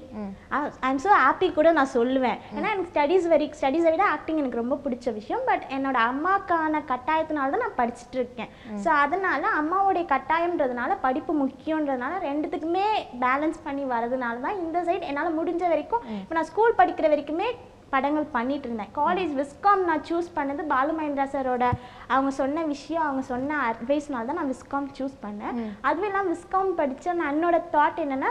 I 0.57 0.91
am 0.91 1.01
so 1.05 1.11
happy 1.25 1.49
கூட 1.59 1.69
நான் 1.79 1.93
சொல்லுவேன். 1.97 2.39
ஏன்னா 2.57 2.69
எனக்கு 2.75 2.91
ஸ்டடீஸ் 2.93 3.27
வரை 3.33 3.47
ஸ்டடீஸை 3.59 3.91
விட 3.95 4.05
ஆக்டிங் 4.15 4.41
எனக்கு 4.43 4.63
ரொம்ப 4.63 4.79
பிடிச்ச 4.85 5.15
விஷயம். 5.19 5.45
பட் 5.51 5.65
என்னோட 5.77 5.99
அம்மாக்கான 6.11 6.83
கட்டாயத்தினால 6.93 7.53
தான் 7.55 7.65
நான் 7.67 7.79
படிச்சுட்டு 7.81 8.19
இருக்கேன். 8.21 8.51
ஸோ 8.85 8.91
அதனால 9.05 9.43
அம்மாவுடைய 9.61 10.07
கட்டாயம்ன்றதுனால 10.15 10.99
படிப்பு 11.07 11.35
முக்கியன்றதுனால 11.45 12.13
ரெண்டுத்துக்குமே 12.29 12.89
பேலன்ஸ் 13.25 13.65
பண்ணி 13.69 13.87
வரதுனால 13.95 14.41
தான் 14.47 14.61
இந்த 14.65 14.85
சைடு 14.91 15.09
என்னால் 15.13 15.39
முடிஞ்ச 15.41 15.65
வரைக்கும் 15.75 16.05
இப்போ 16.23 16.37
நான் 16.39 16.51
ஸ்கூல் 16.53 16.79
படிக்கிற 16.83 17.09
வரைக்குமே 17.15 17.49
படங்கள் 17.91 18.27
பண்ணிட்டு 18.33 18.67
இருந்தேன் 18.69 18.93
காலேஜ் 18.95 19.33
விஸ்காம் 19.41 19.83
நான் 19.85 20.05
சூஸ் 20.09 20.29
பண்ணது 20.35 20.63
பாலு 20.73 20.93
மகேந்திரா 20.93 21.27
சாரோட 21.35 21.65
அவங்க 22.09 22.31
சொன்ன 22.41 22.65
விஷயம் 22.65 23.05
அவங்க 23.05 23.23
சொன்ன 23.23 23.59
அட்வைஸ்னால 23.71 24.29
தான் 24.31 24.41
நான் 24.41 24.53
விஸ்காம் 24.55 24.89
சூஸ் 24.99 25.17
பண்ணேன். 25.23 25.57
அதுவும் 25.81 26.09
இல்லாமல் 26.09 26.33
விஸ்காம் 26.35 26.77
படித்த 26.81 27.15
நான் 27.21 27.33
என்னோட 27.35 27.59
தாட் 27.73 28.03
என்னன்னா 28.05 28.31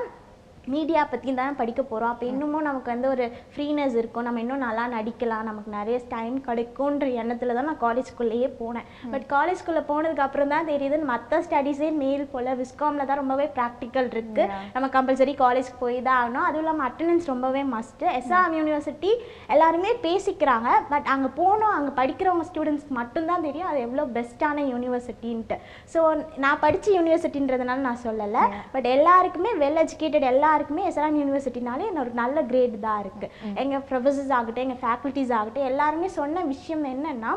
மீடியா 0.73 1.01
பற்றி 1.13 1.31
தான் 1.39 1.57
படிக்க 1.61 1.81
போகிறோம் 1.91 2.11
அப்போ 2.13 2.25
இன்னமும் 2.31 2.65
நமக்கு 2.69 2.89
வந்து 2.93 3.07
ஒரு 3.13 3.25
ஃப்ரீனஸ் 3.53 3.95
இருக்கும். 4.01 4.25
நம்ம 4.27 4.41
இன்னும் 4.43 4.63
நல்லா 4.65 4.85
நடிக்கலாம். 4.95 5.45
நமக்கு 5.49 5.71
நிறைய 5.77 5.97
டைம் 6.13 6.37
கிடைக்கும்ன்ற 6.47 7.07
எண்ணத்தில் 7.21 7.55
தான் 7.57 7.69
நான் 7.69 7.81
காலேஜ்குள்ளேயே 7.85 8.49
போனேன். 8.61 8.87
பட் 9.13 9.25
காலேஜ்குள்ளே 9.35 9.83
போனதுக்கு 9.91 10.25
அப்புறம் 10.27 10.53
தான் 10.55 10.69
தெரியுது 10.71 10.99
மற்ற 11.11 11.41
ஸ்டடீஸே 11.47 11.89
மேல் 12.03 12.23
போல் 12.33 12.51
விஸ்காமில் 12.61 13.07
தான் 13.09 13.21
ரொம்பவே 13.21 13.47
ப்ராக்டிக்கல் 13.57 14.09
இருக்குது 14.15 14.49
நம்ம 14.75 14.89
கம்பல்சரி 14.97 15.35
காலேஜ்க்கு 15.43 15.81
போய் 15.83 15.97
தான் 16.07 16.19
ஆகணும். 16.21 16.45
அதுவும் 16.47 16.63
இல்லாமல் 16.65 16.87
அட்டண்டன்ஸ் 16.89 17.31
ரொம்பவே 17.33 17.63
மஸ்ட்டு 17.75 18.11
எஸ்ஆர்எம் 18.19 18.57
யூனிவர்சிட்டி 18.59 19.11
எல்லாருமே 19.55 19.93
பேசிக்கிறாங்க. 20.07 20.69
பட் 20.93 21.09
அங்கே 21.15 21.31
போனோம். 21.41 21.75
அங்கே 21.77 21.93
படிக்கிறவங்க 22.01 22.47
ஸ்டூடெண்ட்ஸ்க்கு 22.51 22.99
மட்டும்தான் 23.01 23.45
தெரியும். 23.47 23.69
அது 23.71 23.79
எவ்வளோ 23.87 24.05
பெஸ்ட்டான 24.17 24.65
யூனிவர்சிட்டின்ட்டு 24.73 25.57
ஸோ 25.93 25.99
நான் 26.45 26.61
படித்த 26.65 26.87
யூனிவர்சிட்டின்றதுனால 26.97 27.85
நான் 27.89 28.03
சொல்லலை. 28.07 28.43
பட் 28.75 28.89
எல்லாருக்குமே 28.95 29.53
வெல் 29.63 29.81
எஜுகேட்டட் 29.85 30.27
எல்லாருக்குமே 30.55 30.83
எஸ்ஆர்எம் 30.89 31.17
யூனிவர்சிட்டினாலே 31.19 31.87
ஒரு 32.01 32.11
நல்ல 32.13 32.41
கிரேட் 32.49 32.75
தான் 32.79 32.99
இருக்குது 32.99 33.31
எங்கள் 33.61 33.83
ப்ரொஃபஸர்ஸ் 33.89 34.31
ஆகட்டும் 34.37 34.63
எங்கள் 34.63 34.79
ஃபேக்கல்ட்டிஸ் 34.83 35.33
ஆகட்டும் 35.37 35.65
எல்லாருமே 35.65 36.07
சொன்ன 36.15 36.43
விஷயம் 36.45 36.85
என்னன்னா 36.91 37.31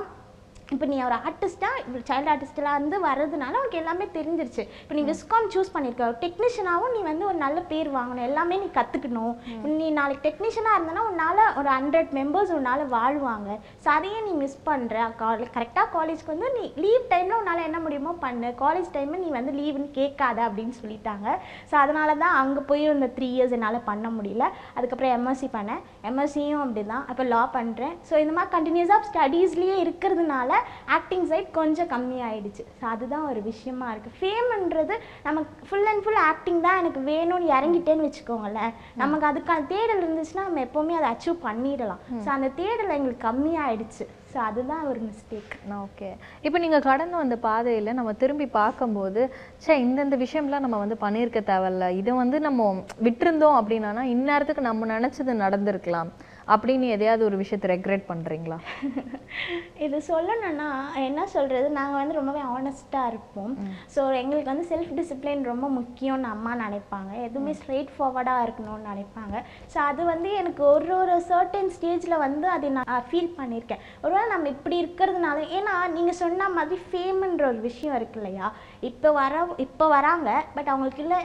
இப்போ 0.74 0.86
நீ 0.90 0.96
ஒரு 1.04 1.16
ஆர்டிஸ்ட்டாக 1.28 2.00
சைல்டு 2.08 2.30
ஆர்டிஸ்டெலாம் 2.32 2.76
வந்து 2.78 2.96
வர்றதுனால 3.04 3.52
உனக்கு 3.60 3.78
எல்லாமே 3.82 4.06
தெரிஞ்சிருச்சு. 4.16 4.62
இப்போ 4.82 4.94
நீ 4.96 5.02
விஸ்காம் 5.10 5.46
சூஸ் 5.54 5.70
பண்ணியிருக்க 5.74 6.08
டெக்னீஷியனாகவும் 6.24 6.94
நீ 6.96 7.00
வந்து 7.08 7.24
ஒரு 7.28 7.38
நல்ல 7.44 7.58
பேர் 7.70 7.88
வாங்கணும். 7.94 8.26
எல்லாமே 8.30 8.56
நீ 8.62 8.68
கற்றுக்கணும் 8.78 9.34
நீ 9.78 9.86
நாளைக்கு 9.98 10.24
டெக்னீஷியனாக 10.26 10.78
இருந்தனா 10.78 11.04
உன்னால் 11.10 11.40
ஒரு 11.60 11.68
ஹண்ட்ரட் 11.76 12.10
மெம்பர்ஸ் 12.18 12.52
உன்னால் 12.58 12.84
வாழ்வாங்க. 12.96 13.48
ஸோ 13.84 13.88
அதையே 13.96 14.18
நீ 14.26 14.34
மிஸ் 14.42 14.58
பண்ணுற 14.68 15.06
காலேஜ் 15.22 15.54
கரெக்டாக 15.56 15.88
காலேஜ்க்கு 15.96 16.32
வந்து 16.34 16.50
நீ 16.58 16.64
லீவ் 16.84 17.08
டைமில் 17.12 17.38
உன்னால் 17.38 17.64
என்ன 17.68 17.80
முடியுமோ 17.86 18.12
பண்ணு. 18.26 18.50
காலேஜ் 18.62 18.92
டைமில் 18.98 19.22
நீ 19.24 19.30
வந்து 19.38 19.54
லீவுன்னு 19.60 19.90
கேட்காத 19.98 20.38
அப்படின்னு 20.48 20.76
சொல்லிட்டாங்க. 20.82 21.26
ஸோ 21.72 21.76
அதனால 21.84 22.18
தான் 22.24 22.36
அங்கே 22.42 22.64
போய் 22.72 22.86
இந்த 22.96 23.10
த்ரீ 23.16 23.30
இயர்ஸ் 23.38 23.56
என்னால் 23.58 23.80
பண்ண 23.90 24.08
முடியல. 24.18 24.44
அதுக்கப்புறம் 24.76 25.16
எம்எஸ்சி 25.16 25.50
பண்ணேன். 25.56 25.82
எம்எஸ்சியும் 26.10 26.62
அப்படி 26.66 26.84
தான் 26.94 27.06
அப்போ 27.10 27.26
லா 27.32 27.42
பண்ணுறேன் 27.58 27.96
ஸோ 28.10 28.16
இந்த 28.26 28.34
மாதிரி 28.38 28.54
கண்டினியூஸாக 28.58 29.02
ஸ்டடீஸ்லேயே 29.10 29.78
இருக்கிறதுனால 29.86 30.52
ஆக்டிங் 30.96 31.26
சைட் 31.30 31.50
கொஞ்சம் 31.60 31.90
கம்மியாயிடுச்சு. 31.94 32.64
ஸோ 32.80 32.84
அதுதான் 32.94 33.26
ஒரு 33.30 33.42
விஷயமா 33.50 33.88
இருக்குது 33.94 34.16
ஃபேம்ன்றது 34.20 34.96
நமக்கு 35.28 35.66
ஃபுல் 35.70 35.88
அண்ட் 35.92 36.04
ஃபுல் 36.04 36.22
ஆக்டிங் 36.30 36.62
தான் 36.66 36.80
எனக்கு 36.82 37.02
வேணும்னு 37.10 37.48
இறங்கிட்டேன்னு 37.56 38.06
வச்சுக்கோங்களேன். 38.08 38.72
நமக்கு 39.02 39.28
அதுக்கான 39.30 39.66
தேடல் 39.74 40.02
இருந்துச்சுன்னா 40.04 40.46
நம்ம 40.48 40.62
எப்போவுமே 40.68 40.96
அதை 41.00 41.10
அச்சீவ் 41.14 41.44
பண்ணிடலாம். 41.48 42.02
ஸோ 42.24 42.30
அந்த 42.36 42.50
தேடல் 42.62 42.94
எங்களுக்கு 42.98 43.26
கம்மியாயிடுச்சு. 43.28 44.06
ஸோ 44.32 44.38
அதுதான் 44.46 44.82
ஒரு 44.88 45.00
மிஸ்டேக் 45.08 45.52
ஓகே 45.84 46.08
இப்போ 46.46 46.58
நீங்கள் 46.64 46.84
கடந்து 46.88 47.16
வந்த 47.20 47.36
பாதையில் 47.46 47.96
நம்ம 47.98 48.10
திரும்பி 48.22 48.46
பார்க்கும்போது 48.58 49.20
ச்சே 49.62 49.74
இந்தந்த 49.84 50.16
விஷயம்லாம் 50.24 50.64
நம்ம 50.64 50.78
வந்து 50.82 50.96
பண்ணியிருக்க 51.04 51.40
தேவையில்ல. 51.52 51.86
இதை 52.00 52.14
வந்து 52.22 52.38
நம்ம 52.46 52.66
விட்டிருந்தோம் 53.06 53.58
அப்படின்னா 53.60 54.04
இந்நேரத்துக்கு 54.14 54.68
நம்ம 54.68 54.90
நினச்சது 54.96 55.34
நடந்திருக்கலாம். 55.44 56.10
அப்படின்னு 56.52 56.86
எதையாவது 56.96 57.22
ஒரு 57.28 57.36
விஷயத்தை 57.42 57.68
ரெக்ரெட் 57.74 58.04
பண்ணுறீங்களா 58.10 58.58
இது 59.86 59.96
சொல்லணும்னா 60.08 60.68
என்ன 61.08 61.20
சொல்கிறது 61.34 61.68
நாங்கள் 61.78 62.00
வந்து 62.00 62.16
ரொம்பவே 62.18 62.42
ஆனஸ்ட்டாக 62.54 63.10
இருப்போம். 63.12 63.52
ஸோ 63.94 64.00
எங்களுக்கு 64.20 64.50
வந்து 64.52 64.66
செல்ஃப் 64.70 64.94
டிசிப்ளின் 64.98 65.44
ரொம்ப 65.50 65.66
முக்கியம்னு 65.76 66.28
அம்மா 66.34 66.52
நினைப்பாங்க. 66.62 67.10
எதுவுமே 67.26 67.52
ஸ்ட்ரெயிட் 67.60 67.92
ஃபார்வர்டாக 67.96 68.44
இருக்கணும்னு 68.46 68.88
நினைப்பாங்க. 68.92 69.36
ஸோ 69.72 69.78
அது 69.90 70.02
வந்து 70.12 70.30
எனக்கு 70.40 70.62
ஒரு 70.74 70.92
ஒரு 71.02 71.16
சர்டன் 71.30 71.70
ஸ்டேஜில் 71.76 72.22
வந்து 72.26 72.48
அதை 72.56 72.70
நான் 72.78 73.06
ஃபீல் 73.10 73.32
பண்ணியிருக்கேன். 73.38 73.84
ஒருவேளை 74.04 74.26
நம்ம 74.34 74.48
இப்படி 74.56 74.78
இருக்கிறதுனால 74.84 75.44
ஏன்னா 75.58 75.74
நீங்கள் 75.96 76.20
சொன்ன 76.22 76.48
மாதிரி 76.58 76.78
ஃபேம்ன்ற 76.88 77.46
ஒரு 77.52 77.62
விஷயம் 77.68 77.96
இருக்கு 78.00 78.20
இல்லையா? 78.22 78.48
இப்போ 78.88 79.08
வர 79.18 79.34
இப்போ 79.64 79.84
வராங்க 79.94 80.28
பட் 80.56 80.68
அவங்களுக்கு 80.72 81.02
இல்லை 81.04 81.18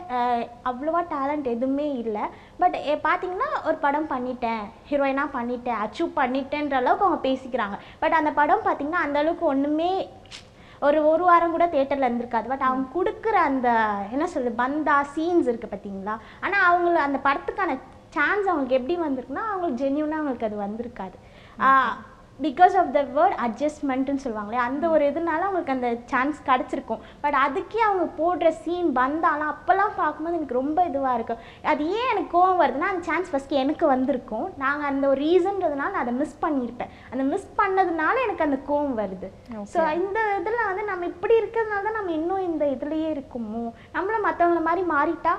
அவ்வளோவா 0.69 1.01
டேலண்ட் 1.13 1.47
எதுவுமே 1.53 1.87
இல்லை. 2.03 2.23
பட் 2.61 2.77
பார்த்தீங்கன்னா 3.07 3.49
ஒரு 3.69 3.77
படம் 3.85 4.07
பண்ணிட்டேன் 4.13 4.63
ஹீரோயினாக 4.89 5.33
பண்ணிட்டேன் 5.37 5.81
அச்சீவ் 5.83 6.09
பண்ணிட்டேன்ற 6.21 6.77
அளவுக்கு 6.81 7.07
அவங்க 7.07 7.21
பேசிக்கிறாங்க. 7.27 7.77
பட் 8.03 8.17
அந்த 8.19 8.31
படம் 8.39 8.65
பார்த்தீங்கன்னா 8.67 9.03
அந்த 9.07 9.19
அளவுக்கு 9.23 9.45
ஒன்றுமே 9.53 9.91
ஒரு 10.87 10.99
ஒரு 11.11 11.23
வாரம் 11.29 11.55
கூட 11.55 11.65
தேட்டரில் 11.75 12.07
இருந்திருக்காது. 12.07 12.47
பட் 12.53 12.65
அவங்க 12.69 12.85
கொடுக்குற 12.95 13.35
அந்த 13.49 13.67
என்ன 14.13 14.25
சொல்றது 14.31 14.61
பந்தா 14.63 14.95
சீன்ஸ் 15.15 15.49
இருக்குது 15.49 15.73
பார்த்தீங்களா 15.73 16.15
ஆனால் 16.45 16.65
அவங்கள 16.69 16.97
அந்த 17.07 17.19
படத்துக்கான 17.27 17.77
சான்ஸ் 18.15 18.49
அவங்களுக்கு 18.49 18.79
எப்படி 18.79 18.95
வந்திருக்குன்னா 19.03 19.45
அவங்களுக்கு 19.51 19.83
ஜென்யூனாக 19.83 20.21
அவங்களுக்கு 20.21 20.49
அது 20.49 20.57
வந்திருக்காது. 20.65 21.15
பிகாஸ் 22.39 22.75
ஆஃப் 22.81 22.91
த 22.95 23.01
வேர்ட் 23.15 23.35
அட்ஜஸ்ட்மெண்ட்டுன்னு 23.45 24.23
சொல்லுவாங்களே 24.23 24.59
அந்த 24.67 24.85
ஒரு 24.93 25.03
இதனால 25.11 25.45
அவங்களுக்கு 25.47 25.75
அந்த 25.75 25.89
சான்ஸ் 26.11 26.37
கிடச்சிருக்கும். 26.47 27.01
பட் 27.23 27.37
அதுக்கே 27.43 27.81
அவங்க 27.87 28.05
போடுற 28.19 28.49
சீன் 28.63 28.89
வந்தாலும் 29.01 29.51
அப்போல்லாம் 29.53 29.93
பார்க்கும்போது 29.99 30.37
எனக்கு 30.39 30.59
ரொம்ப 30.61 30.79
இதுவாக 30.89 31.17
இருக்கும். 31.19 31.41
அது 31.71 31.83
ஏன் 31.99 32.09
எனக்கு 32.13 32.31
கோவம் 32.37 32.61
வருதுன்னா 32.63 32.89
அந்த 32.91 33.03
சான்ஸ் 33.09 33.31
ஃபஸ்ட்டு 33.33 33.59
எனக்கு 33.63 33.87
வந்திருக்கும். 33.93 34.47
நாங்கள் 34.63 34.89
அந்த 34.91 35.05
ஒரு 35.11 35.21
ரீசன்றதுனால 35.27 35.93
நான் 35.95 36.05
அதை 36.05 36.15
மிஸ் 36.21 36.37
பண்ணியிருப்பேன் 36.45 36.91
அந்த 37.13 37.25
மிஸ் 37.31 37.49
பண்ணதுனால 37.61 38.15
எனக்கு 38.25 38.47
அந்த 38.47 38.59
கோவம் 38.69 38.99
வருது. 39.03 39.29
ஸோ 39.73 39.81
இந்த 40.01 40.19
இதில் 40.41 40.67
வந்து 40.69 40.85
நம்ம 40.91 41.05
இப்படி 41.13 41.35
இருக்கிறதுனால 41.41 41.83
தான் 41.87 41.99
நம்ம 41.99 42.13
இன்னும் 42.19 42.47
இந்த 42.49 42.65
இதுலேயே 42.75 43.09
இருக்குமோ? 43.15 43.65
நம்மளும் 43.97 44.27
மற்றவங்கள 44.29 44.63
மாதிரி 44.69 44.85
மாறிட்டா 44.95 45.35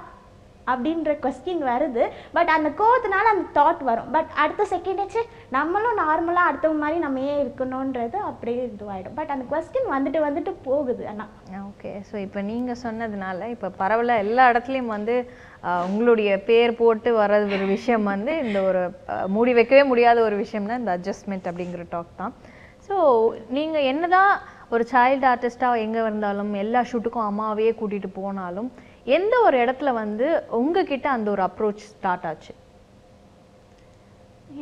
அப்படின்ற 0.70 1.12
கொஸ்டின் 1.24 1.62
வருது. 1.70 2.05
பட் 2.37 2.50
அந்த 2.57 2.68
கோவத்தினால 2.81 3.33
அந்த 3.35 3.46
தாட் 3.59 3.83
வரும். 3.90 4.11
பட் 4.16 4.31
அடுத்த 4.44 4.66
செகண்டாச்சு 4.74 5.22
நம்மளும் 5.57 6.00
நார்மலாக 6.03 6.48
அடுத்தவங்க 6.50 6.83
மாதிரி 6.85 6.98
நம்ம 7.07 7.24
ஏன் 7.33 7.42
இருக்கணுன்றது 7.44 8.18
அப்படியே 8.31 8.62
இதுவாகிடும் 8.68 9.16
பட் 9.20 9.33
அந்த 9.37 9.46
கொஸ்டின் 9.53 9.90
வந்துட்டு 9.94 10.20
வந்துட்டு 10.27 10.55
போகுது 10.68 11.05
ஆனால் 11.12 11.31
ஓகே 11.70 11.92
ஸோ 12.11 12.16
இப்போ 12.27 12.42
நீங்கள் 12.53 12.81
சொன்னதுனால 12.85 13.48
இப்போ 13.55 13.70
பரவல 13.83 14.16
எல்லா 14.24 14.46
இடத்துலையும் 14.53 14.94
வந்து 14.96 15.16
உங்களுடைய 15.90 16.31
பேர் 16.48 16.79
போட்டு 16.81 17.11
வர்றது 17.20 17.55
ஒரு 17.59 17.66
விஷயம் 17.77 18.05
வந்து 18.12 18.33
இந்த 18.46 18.59
ஒரு 18.70 18.83
மூடி 19.35 19.53
வைக்கவே 19.59 19.85
முடியாத 19.92 20.18
ஒரு 20.29 20.37
விஷயம்னா 20.42 20.81
இந்த 20.81 20.92
அட்ஜஸ்ட்மெண்ட் 20.96 21.48
அப்படிங்கிற 21.50 21.85
டாக் 21.94 22.18
தான். 22.20 22.35
ஸோ 22.87 22.96
நீங்கள் 23.57 23.87
என்னதான் 23.92 24.33
ஒரு 24.74 24.85
சைல்டு 24.90 25.27
ஆர்டிஸ்ட்டாக 25.31 25.83
எங்கே 25.85 26.00
இருந்தாலும் 26.09 26.53
எல்லா 26.62 26.81
ஷூட்டுக்கும் 26.90 27.29
அம்மாவையே 27.29 27.72
கூட்டிகிட்டு 27.81 28.11
போனாலும் 28.20 28.68
எந்த 29.16 29.34
ஒரு 29.46 29.56
இடத்துல 29.64 29.90
வந்து 30.02 30.26
உங்ககிட்ட 30.58 31.06
அந்த 31.14 31.28
ஒரு 31.32 31.42
அப்ரோச் 31.46 31.88
ஸ்டார்ட் 31.94 32.26
ஆச்சு? 32.28 32.52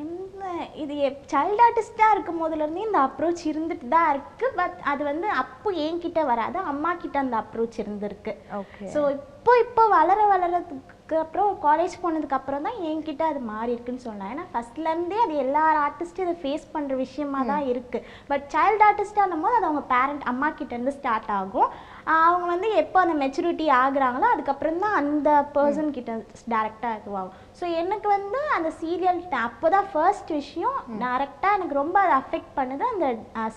என்ன? 0.02 0.42
இது 0.82 0.94
சைல்டு 1.32 1.62
ஆர்டிஸ்டாக 1.66 2.14
இருக்கும் 2.14 2.40
போதுலேருந்தே 2.42 2.86
இந்த 2.88 3.00
அப்ரோச் 3.08 3.42
இருந்துட்டு 3.50 3.86
தான் 3.94 4.08
இருக்குது 4.12 4.56
பட் 4.60 4.78
அது 4.92 5.02
வந்து 5.10 5.28
அப்போ 5.42 5.68
என்கிட்ட 5.86 6.20
வராது. 6.30 6.58
அம்மா 6.72 6.90
கிட்ட 7.02 7.18
அந்த 7.24 7.36
அப்ரோச் 7.42 7.78
இருந்திருக்கு. 7.82 8.34
ஓகே 8.60 8.88
ஸோ 8.94 9.02
இப்போ 9.18 9.52
இப்போ 9.64 9.84
வளர 9.98 10.18
வளரதுக்கு 10.32 11.16
அப்புறம் 11.22 11.48
காலேஜ் 11.66 11.94
போனதுக்கு 12.02 12.36
அப்புறம் 12.38 12.66
தான் 12.66 12.78
என்கிட்ட 12.90 13.22
அது 13.30 13.40
மாறி 13.52 13.72
இருக்குன்னு 13.74 14.04
சொல்லலாம். 14.06 14.30
ஏன்னா 14.34 14.44
ஃபர்ஸ்ட்லேருந்தே 14.52 15.18
அது 15.24 15.34
எல்லா 15.44 15.64
ஆர்டிஸ்ட்டும் 15.86 16.26
இதை 16.26 16.36
ஃபேஸ் 16.44 16.66
பண்ணுற 16.74 16.96
விஷயமா 17.04 17.40
தான் 17.52 17.66
இருக்குது 17.72 18.06
பட் 18.30 18.46
சைல்டு 18.54 18.84
ஆர்டிஸ்டாக 18.88 19.40
போது 19.44 19.58
அது 19.58 19.68
அவங்க 19.70 19.84
பேரண்ட் 19.94 20.28
அம்மா 20.32 20.50
கிட்டேருந்து 20.60 20.96
ஸ்டார்ட் 21.00 21.32
ஆகும். 21.40 21.72
அவங்க 22.16 22.46
வந்து 22.52 22.68
எப்போ 22.82 22.98
அந்த 23.04 23.14
மெச்சூரிட்டி 23.22 23.66
ஆகுறாங்களோ 23.82 24.28
அதுக்கப்புறம் 24.34 24.82
தான் 24.84 24.98
அந்த 25.00 25.30
பர்சன் 25.56 25.94
கிட்ட 25.96 26.12
டேரெக்டாக 26.52 26.98
இதுவாகும். 27.00 27.34
ஸோ 27.58 27.64
எனக்கு 27.80 28.08
வந்து 28.16 28.40
அந்த 28.58 28.70
சீரியல் 28.82 29.20
அப்போ 29.46 29.68
தான் 29.74 29.90
ஃபர்ஸ்ட் 29.94 30.30
விஷயம் 30.40 30.78
டேரெக்டாக 31.02 31.56
எனக்கு 31.58 31.80
ரொம்ப 31.82 31.98
அதை 32.04 32.14
அஃபெக்ட் 32.22 32.54
பண்ணுது 32.60 32.86
அந்த 32.92 33.08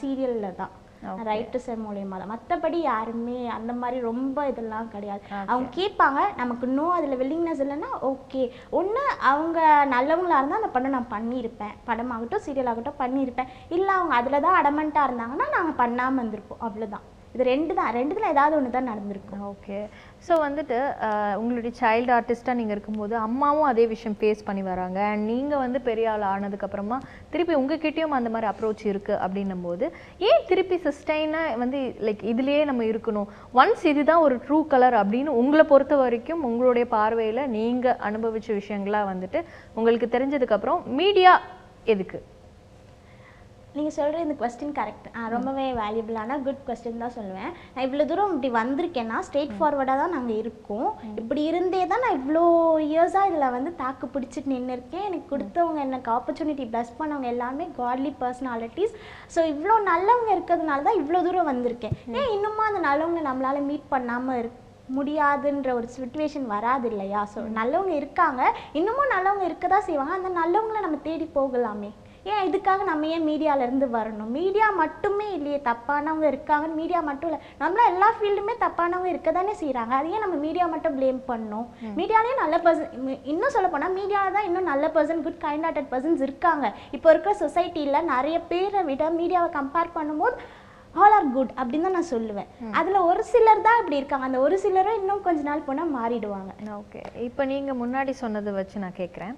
சீரியலில் 0.02 0.60
தான். 0.62 0.74
ரைட்டர்ஸ் 1.30 1.68
மூலியமாக 1.86 2.20
தான். 2.20 2.32
மற்றபடி 2.34 2.78
யாருமே 2.84 3.40
அந்த 3.56 3.72
மாதிரி 3.82 3.98
ரொம்ப 4.08 4.46
இதெல்லாம் 4.52 4.88
கிடையாது. 4.94 5.24
அவங்க 5.50 5.68
கேட்பாங்க 5.80 6.22
நமக்கு 6.40 6.68
இன்னும் 6.70 6.96
அதில் 6.98 7.20
வில்லிங்னஸ் 7.22 7.62
இல்லைன்னா 7.66 7.92
ஓகே 8.12 8.44
ஒன்று 8.80 9.04
அவங்க 9.32 9.60
நல்லவங்களா 9.96 10.40
இருந்தால் 10.40 10.62
அந்த 10.62 10.72
படம் 10.78 10.96
நான் 10.98 11.14
பண்ணியிருப்பேன். 11.16 11.76
படமாகட்டும் 11.90 12.46
சீரியல் 12.48 12.72
ஆகட்டும் 12.74 13.02
பண்ணியிருப்பேன். 13.04 13.52
இல்லை 13.78 13.92
அவங்க 13.98 14.16
அதில் 14.22 14.44
தான் 14.48 14.60
அடமெண்ட்டாக 14.62 15.10
இருந்தாங்கன்னா 15.10 15.50
நாங்கள் 15.58 15.80
பண்ணாமல் 15.84 16.22
இருந்திருப்போம். 16.24 16.64
அவ்வளோதான் 16.68 17.06
இது 17.36 17.46
ரெண்டு 17.52 17.74
தான் 17.78 17.90
ரெண்டுத்தில் 17.96 18.32
ஏதாவது 18.34 18.56
ஒன்று 18.58 18.70
தான் 18.76 18.88
நடந்திருக்கும் 18.90 19.42
ஓகே 19.50 19.78
ஸோ 20.26 20.34
வந்துட்டு 20.44 20.78
உங்களுடைய 21.40 21.72
சைல்டு 21.80 22.12
ஆர்டிஸ்ட்டாக 22.18 22.58
நீங்கள் 22.60 22.76
இருக்கும்போது 22.76 23.16
அம்மாவும் 23.24 23.68
அதே 23.70 23.86
விஷயம் 23.94 24.16
ஃபேஸ் 24.20 24.46
பண்ணி 24.48 24.64
வராங்க. 24.70 25.00
அண்ட் 25.14 25.26
நீங்கள் 25.32 25.62
வந்து 25.64 25.80
பெரிய 25.88 26.06
ஆள் 26.12 26.24
ஆனதுக்கப்புறமா 26.34 26.98
திருப்பி 27.34 27.54
உங்ககிட்டயும் 27.62 28.16
அந்த 28.20 28.30
மாதிரி 28.34 28.50
அப்ரோச் 28.52 28.84
இருக்குது 28.92 29.20
அப்படின்னும் 29.26 29.66
போது 29.68 29.88
ஏன் 30.30 30.46
திருப்பி 30.52 30.78
சிஸ்டைனாக 30.86 31.58
வந்து 31.64 31.82
லைக் 32.08 32.24
இதுலேயே 32.34 32.62
நம்ம 32.70 32.86
இருக்கணும்? 32.92 33.28
ஒன்ஸ் 33.62 33.84
இதுதான் 33.92 34.24
ஒரு 34.28 34.38
ட்ரூ 34.46 34.60
கலர் 34.74 34.98
அப்படின்னு 35.02 35.34
உங்களை 35.42 35.66
பொறுத்த 35.74 35.98
வரைக்கும் 36.04 36.46
உங்களுடைய 36.52 36.88
பார்வையில் 36.96 37.44
நீங்கள் 37.58 38.00
அனுபவித்த 38.10 38.60
விஷயங்களாக 38.62 39.12
வந்துட்டு 39.12 39.42
உங்களுக்கு 39.80 40.10
தெரிஞ்சதுக்கப்புறம் 40.16 40.82
மீடியா 41.02 41.34
எதுக்கு? 41.96 42.20
நீங்கள் 43.78 43.96
சொல்கிற 43.96 44.18
இந்த 44.26 44.36
கொஸ்டின் 44.42 44.76
கரெக்ட் 44.78 45.08
ரொம்பவே 45.34 45.66
வேல்யூபிளான 45.80 46.38
குட் 46.46 46.62
கொஸ்டின் 46.68 47.02
தான் 47.04 47.14
சொல்லுவேன். 47.16 47.52
நான் 47.74 47.86
இவ்வளோ 47.88 48.04
தூரம் 48.10 48.34
இப்படி 48.34 48.50
வந்திருக்கேன்னா 48.58 49.18
ஸ்ட்ரெயிட் 49.28 49.56
ஃபார்வர்டாக 49.58 49.98
தான் 50.02 50.14
நாங்கள் 50.16 50.40
இருக்கோம். 50.42 50.90
இப்படி 51.22 51.42
இருந்தே 51.52 51.82
தான் 51.92 52.04
நான் 52.06 52.18
இவ்வளோ 52.20 52.44
இயர்ஸாக 52.90 53.30
இதில் 53.30 53.54
வந்து 53.58 53.72
தாக்கு 53.82 54.08
பிடிச்சிட்டு 54.14 54.54
நின்று 54.54 54.76
இருக்கேன் 54.78 55.08
எனக்கு 55.10 55.28
கொடுத்தவங்க 55.34 55.82
எனக்கு 55.88 56.10
ஆப்பர்ச்சுனிட்டி 56.18 56.68
ப்ளஸ் 56.74 56.98
பண்ணவங்க 57.00 57.30
எல்லாமே 57.36 57.68
காட்லி 57.80 58.12
பர்சனாலிட்டிஸ் 58.22 58.96
ஸோ 59.36 59.42
இவ்வளோ 59.54 59.78
நல்லவங்க 59.92 60.32
இருக்கிறதுனால 60.36 60.86
தான் 60.90 61.02
இவ்வளோ 61.02 61.22
தூரம் 61.28 61.52
வந்திருக்கேன். 61.52 61.98
ஏன் 62.20 62.32
இன்னுமா 62.38 62.66
அந்த 62.70 62.82
நல்லவங்க 62.90 63.24
நம்மளால் 63.30 63.68
மீட் 63.72 63.92
பண்ணாமல் 63.96 64.40
இருக்கு 64.42 64.62
முடியாதுன்ற 64.96 65.70
ஒரு 65.78 65.88
சுச்சுவேஷன் 65.94 66.44
வராது 66.56 66.86
இல்லையா? 66.90 67.22
ஸோ 67.32 67.40
நல்லவங்க 67.60 67.94
இருக்காங்க. 68.02 68.42
இன்னமும் 68.80 69.14
நல்லவங்க 69.14 69.46
இருக்க 69.50 69.68
தான் 69.68 69.88
செய்வாங்க. 69.88 70.14
அந்த 70.20 70.30
நல்லவங்கள 70.42 70.80
நம்ம 70.88 71.00
தேடி 71.08 71.28
போகலாமே. 71.38 71.90
ஏன் 72.34 72.46
இதுக்காக 72.50 72.84
நம்ம 72.90 73.10
ஏன் 73.16 73.26
மீடியால 73.30 73.66
இருந்து 73.68 73.88
வரணும்? 73.96 74.32
மீடியா 74.38 74.68
மட்டுமே 74.80 75.28
இல்லையே 75.38 75.60
தப்பானவங்க 75.68 76.26
இருக்காங்கன்னு. 76.32 76.80
மீடியா 76.82 77.00
மட்டும் 77.10 77.30
இல்லை 77.30 77.40
நம்மள 77.62 77.82
எல்லா 77.92 78.08
ஃபீல்டுமே 78.18 78.54
தப்பானவங்க 78.64 79.10
இருக்க 79.14 79.32
தானே 79.38 79.54
செய்கிறாங்க 79.62 79.94
அது 80.00 80.14
ஏன் 80.16 80.24
நம்ம 80.26 80.38
மீடியா 80.46 80.66
மட்டும் 80.74 80.96
ப்ளேம் 80.98 81.22
பண்ணணும் 81.30 81.68
மீடியாலேயே 82.00 82.36
நல்ல 82.42 82.58
பர்சன் 82.66 82.94
இன்னும் 83.34 83.54
சொல்ல 83.56 83.70
போனால் 83.74 83.96
மீடியாவில் 84.00 84.38
தான் 84.38 84.48
இன்னும் 84.50 84.70
நல்ல 84.72 84.86
person 84.96 85.24
good 85.26 85.42
kind 85.46 85.66
hearted 85.68 85.92
persons 85.94 86.24
இருக்காங்க. 86.28 86.66
இப்போ 86.98 87.10
இருக்கிற 87.14 87.34
சொசைட்டியில் 87.44 88.08
நிறைய 88.14 88.38
பேரை 88.52 88.84
விட 88.92 89.10
மீடியாவை 89.20 89.50
கம்பேர் 89.58 89.96
பண்ணும்போது 89.98 90.38
ஆல் 91.04 91.16
ஆர் 91.16 91.30
குட் 91.36 91.54
அப்படின்னு 91.60 91.88
தான் 91.88 91.98
நான் 91.98 92.12
சொல்லுவேன். 92.16 92.50
அதில் 92.80 93.06
ஒரு 93.10 93.24
சிலர் 93.32 93.66
தான் 93.68 93.80
இப்படி 93.82 94.00
இருக்காங்க. 94.02 94.28
அந்த 94.30 94.40
ஒரு 94.46 94.58
சிலரும் 94.66 95.00
இன்னும் 95.02 95.26
கொஞ்ச 95.28 95.42
நாள் 95.50 95.66
போனால் 95.68 95.94
மாறிடுவாங்க. 95.98 96.52
ஓகே. 96.80 97.02
இப்போ 97.28 97.46
நீங்கள் 97.52 97.80
முன்னாடி 97.82 98.14
சொன்னதை 98.24 98.54
வச்சு 98.60 98.84
நான் 98.84 99.00
கேட்குறேன் 99.02 99.36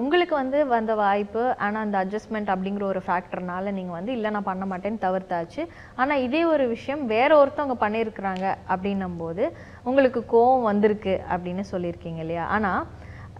உங்களுக்கு 0.00 0.34
வந்து 0.40 0.58
வந்த 0.72 0.92
வாய்ப்பு 1.02 1.42
ஆனால் 1.64 1.84
அந்த 1.84 1.96
அட்ஜஸ்ட்மெண்ட் 2.02 2.50
அப்படிங்கிற 2.54 2.84
ஒரு 2.92 3.00
ஃபேக்டர்னால 3.06 3.72
நீங்கள் 3.78 3.96
வந்து 3.98 4.12
இல்லை 4.16 4.30
நான் 4.34 4.48
பண்ண 4.50 4.64
மாட்டேன்னு 4.72 5.04
தவிர்த்தாச்சு. 5.06 5.62
ஆனால் 6.00 6.22
இதே 6.26 6.42
ஒரு 6.54 6.64
விஷயம் 6.74 7.04
வேற 7.14 7.30
ஒருத்தவங்க 7.42 7.76
பண்ணியிருக்கிறாங்க 7.84 8.44
அப்படின்னும் 8.72 9.16
போது 9.22 9.44
உங்களுக்கு 9.90 10.22
கோவம் 10.34 10.68
வந்திருக்கு 10.70 11.14
அப்படின்னு 11.34 11.64
சொல்லியிருக்கீங்க 11.72 12.22
இல்லையா? 12.26 12.46
ஆனால் 12.56 12.84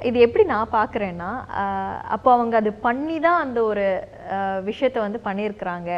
இது 0.08 0.18
எப்படி 0.26 0.44
நான் 0.52 0.74
பார்க்குறேன்னா 0.78 1.30
அப்போ 2.14 2.28
அவங்க 2.36 2.54
அது 2.60 2.70
பண்ணி 2.86 3.16
தான் 3.26 3.42
அந்த 3.44 3.58
ஒரு 3.70 3.84
விஷயத்தை 4.70 5.00
வந்து 5.06 5.18
பண்ணியிருக்கிறாங்க. 5.26 5.90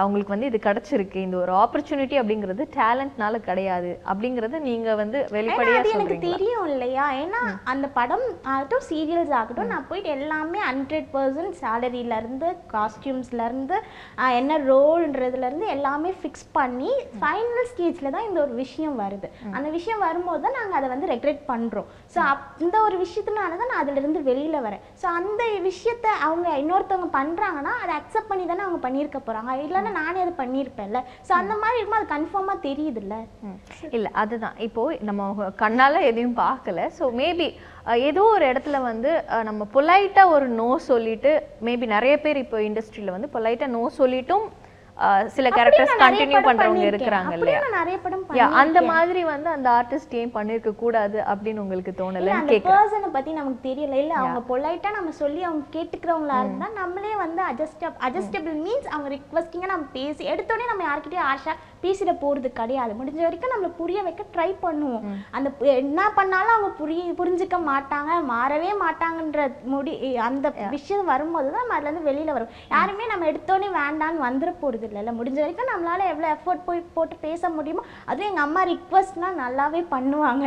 அவங்களுக்கு 0.00 0.34
வந்து 0.34 0.48
இது 0.50 0.58
கிடைச்சிருக்கு. 0.68 1.18
இந்த 1.26 1.36
ஒரு 1.42 1.52
ஆப்பர்ச்சுனிட்டி 1.62 2.16
அப்படிங்கிறது 2.20 2.64
டேலண்ட்னால 2.78 3.40
கிடையாது. 3.48 3.90
அப்படிங்கறத 4.10 4.60
நீங்க 4.68 4.88
வந்து 5.02 5.18
வெளிப்படையா 5.36 5.80
எனக்கு 5.94 6.18
தெரியும் 6.28 6.68
இல்லையா? 6.72 7.06
ஏன்னா 7.22 7.42
அந்த 7.74 7.86
படம் 7.98 8.26
ஆகட்டும் 8.52 8.84
சீரியல்ஸ் 8.90 9.34
ஆகட்டும் 9.40 9.72
நான் 9.74 9.88
போயிட்டு 9.90 10.10
எல்லாமே 10.18 10.60
ஹண்ட்ரட் 10.70 11.08
பர்சன்ட் 11.14 11.56
சேலரியிலேருந்து 11.62 12.50
காஸ்டியூம்ஸ்லேருந்து 12.74 13.78
என்ன 14.40 14.58
ரோல்ன்றதுலேருந்து 14.70 15.68
எல்லாமே 15.76 16.10
ஃபிக்ஸ் 16.20 16.46
பண்ணி 16.58 16.92
ஃபைனல் 17.22 17.68
ஸ்டேஜில் 17.72 18.12
தான் 18.16 18.26
இந்த 18.28 18.38
ஒரு 18.44 18.54
விஷயம் 18.62 18.96
வருது. 19.02 19.28
அந்த 19.56 19.68
விஷயம் 19.78 20.04
வரும்போது 20.06 20.42
தான் 20.46 20.56
நாங்கள் 20.58 20.78
அதை 20.80 20.88
வந்து 20.94 21.10
ரெக்ரெட் 21.14 21.42
பண்ணுறோம் 21.52 21.88
ஸோ 22.14 22.20
இந்த 22.64 22.76
ஒரு 22.86 22.96
விஷயத்தினால 23.04 23.56
தான் 23.60 23.72
நான் 23.72 23.82
அதிலிருந்து 23.84 24.20
வெளியில் 24.30 24.64
வரேன். 24.66 24.84
ஸோ 25.00 25.06
அந்த 25.20 25.42
விஷயத்த 25.68 26.06
அவங்க 26.26 26.48
இன்னொருத்தவங்க 26.62 27.10
பண்ணுறாங்கன்னா 27.18 27.74
அதை 27.82 27.92
அக்செப்ட் 28.00 28.30
பண்ணி 28.30 28.44
தானே 28.46 28.64
அவங்க 28.66 28.80
பண்ணியிருக்க 28.86 29.20
போகிறாங்க 29.20 29.52
இல்லைன்னா 29.66 29.85
இல்லைன்னா 29.86 30.02
நானே 30.02 30.22
அது 30.24 30.32
பண்ணியிருப்பேன்ல. 30.42 30.98
ஸோ 31.26 31.32
அந்த 31.40 31.54
மாதிரி 31.62 31.78
இருக்கும்போது 31.78 32.02
அது 32.02 32.12
கன்ஃபார்மாக 32.14 32.64
தெரியுதுல்ல. 32.68 33.14
இல்ல 33.96 34.08
அதுதான். 34.22 34.56
இப்போ 34.66 34.82
நம்ம 35.08 35.48
கண்ணால 35.64 36.02
எதையும் 36.10 36.38
பார்க்கல. 36.44 36.88
ஸோ 36.98 37.06
மேபி 37.20 37.48
ஏதோ 38.10 38.22
ஒரு 38.34 38.44
இடத்துல 38.52 38.76
வந்து 38.90 39.10
நம்ம 39.48 39.66
பொலைட்டா 39.76 40.22
ஒரு 40.36 40.46
நோ 40.60 40.68
சொல்லிட்டு 40.90 41.32
மேபி 41.66 41.86
நிறைய 41.96 42.14
பேர் 42.24 42.42
இப்போ 42.44 42.60
இண்டஸ்ட்ரியில 42.68 43.14
வந்து 43.16 43.34
பொலைட்டா 43.36 43.68
நோ 43.76 43.82
சொல்லிட்டும் 44.00 44.46
சில 45.34 45.48
கேரக்டர்ஸ் 45.56 45.90
கண்டினியூ 46.02 46.40
பண்றவங்க. 46.46 46.84
இருக்கிறாங்க 46.90 47.32
இல்லையா? 47.36 47.58
அந்த. 48.60 48.78
மாதிரி 48.90 49.22
வந்து 49.30 49.48
அந்த 49.54 49.68
ஆர்டிஸ்ட் 49.78 50.14
ஏன் 50.20 50.32
பண்ணிருக்க 50.36 50.70
கூடாது 50.82 51.18
அப்படின்னு 51.32 51.62
உங்களுக்கு 51.64 51.92
தோணலன்னு 51.98 52.36
அந்த 52.38 52.56
பர்சனை 52.68 53.08
பத்தி 53.16 53.30
நமக்கு 53.38 53.60
தெரியல. 53.68 53.96
இல்ல 54.02 54.14
அவங்க 54.20 54.40
பொலைட்டா 54.50 54.90
நம்ம 54.96 55.12
சொல்லி 55.22 55.42
அவங்க 55.48 55.64
கேட்டுக்கிறவங்களா 55.76 56.38
இருந்தா 56.42 56.68
நம்மளே 56.80 57.12
வந்து 57.24 57.42
அட்ஜஸ்ட் 57.50 57.84
அட்ஜஸ்டபிள் 58.06 58.56
மீன்ஸ் 58.66 58.88
அவங்க 58.94 59.10
ரிக்வஸ்டிங்கா 59.16 59.70
நம்ம 59.74 59.88
பேசி 59.98 60.30
எடுத்தோடனே 60.32 60.70
நம்ம 60.72 60.84
யார்கிட்டயும் 60.88 61.28
ஆஷா 61.32 61.54
பேசிட 61.84 62.12
போறது 62.22 62.48
கிடையாது. 62.60 62.92
முடிஞ்ச 63.00 63.20
வரைக்கும் 63.26 63.52
நம்மள 63.54 63.68
புரிய 63.80 63.98
வைக்க 64.06 64.22
ட்ரை 64.34 64.48
பண்ணுவோம். 64.64 65.04
அந்த 65.36 65.48
என்ன 65.82 66.00
பண்ணாலும் 66.18 66.54
அவங்க 66.54 66.70
புரிய 66.80 67.12
புரிஞ்சுக்க 67.20 67.56
மாட்டாங்க 67.68 68.12
மாறவே 68.32 68.70
மாட்டாங்கன்ற 68.84 69.42
முடி 69.74 69.92
அந்த 70.28 70.46
விஷயம் 70.74 71.10
வரும்போது 71.12 71.48
தான் 71.52 71.62
நம்ம 71.62 71.76
அதுல 71.78 71.90
இருந்து 71.90 72.08
வெளியில 72.10 72.34
வரும். 72.36 72.52
யாருமே 72.74 73.06
நம்ம 73.12 73.30
எடுத்தோடனே 73.32 73.70
வேண்டான்னு 73.80 74.26
வந்துட 74.28 74.52
போறது 74.62 74.84
இல்லைல்ல 74.88 75.12
முடிஞ்ச 75.18 75.38
வரைக்கும் 75.42 75.70
நம்மளால 75.72 76.06
எவ்வளவு 76.12 76.32
எஃபோர்ட் 76.36 76.64
போய் 76.68 76.80
போட்டு 76.96 77.16
பேச 77.26 77.50
முடியுமோ 77.56 77.82
அதுவும் 78.08 78.28
எங்க 78.30 78.42
அம்மா 78.46 78.62
ரிக்வஸ்ட்னா 78.72 79.30
நல்லாவே 79.42 79.80
பண்ணுவாங்க. 79.94 80.46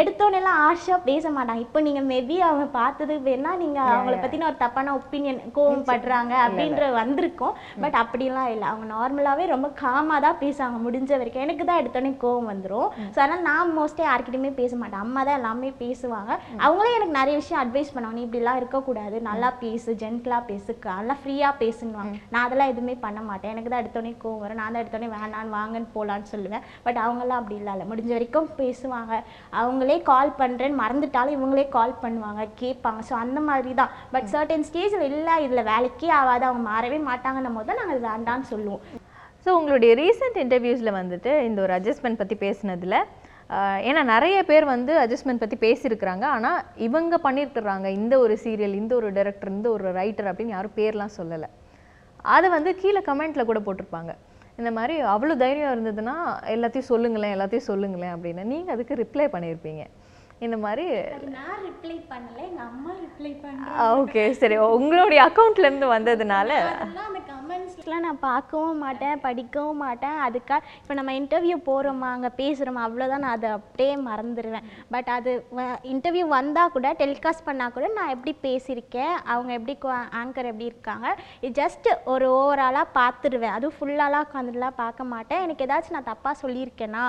எடுத்தோடனேலாம் 0.00 0.60
ஆஷா 0.68 0.96
பேச 1.10 1.24
மாட்டாங்க. 1.36 1.64
இப்போ 1.66 1.80
நீங்க 1.86 2.02
மேபி 2.12 2.36
அவங்க 2.48 2.66
பார்த்தது 2.78 3.14
வேணா 3.28 3.52
நீங்க 3.62 3.78
அவங்கள 3.94 4.16
பத்தின 4.24 4.46
ஒரு 4.50 4.58
தப்பான 4.64 4.94
ஒப்பீனியன் 4.98 5.40
கோவம் 5.56 5.86
படுறாங்க 5.90 6.34
அப்படின்ற 6.46 6.90
வந்திருக்கும். 7.00 7.56
பட் 7.84 7.98
அப்படிலாம் 8.02 8.50
இல்லை. 8.54 8.66
அவங்க 8.72 8.86
நார்மலாவே 8.94 9.46
ரொம்ப 9.54 9.70
காமா 9.82 10.18
தான் 10.26 10.40
பேசுவாங்க 10.44 10.80
முடிஞ்ச 10.86 11.10
வரைக்கும். 11.20 11.44
எனக்கு 11.46 11.66
தான் 11.70 11.80
எடுத்தோடனே 11.82 12.12
கோவம் 12.24 12.50
வந்துரும். 12.52 12.88
ஸோ 13.14 13.18
அதனால 13.22 13.40
நான் 13.50 13.74
மோஸ்ட்லி 13.78 14.06
யார்கிட்டயுமே 14.08 14.52
பேச 14.60 14.72
மாட்டேன். 14.82 15.04
அம்மா 15.06 15.20
தான் 15.28 15.38
எல்லாமே 15.40 15.70
பேசுவாங்க. 15.84 16.30
அவங்களே 16.64 16.96
எனக்கு 16.98 17.18
நிறைய 17.20 17.36
விஷயம் 17.42 17.62
அட்வைஸ் 17.62 17.94
பண்ணுவாங்க. 17.94 18.18
நீ 18.20 18.26
இப்படிலாம் 18.28 18.60
இருக்கக்கூடாது. 18.62 19.16
நல்லா 19.30 19.50
பேசு 19.64 19.90
ஜென்டலாக 20.04 20.48
பேசு 20.52 20.78
நல்லா 21.00 21.14
ஃப்ரீயாக 21.22 21.54
பேசுன்னுவாங்க. 21.60 22.14
நான் 22.32 22.44
அதெல்லாம் 22.46 22.70
எதுவுமே 22.72 22.94
பண்ண 23.04 23.20
மாட்டேன். 23.28 23.52
எனக்கு 23.54 23.69
தான் 23.70 23.82
எடுத்தோடனே 23.82 24.12
கோவம் 24.22 24.42
வரும். 24.44 24.60
நான் 24.62 24.72
தான் 24.74 24.82
எடுத்தோடனே 24.82 25.10
வேணான்னு 25.16 25.56
வாங்கன்னு 25.58 25.90
போகலான்னு 25.96 26.32
சொல்லுவேன். 26.34 26.64
பட் 26.86 27.00
அவங்களாம் 27.04 27.40
அப்படி 27.40 27.58
இல்லை 27.60 27.88
முடிஞ்ச 27.92 28.12
வரைக்கும் 28.16 28.48
பேசுவாங்க. 28.62 29.14
அவங்களே 29.62 29.98
கால் 30.10 30.32
பண்ணுறேன்னு 30.42 30.80
மறந்துட்டாலும் 30.82 31.36
இவங்களே 31.38 31.66
கால் 31.78 32.00
பண்ணுவாங்க 32.04 32.48
கேட்பாங்க. 32.62 33.02
ஸோ 33.10 33.16
அந்த 33.24 33.40
மாதிரி 33.50 33.72
தான் 33.82 33.94
பட் 34.16 34.28
சர்டன் 34.34 34.66
ஸ்டேஜில் 34.70 35.08
இல்லை 35.12 35.36
இதில் 35.46 35.68
வேலைக்கே 35.72 36.10
ஆகாது. 36.20 36.44
அவங்க 36.48 36.64
மாறவே 36.72 37.00
மாட்டாங்கன்னும் 37.10 37.58
போது 37.58 37.68
தான் 37.70 37.80
நாங்கள் 37.82 37.96
அது 37.96 38.08
வேண்டான்னு 38.10 38.50
சொல்லுவோம். 38.52 38.84
ஸோ 39.44 39.50
உங்களுடைய 39.58 39.92
ரீசெண்ட் 40.00 40.38
இன்டர்வியூஸில் 40.44 40.98
வந்துட்டு 41.00 41.32
இந்த 41.48 41.58
ஒரு 41.66 41.72
அட்ஜஸ்ட்மெண்ட் 41.76 42.22
பற்றி 42.22 42.36
பேசினதில் 42.46 42.96
ஏன்னா 43.88 44.02
நிறைய 44.12 44.38
பேர் 44.48 44.64
வந்து 44.72 44.92
அட்ஜஸ்ட்மெண்ட் 45.02 45.42
பற்றி 45.42 45.56
பேசியிருக்கிறாங்க. 45.64 46.24
ஆனால் 46.34 46.60
இவங்க 46.86 47.14
பண்ணியிருக்கிறாங்க 47.24 47.86
இந்த 48.00 48.14
ஒரு 48.24 48.34
சீரியல் 48.42 48.76
இந்த 48.80 48.92
ஒரு 48.98 49.08
டைரக்டர் 49.16 49.54
இந்த 49.56 49.68
ஒரு 49.76 49.86
ரைட்டர் 49.98 50.28
அப்படின்னு 50.30 50.54
யாரும் 50.56 50.76
பேர்லாம் 50.76 51.16
சொல்லலை. 51.16 51.48
அதை 52.22 52.50
வந்து 52.50 52.70
கீழே 52.82 53.00
கமெண்ட்டில் 53.08 53.48
கூட 53.50 53.60
போட்டிருப்பாங்க. 53.66 54.12
இந்த 54.58 54.70
மாதிரி 54.78 54.94
அவ்வளோ 55.14 55.34
தைரியம் 55.42 55.72
இருந்ததுன்னா 55.74 56.14
எல்லாத்தையும் 56.54 56.90
சொல்லுங்களேன் 56.92 57.34
எல்லாத்தையும் 57.36 57.68
சொல்லுங்களேன் 57.70 58.14
அப்படின்னு 58.16 58.42
நீங்கள் 58.52 58.74
அதுக்கு 58.74 58.94
ரிப்ளை 59.02 59.26
பண்ணியிருப்பீங்க. 59.34 59.82
இந்த 60.46 60.56
மாதிரி 60.64 60.84
நான் 61.36 61.58
ரிப்ளை 61.66 61.96
பண்ணல 62.12 62.38
எங்கள் 62.48 62.68
அம்மா 62.70 62.92
ரிப்ளை 63.04 63.32
ஓகே 64.00 64.22
சரி 64.40 64.56
உங்களுடைய 64.76 65.20
அக்கௌண்ட்லேருந்து 65.28 65.88
வந்ததுனால. 65.96 66.50
அந்த 66.84 67.20
கமெண்ட்ஸ்லாம் 67.30 68.04
நான் 68.06 68.20
பார்க்கவும் 68.28 68.80
மாட்டேன் 68.84 69.20
படிக்கவும் 69.24 69.82
மாட்டேன். 69.84 70.16
அதுக்காக 70.26 70.66
இப்போ 70.80 70.94
நம்ம 70.98 71.14
இன்டர்வியூ 71.20 71.56
போகிறோமா 71.68 72.08
அங்கே 72.16 72.30
பேசுகிறோமா 72.40 72.82
அவ்வளோதான் 72.86 73.24
நான் 73.24 73.36
அதை 73.38 73.50
அப்படியே 73.58 73.94
மறந்துடுவேன் 74.08 74.66
பட் 74.94 75.10
அது 75.16 75.32
இன்டர்வியூ 75.92 76.24
வந்தால் 76.36 76.72
கூட 76.76 76.92
டெலிகாஸ்ட் 77.02 77.46
பண்ணால் 77.48 77.74
கூட 77.76 77.88
நான் 77.98 78.14
எப்படி 78.16 78.34
பேசியிருக்கேன் 78.46 79.14
அவங்க 79.34 79.52
எப்படி 79.58 79.76
ஆங்கர் 80.22 80.50
எப்படி 80.52 80.70
இருக்காங்க 80.72 81.06
இது 81.44 81.52
ஜஸ்ட் 81.62 81.88
ஒரு 82.14 82.28
ஓவராலாக 82.40 82.94
பார்த்துடுவேன் 82.98 83.56
அதுவும் 83.58 83.76
ஃபுல்லாலாம் 83.78 84.26
உட்காந்துட்டுலாம் 84.28 84.80
பார்க்க 84.82 85.10
மாட்டேன். 85.14 85.44
எனக்கு 85.46 85.66
ஏதாச்சும் 85.68 85.98
நான் 85.98 86.10
தப்பாக 86.12 86.34
சொல்லியிருக்கேனா 86.44 87.04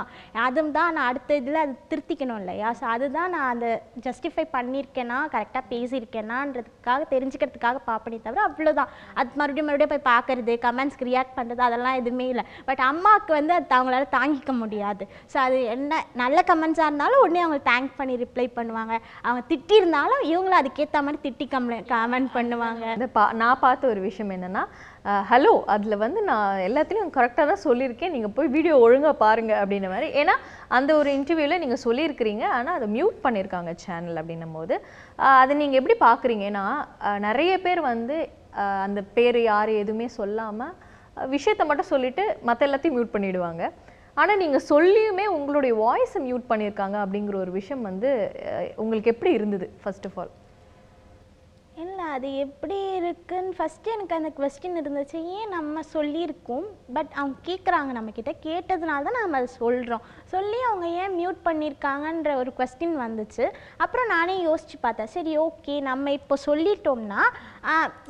அதுவும் 0.47 0.75
தான் 0.79 0.93
நான் 0.97 1.09
அடுத்த 1.11 1.39
இதில் 1.41 1.63
அது 1.65 1.73
திருத்திக்கணும் 1.91 2.39
இல்லையா? 2.43 2.69
ஸோ 2.79 2.85
அதுதான் 2.95 3.20
நான் 3.35 3.51
அந்த 3.53 3.67
ஜஸ்டிஃபை 4.05 4.45
பண்ணியிருக்கேனா 4.55 5.17
கரெக்டாக 5.35 5.63
பேசியிருக்கேனான்றதுக்காக 5.71 7.01
தெரிஞ்சுக்கிறதுக்காக 7.13 7.79
பார்ப்பனே 7.89 8.19
தவிர 8.25 8.41
அவ்வளோதான் 8.47 8.91
அது 9.13 9.29
மறுபடியும் 9.41 9.67
மறுபடியும் 9.69 9.93
போய் 9.93 10.09
பார்க்கறது 10.11 10.55
கமெண்ட்ஸ்க்கு 10.65 11.09
ரியாக்ட் 11.11 11.37
பண்ணுறது 11.37 11.61
அதெல்லாம் 11.67 11.99
எதுவுமே 12.01 12.27
இல்லை. 12.33 12.45
பட் 12.69 12.83
அம்மாவுக்கு 12.89 13.33
வந்து 13.39 13.53
அது 13.57 13.75
அவங்களால 13.77 14.07
தாங்கிக்க 14.17 14.53
முடியாது. 14.61 15.03
ஸோ 15.33 15.37
அது 15.45 15.57
என்ன 15.75 16.01
நல்ல 16.23 16.43
கமெண்ட்ஸாக 16.51 16.89
இருந்தாலும் 16.89 17.23
உடனே 17.25 17.43
அவங்க 17.45 17.59
தேங்க் 17.71 17.97
பண்ணி 17.99 18.15
ரிப்ளை 18.23 18.47
பண்ணுவாங்க. 18.59 18.93
அவங்க 19.25 19.43
திட்டியிருந்தாலும் 19.51 20.23
இவங்களும் 20.31 20.61
அதுக்கேற்ற 20.61 21.03
மாதிரி 21.07 21.21
திட்டி 21.27 21.47
கம்ப்ளை 21.55 21.79
கமெண்ட் 21.93 22.31
பண்ணுவாங்க. 22.37 23.07
பா 23.17 23.25
நான் 23.41 23.61
பார்த்த 23.65 23.93
ஒரு 23.93 24.01
விஷயம் 24.09 24.33
என்னென்னா 24.37 24.65
ஹலோ 25.29 25.51
அதில் 25.73 26.01
வந்து 26.03 26.19
நான் 26.29 26.59
எல்லாத்துலேயும் 26.65 27.13
கரெக்டாக 27.15 27.45
தான் 27.51 27.61
சொல்லியிருக்கேன். 27.67 28.11
நீங்கள் 28.15 28.33
போய் 28.35 28.51
வீடியோ 28.55 28.73
ஒழுங்காக 28.85 29.13
பாருங்கள் 29.21 29.59
அப்படின்ன 29.61 29.87
மாதிரி. 29.93 30.07
ஏன்னா 30.21 30.35
அந்த 30.77 30.91
ஒரு 30.99 31.09
இன்டர்வியூவில் 31.17 31.61
நீங்கள் 31.63 31.81
சொல்லியிருக்கிறீங்க. 31.85 32.43
ஆனால் 32.57 32.75
அதை 32.79 32.87
மியூட் 32.95 33.17
பண்ணியிருக்காங்க 33.23 33.71
சேனல் 33.83 34.19
அப்படின்னும் 34.21 34.55
போது 34.57 34.75
அதை 35.41 35.55
நீங்கள் 35.61 35.79
எப்படி 35.79 35.95
பார்க்குறீங்க 36.07 36.45
ஏன்னா 36.51 36.65
நிறைய 37.27 37.53
பேர் 37.65 37.81
வந்து 37.91 38.17
அந்த 38.85 39.01
பேர் 39.15 39.39
யார் 39.51 39.71
எதுவுமே 39.83 40.09
சொல்லாமல் 40.19 40.75
விஷயத்தை 41.35 41.65
மட்டும் 41.69 41.91
சொல்லிவிட்டு 41.93 42.25
மற்ற 42.49 42.67
எல்லாத்தையும் 42.67 42.97
மியூட் 42.97 43.15
பண்ணிவிடுவாங்க 43.15 43.63
ஆனால் 44.21 44.39
நீங்கள் 44.43 44.67
சொல்லியுமே 44.71 45.25
உங்களுடைய 45.37 45.73
வாய்ஸை 45.83 46.21
மியூட் 46.27 46.49
பண்ணியிருக்காங்க 46.51 46.97
அப்படிங்கிற 47.05 47.35
ஒரு 47.45 47.51
விஷயம் 47.59 47.83
வந்து 47.89 48.09
உங்களுக்கு 48.83 49.13
எப்படி 49.13 49.33
இருந்தது 49.39 49.67
ஃபர்ஸ்ட் 49.83 50.07
ஆஃப் 50.09 50.17
ஆல் 50.21 50.31
இல்லை 51.75 52.05
அது 52.05 52.35
எப்படி 52.35 52.95
இருக்குன்னு 52.95 53.53
ஃபஸ்ட்டு 53.57 53.91
எனக்கு 53.93 54.15
அந்த 54.15 54.31
கொஸ்டின் 54.37 54.77
இருந்துச்சு. 54.79 55.23
ஏன் 55.23 55.49
நம்ம 55.49 55.79
சொல்லியிருக்கோம்? 55.93 56.65
பட் 56.93 57.11
அவங்க 57.15 57.37
கேட்குறாங்க 57.47 57.91
நம்மக்கிட்ட 57.97 58.31
கேட்டதுனால 58.45 59.05
தான் 59.07 59.19
நம்ம 59.19 59.37
அதை 59.37 59.47
சொல்கிறோம் 59.47 60.01
சொல்லி 60.25 60.59
அவங்க 60.61 60.87
ஏன் 60.87 61.15
மியூட் 61.19 61.39
பண்ணியிருக்காங்கன்ற 61.45 62.35
ஒரு 62.35 62.53
கொஸ்டின் 62.57 62.97
வந்துச்சு. 63.05 63.47
அப்புறம் 63.77 64.07
நானே 64.07 64.41
யோசித்து 64.41 64.77
பார்த்தேன். 64.77 65.07
சரி 65.07 65.39
ஓகே 65.39 65.81
நம்ம 65.81 66.11
இப்போ 66.11 66.37
சொல்லிட்டோம்னா 66.45 67.23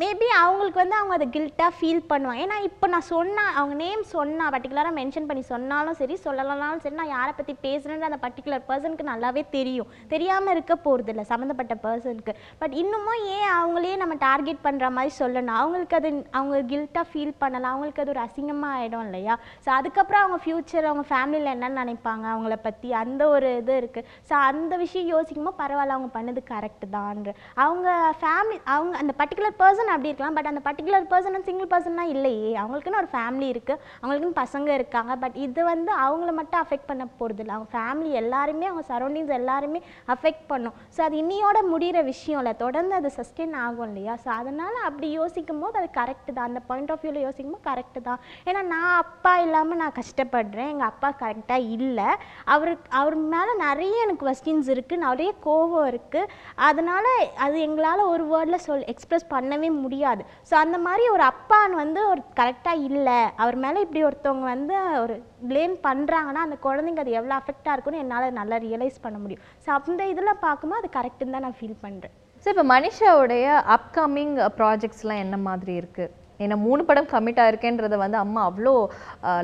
மேபி 0.01 0.27
அவங்களுக்கு 0.41 0.79
வந்து 0.81 0.95
அவங்க 0.99 1.13
அதை 1.17 1.25
கில்ட்டாக 1.35 1.71
ஃபீல் 1.77 2.03
பண்ணுவாங்க. 2.11 2.41
ஏன்னா 2.43 2.57
இப்போ 2.67 2.85
நான் 2.91 3.07
சொன்னால் 3.13 3.55
அவங்க 3.59 3.75
நேம் 3.81 4.03
சொன்னால் 4.13 4.51
பர்டிகுலராக 4.53 4.93
மென்ஷன் 4.99 5.27
பண்ணி 5.29 5.43
சொன்னாலும் 5.49 5.97
சரி 6.01 6.15
சொல்லலனாலும் 6.25 6.83
சரி 6.83 6.97
நான் 6.99 7.11
யாரை 7.15 7.33
பற்றி 7.39 7.53
பேசுகிறேன்ற 7.65 8.07
அந்த 8.09 8.19
பர்டிகுலர் 8.25 8.63
பர்சனுக்கு 8.69 9.05
நல்லாவே 9.09 9.43
தெரியும். 9.57 9.89
தெரியாமல் 10.13 10.53
இருக்க 10.55 10.75
போகிறது 10.85 11.11
இல்லை 11.13 11.25
சம்மந்தப்பட்ட 11.31 11.75
பர்சனுக்கு 11.85 12.35
பட் 12.61 12.75
இன்னமும் 12.81 13.25
ஏன் 13.37 13.51
அவங்களே 13.57 13.93
நம்ம 14.03 14.17
டார்கெட் 14.27 14.63
பண்ணுற 14.67 14.89
மாதிரி 14.97 15.13
சொல்லணும்? 15.21 15.57
அவங்களுக்கு 15.61 15.97
அது 15.99 16.11
அவங்க 16.37 16.61
கில்ட்டாக 16.71 17.05
ஃபீல் 17.11 17.35
பண்ணலாம் 17.43 17.73
அவங்களுக்கு 17.73 18.03
அது 18.05 18.13
ஒரு 18.15 18.23
அசிங்கமாக 18.27 18.79
ஆகிடும் 18.79 19.05
இல்லையா? 19.07 19.37
ஸோ 19.65 19.71
அதுக்கப்புறம் 19.79 20.23
அவங்க 20.23 20.39
ஃப்யூச்சர் 20.45 20.89
அவங்க 20.91 21.05
ஃபேமிலியில் 21.11 21.53
என்னென்னு 21.55 21.81
நினைப்பாங்க 21.83 22.25
அவங்கள 22.35 22.57
பற்றி 22.69 22.89
அந்த 23.03 23.21
ஒரு 23.35 23.51
இது 23.61 23.75
இருக்குது 23.81 24.07
ஸோ 24.31 24.35
அந்த 24.49 24.73
விஷயம் 24.85 25.11
யோசிக்கும்போது 25.15 25.59
பரவாயில்ல 25.61 25.97
அவங்க 25.97 26.11
பண்ணது 26.17 26.43
கரெக்டு 26.53 26.87
தான்ற. 26.97 27.29
அவங்க 27.67 27.89
ஃபேமிலி 28.23 28.59
அவங்க 28.77 28.95
அந்த 29.03 29.13
பர்டிகுலர் 29.19 29.39
பர்சன் 29.62 29.91
அப்படி 29.93 30.10
இருக்கலாம் 30.10 30.38
பட் 30.38 30.49
அந்த 30.51 30.62
பர்டிகுலர் 30.67 31.06
பர்சன் 31.12 31.45
சிங்கிள் 31.47 31.69
பர்சன்னா 31.73 32.06
இல்லையே. 32.13 32.51
அவங்களுக்குன்னு 32.62 32.99
ஒரு 33.01 33.10
ஃபேமிலி 33.13 33.47
இருக்குது 33.54 33.80
அவங்களுக்குன்னு 33.99 34.39
பசங்க 34.43 34.69
இருக்காங்க 34.80 35.15
பட் 35.23 35.38
இது 35.45 35.62
வந்து 35.71 35.91
அவங்கள 36.06 36.32
மட்டும் 36.39 36.62
அஃபெக்ட் 36.63 36.88
பண்ண 36.91 37.04
போகிறது 37.19 37.41
இல்லை 37.43 37.56
அவங்க 37.56 37.71
ஃபேமிலி 37.75 38.12
எல்லாருமே 38.21 38.67
அவங்க 38.69 38.84
சரௌண்டிங்ஸ் 38.91 39.34
எல்லாருமே 39.39 39.82
அஃபெக்ட் 40.15 40.45
பண்ணும். 40.51 40.75
ஸோ 40.95 41.01
அது 41.08 41.15
இன்னியோட 41.23 41.60
முடிகிற 41.73 41.99
விஷயம் 42.12 42.41
இல்லை 42.41 42.54
தொடர்ந்து 42.63 42.95
அது 42.99 43.12
சஸ்டெயின் 43.19 43.56
ஆகும் 43.65 43.88
இல்லையா? 43.89 44.15
ஸோ 44.23 44.30
அதனால் 44.39 44.77
அப்படி 44.89 45.10
யோசிக்கும் 45.19 45.62
போது 45.63 45.80
அது 45.82 45.89
கரெக்டு 45.99 46.32
தான். 46.38 46.49
அந்த 46.51 46.62
பாயிண்ட் 46.69 46.93
ஆஃப் 46.95 47.04
வியூவில் 47.06 47.25
யோசிக்கும் 47.27 47.56
போது 47.56 47.67
கரெக்டு 47.71 48.01
தான். 48.10 48.21
ஏன்னா 48.49 48.63
நான் 48.73 48.97
அப்பா 49.04 49.34
இல்லாமல் 49.45 49.82
நான் 49.84 49.97
கஷ்டப்படுறேன். 50.01 50.71
எங்கள் 50.75 50.89
அப்பா 50.91 51.12
கரெக்டாக 51.23 51.69
இல்லை. 51.77 52.10
அவருக்கு 52.56 52.89
அவர் 53.01 53.17
மேலே 53.36 53.54
நிறைய 53.65 54.06
எனக்கு 54.06 54.25
கொஸ்டின்ஸ் 54.27 54.71
இருக்குது 54.75 55.06
நிறைய 55.08 55.32
கோவம் 55.47 55.88
இருக்குது 55.91 56.32
அதனால் 56.69 57.12
அது 57.45 57.58
எங்களால் 57.67 58.10
ஒரு 58.13 58.23
வேர்டில் 58.32 58.63
சொல் 58.67 58.88
எக்ஸ்பிரஸ் 58.93 59.30
பண்ணவே 59.34 59.70
முடியாது. 59.84 60.22
ஸோ 60.50 60.56
அந்த 60.63 60.78
மாதிரி 60.86 61.06
ஒரு 61.15 61.24
அப்பான்னு 61.32 61.82
வந்து 61.84 62.02
ஒரு 62.13 62.24
கரெக்டாக 62.39 62.86
இல்லை. 62.89 63.20
அவர் 63.44 63.58
மேலே 63.65 63.86
இப்படி 63.86 64.04
ஒருத்தவங்க 64.10 64.48
வந்து 64.54 64.78
ஒரு 65.04 65.15
ப்ளேம் 65.52 65.76
பண்ணுறாங்கன்னா 65.88 66.44
அந்த 66.48 66.58
குழந்தைங்க 66.67 67.04
அது 67.06 67.17
எவ்வளோ 67.20 67.36
அஃபெக்டாக 67.41 67.76
இருக்குன்னு 67.76 68.04
என்னால் 68.06 68.38
நல்லா 68.39 68.60
ரியலைஸ் 68.67 69.04
பண்ண 69.06 69.20
முடியும். 69.26 69.44
ஸோ 69.65 69.70
அந்த 69.78 70.02
இதில் 70.13 70.41
பார்க்கும்போது 70.46 70.82
அது 70.82 70.89
கரெக்டுன்னு 70.98 71.36
தான் 71.38 71.48
நான் 71.48 71.60
ஃபீல் 71.60 71.78
பண்ணுறேன் 71.86 72.15
ஸோ 72.46 72.50
இப்போ 72.54 72.63
மனிஷாவுடைய 72.74 73.46
அப்கமிங் 73.76 74.36
ப்ராஜெக்ட்ஸ்லாம் 74.60 75.24
என்ன 75.26 75.36
மாதிரி 75.48 75.74
இருக்குது 75.82 76.12
ஏன்னா 76.44 76.56
மூணு 76.65 76.82
படம் 76.89 77.10
கமிட் 77.12 77.41
ஆயிருக்கேன்றத 77.44 77.98
வந்து 78.04 78.17
அம்மா 78.24 78.41
அவ்வளோ 78.50 78.74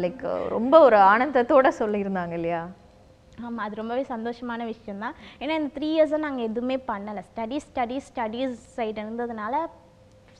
லைக் 0.04 0.24
ரொம்ப 0.56 0.76
ஒரு 0.86 0.98
ஆனந்தத்தோட 1.12 1.68
சொல்லியிருந்தாங்க 1.82 2.34
இல்லையா? 2.40 2.62
ஆமாம் 3.46 3.64
அது 3.66 3.80
ரொம்பவே 3.80 4.04
சந்தோஷமான 4.14 4.62
விஷயம் 4.70 5.04
தான் 5.04 5.18
ஏன்னா 5.42 5.56
இந்த 5.60 5.70
த்ரீ 5.76 5.88
இயர்ஸாக 5.96 6.26
நாங்கள் 6.26 6.48
எதுவுமே 6.50 6.78
பண்ணலை. 6.92 7.22
ஸ்டடீஸ் 7.30 7.68
ஸ்டடீஸ் 7.72 8.08
ஸ்டடீஸ் 8.12 8.56
சைடு 8.78 8.98
இருந்ததுனால 9.04 9.56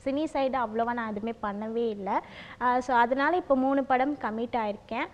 சினி 0.04 0.24
சைடு 0.32 0.56
அவ்வளோவா 0.64 0.92
நான் 0.98 1.12
எதுவுமே 1.12 1.34
பண்ணவே 1.44 1.84
இல்லை. 1.96 2.16
ஸோ 2.86 2.92
அதனால் 3.04 3.40
இப்போ 3.42 3.54
மூணு 3.64 3.80
படம் 3.92 4.14
கமிட் 4.24 4.58
ஆயிருக்கேன். 4.64 5.08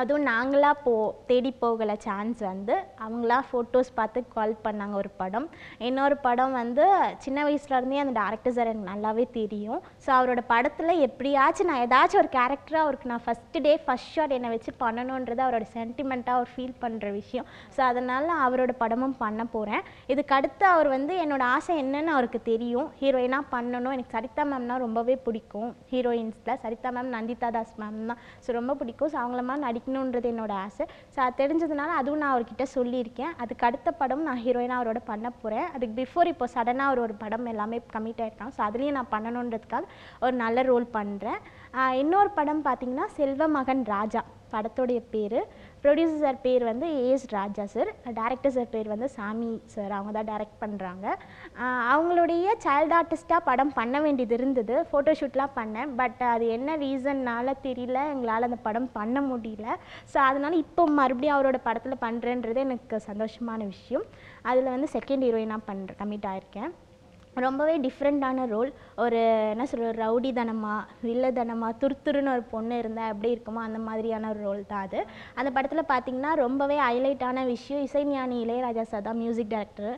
அதுவும் 0.00 0.24
நாங்களாக 0.30 0.76
போ 0.84 0.92
தேடி 1.30 1.50
போகலை 1.62 1.94
சான்ஸ் 2.04 2.40
வந்து. 2.50 2.74
அவங்களா 3.04 3.38
ஃபோட்டோஸ் 3.48 3.90
பார்த்து 3.98 4.20
கால் 4.34 4.54
பண்ணாங்க 4.66 4.94
ஒரு 5.00 5.10
படம். 5.20 5.46
இன்னொரு 5.88 6.16
படம் 6.26 6.54
வந்து 6.60 6.84
சின்ன 7.24 7.38
வயசுலேருந்தே 7.46 7.98
அந்த 8.02 8.14
டேரக்டர் 8.20 8.54
சார் 8.58 8.70
எனக்கு 8.70 8.90
நல்லாவே 8.92 9.24
தெரியும். 9.36 9.80
ஸோ 10.04 10.10
அவரோட 10.18 10.42
படத்தில் 10.52 11.02
எப்படியாச்சும் 11.08 11.68
நான் 11.70 11.82
ஏதாச்சும் 11.86 12.20
ஒரு 12.22 12.30
கேரக்டராக 12.38 12.84
அவருக்கு 12.86 13.10
நான் 13.12 13.24
ஃபஸ்ட்டு 13.26 13.62
டே 13.66 13.74
ஃபஸ்ட் 13.84 14.12
ஷாட் 14.14 14.34
என்னை 14.38 14.52
வச்சு 14.54 14.72
பண்ணணுன்றது 14.84 15.44
அவரோட 15.46 15.68
சென்டிமெண்ட்டாக 15.76 16.38
அவர் 16.38 16.52
ஃபீல் 16.54 16.74
பண்ணுற 16.84 17.10
விஷயம். 17.18 17.46
ஸோ 17.76 17.82
அதனால் 17.90 18.30
அவரோட 18.46 18.74
படமும் 18.82 19.16
பண்ண 19.24 19.46
போகிறேன் 19.56 19.84
இதுக்கு 20.14 20.36
அடுத்து 20.38 20.66
அவர் 20.74 20.90
வந்து 20.96 21.12
என்னோடய 21.26 21.52
ஆசை 21.58 21.76
என்னன்னு 21.84 22.14
அவருக்கு 22.16 22.42
தெரியும். 22.50 22.88
ஹீரோயினாக 23.02 23.50
பண்ணணும். 23.54 23.92
எனக்கு 23.98 24.16
சரிதா 24.16 24.46
மேம்னா 24.54 24.78
ரொம்பவே 24.86 25.16
பிடிக்கும். 25.28 25.70
ஹீரோயின்ஸில் 25.92 26.58
சரிதா 26.66 26.90
மேம் 26.96 27.14
நந்திதா 27.18 27.50
தாஸ் 27.58 27.78
மேம் 27.84 28.02
தான். 28.12 28.20
ஸோ 28.46 28.58
ரொம்ப 28.60 28.72
பிடிக்கும். 28.82 29.12
ஸோ 29.14 29.18
அவங்கள 29.24 29.44
மாதிரி 29.52 29.80
நடிக்கணுன்றது 29.82 30.26
என்னோட 30.32 30.52
ஆசை. 30.64 30.84
ஸோ 31.14 31.18
அது 31.24 31.38
தெரிஞ்சதுனால 31.42 31.90
அதுவும் 32.00 32.20
நான் 32.22 32.34
அவர்கிட்ட 32.34 32.64
சொல்லியிருக்கேன். 32.76 33.32
அதுக்கு 33.42 33.66
அடுத்த 33.68 33.88
படம் 34.00 34.26
நான் 34.28 34.42
ஹீரோயினாக 34.44 34.78
அவரோட 34.80 35.00
பண்ண 35.10 35.26
போகிறேன் 35.42 35.66
அதுக்கு 35.74 35.94
பிஃபோர் 36.00 36.30
இப்போ 36.32 36.46
சடனாக 36.54 36.90
அவர் 36.90 37.04
ஒரு 37.06 37.16
படம் 37.22 37.48
எல்லாமே 37.52 37.78
கமிட் 37.94 38.22
ஆகிருக்கான் 38.24 38.54
ஸோ 38.58 38.62
அதுலேயும் 38.68 38.98
நான் 38.98 39.12
பண்ணணுன்றதுக்காக 39.14 39.90
ஒரு 40.26 40.36
நல்ல 40.44 40.62
ரோல் 40.70 40.86
பண்ணுறேன் 40.98 41.40
இன்னொரு 42.02 42.32
படம் 42.38 42.64
பார்த்தீங்கன்னா 42.68 43.08
செல்வ 43.18 43.48
மகன் 43.58 43.84
ராஜா. 43.96 44.22
படத்தோடைய 44.54 45.00
பேர். 45.14 45.38
ப்ரொடியூசர் 45.84 46.24
சார் 46.24 46.38
பேர் 46.46 46.64
வந்து 46.70 46.86
AS 47.04 47.26
Raja 47.38 47.64
sir 47.74 47.90
director 48.18 48.54
sir 48.56 48.72
பேர் 48.74 48.88
வந்து 48.94 49.08
சாமி 49.16 49.50
சார் 49.74 49.92
அவங்க 49.96 50.12
தான் 50.16 50.28
டைரக்ட் 50.32 50.60
பண்ணுறாங்க 50.64 51.06
அவங்களுடைய 51.94 52.54
சைல்டு 52.66 52.94
ஆர்டிஸ்ட்டாக 52.98 53.46
படம் 53.50 53.72
பண்ண 53.78 53.96
வேண்டியது 54.06 54.36
இருந்தது. 54.38 54.76
ஃபோட்டோஷூட்லாம் 54.90 55.56
பண்ணேன். 55.58 55.90
பட் 56.00 56.22
அது 56.34 56.44
என்ன 56.56 56.76
ரீசன்னால 56.84 57.54
தெரியல. 57.66 57.98
எங்களால் 58.14 58.48
அந்த 58.48 58.60
படம் 58.68 58.88
பண்ண 58.98 59.20
முடியல. 59.30 59.66
ஸோ 60.12 60.18
அதனால் 60.28 60.60
இப்போ 60.64 60.84
மறுபடியும் 61.00 61.36
அவரோட 61.36 61.60
படத்தில் 61.68 62.02
பண்ணுறேன்றது 62.06 62.62
எனக்கு 62.68 62.98
சந்தோஷமான 63.10 63.60
விஷயம். 63.74 64.06
அதில் 64.50 64.72
வந்து 64.74 64.90
செகண்ட் 64.96 65.26
ஹீரோயினாக 65.28 65.68
பண்ணுற 65.70 65.92
கமிட் 66.02 66.30
ஆயிருக்கேன். 66.32 66.72
ரொம்பவே 67.36 67.74
டிஃப்ரெண்ட்டான 67.84 68.46
ரோல் 68.46 68.70
ஒரு 69.04 69.20
என்ன 69.52 69.64
சொல்கிறது 69.66 70.32
தனமா 70.38 70.74
வில்லத்தனமா 71.06 71.68
துருத்துருன்னு 71.82 72.32
ஒரு 72.32 72.42
பொண்ணு 72.54 72.78
இருந்தால் 72.78 73.12
எப்படி 73.12 73.30
இருக்குமோ 73.34 73.60
அந்த 73.68 73.78
மாதிரியான 73.78 74.28
ஒரு 74.32 74.40
ரோல் 74.48 74.60
தான் 74.66 74.84
அது. 74.86 74.98
அந்த 75.34 75.50
படத்தில் 75.56 75.90
பார்த்திங்கன்னா 75.92 76.32
ரொம்பவே 76.44 76.76
ஹைலைட்டான 76.86 77.44
விஷயம் 77.46 77.84
இசைஞானி 77.86 78.36
இளையராஜா 78.44 78.84
சார் 78.92 79.06
தான் 79.08 79.20
மியூசிக் 79.22 79.54
டைரக்டர் 79.54 79.96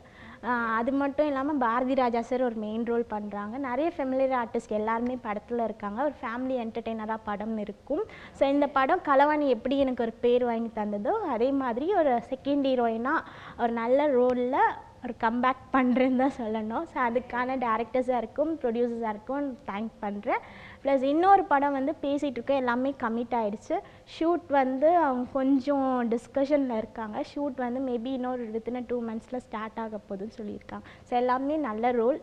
அது 0.77 0.91
மட்டும் 0.91 1.27
இல்லாமல் 1.27 1.57
பாரதி 1.57 1.93
ராஜா 2.01 2.21
சார் 2.21 2.45
ஒரு 2.47 2.57
மெயின் 2.63 2.87
ரோல் 2.89 3.05
பண்ணுறாங்க 3.13 3.57
நிறைய 3.67 3.91
ஃபெமிலியர் 3.95 4.35
ஆர்டிஸ்ட் 4.41 4.75
எல்லாருமே 4.79 5.15
படத்தில் 5.27 5.59
இருக்காங்க. 5.59 5.99
ஒரு 6.07 6.15
ஃபேமிலி 6.21 6.55
என்டர்டெய்னராக 6.63 7.25
படம் 7.29 7.57
இருக்கும். 7.57 8.03
ஸோ 8.39 8.43
இந்த 8.55 8.67
படம் 8.77 9.05
கலவாணி 9.09 9.47
எப்படி 9.47 9.77
எனக்கு 9.77 10.05
ஒரு 10.07 10.13
பேர் 10.25 10.45
வாங்கி 10.51 10.71
தந்ததோ 10.75 11.13
அதே 11.35 11.51
மாதிரி 11.63 11.87
ஒரு 11.93 12.11
செகண்ட் 12.31 12.67
ஹீரோயினாக 12.71 13.25
ஒரு 13.59 13.71
நல்ல 13.81 14.07
ரோலில் 14.07 14.59
ஒரு 15.05 15.15
கம்பேக் 15.25 15.63
பண்ணுறேன்னு 15.75 16.21
தான் 16.23 16.37
சொல்லணும். 16.41 16.85
ஸோ 16.91 16.97
அதுக்கான 17.07 17.57
டேரக்டர்ஸாக 17.65 18.21
இருக்கும் 18.23 18.51
ப்ரொடியூசர்ஸாக 18.61 19.13
இருக்கும் 19.15 19.47
தேங்க் 19.69 19.91
பண்ணுறேன் 20.03 20.43
ப்ளஸ் 20.83 21.03
இன்னொரு 21.13 21.43
படம் 21.53 21.77
வந்து 21.79 21.95
பேசிகிட்டு 22.05 22.59
எல்லாமே 22.61 22.91
கமிட் 23.03 23.35
ஆகிடுச்சு 23.39 23.75
ஷூட் 24.17 24.47
வந்து 24.61 24.89
அவங்க 25.05 25.25
கொஞ்சம் 25.39 25.89
டிஸ்கஷனில் 26.13 26.79
இருக்காங்க. 26.81 27.17
ஷூட் 27.31 27.59
வந்து 27.65 27.81
மேபி 27.89 28.13
இன்னொரு 28.19 28.45
வித்தின் 28.55 28.87
டூ 28.91 28.99
மந்த்ஸில் 29.09 29.43
ஸ்டார்ட் 29.47 29.81
ஆக 29.85 29.99
போகுதுன்னு 30.07 30.37
சொல்லியிருக்காங்க. 30.39 30.85
ஸோ 31.09 31.13
எல்லாமே 31.23 31.57
நல்ல 31.67 31.91
ரோல் 31.99 32.19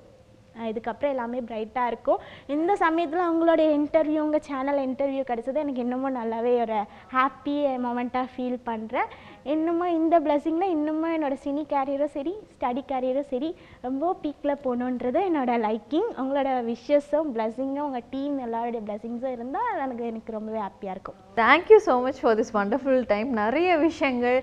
இதுக்கப்புறம் 0.71 1.13
எல்லாமே 1.15 1.39
பிரைட்டாக 1.49 1.91
இருக்கும். 1.91 2.23
இந்த 2.55 2.73
சமயத்தில் 2.83 3.27
அவங்களோட 3.27 3.63
இன்டர்வியூ 3.77 4.21
உங்கள் 4.25 4.45
சேனல் 4.49 4.81
இன்டர்வியூ 4.89 5.23
கிடச்சது 5.31 5.63
எனக்கு 5.63 5.85
இன்னமும் 5.85 6.19
நல்லாவே 6.19 6.53
ஒரு 6.65 6.79
ஹாப்பி 7.15 7.55
மொமெண்ட்டாக 7.85 8.31
ஃபீல் 8.33 8.59
பண்ணுறேன் 8.69 9.09
இன்னமும் 9.47 9.95
இந்த 9.95 10.17
பிளஸிங்கில் 10.21 10.73
இன்னமும் 10.73 11.13
என்னோட 11.15 11.37
சினி 11.45 11.63
கேரியரும் 11.67 12.13
சரி 12.15 12.33
ஸ்டடி 12.53 12.83
கேரியரும் 12.87 13.29
சரி 13.31 13.49
ரொம்ப 13.83 14.11
பீக்கில் 14.23 14.61
போகணுன்றது 14.65 15.21
என்னோட 15.29 15.53
லைக்கிங் 15.65 16.11
உங்களோட 16.23 16.51
விஷஸும் 16.69 17.31
பிளஸிங்கும் 17.35 17.87
உங்கள் 17.87 18.07
டீம் 18.11 18.37
எல்லாருடைய 18.39 18.83
பிளஸிங்ஸும் 18.87 19.35
இருந்தால் 19.37 19.71
எனக்கு 19.79 20.05
எனக்கு 20.05 20.33
ரொம்பவே 20.33 20.61
ஹாப்பியாக 20.65 20.95
இருக்கும். 20.95 21.17
Thank you 21.37 21.79
so 21.87 21.95
much 22.03 22.21
for 22.23 22.37
this 22.41 22.53
wonderful 22.59 23.03
time 23.05 23.31
நிறைய 23.35 23.71
விஷயங்கள் 23.79 24.39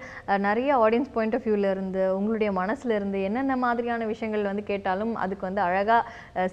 நிறைய 0.48 0.80
ஆடியன்ஸ் 0.86 1.14
பாயிண்ட் 1.14 1.38
ஆஃப் 1.38 1.46
வியூவில் 1.48 1.70
இருந்து 1.74 2.04
உங்களுடைய 2.18 2.52
மனசுல 2.62 2.96
இருந்து 3.00 3.22
என்னென்ன 3.22 3.58
மாதிரியான 3.58 4.06
விஷயங்கள் 4.06 4.50
வந்து 4.52 4.66
கேட்டாலும் 4.72 5.14
அதுக்கு 5.18 5.48
வந்து 5.50 5.62
அழகாக 5.62 6.02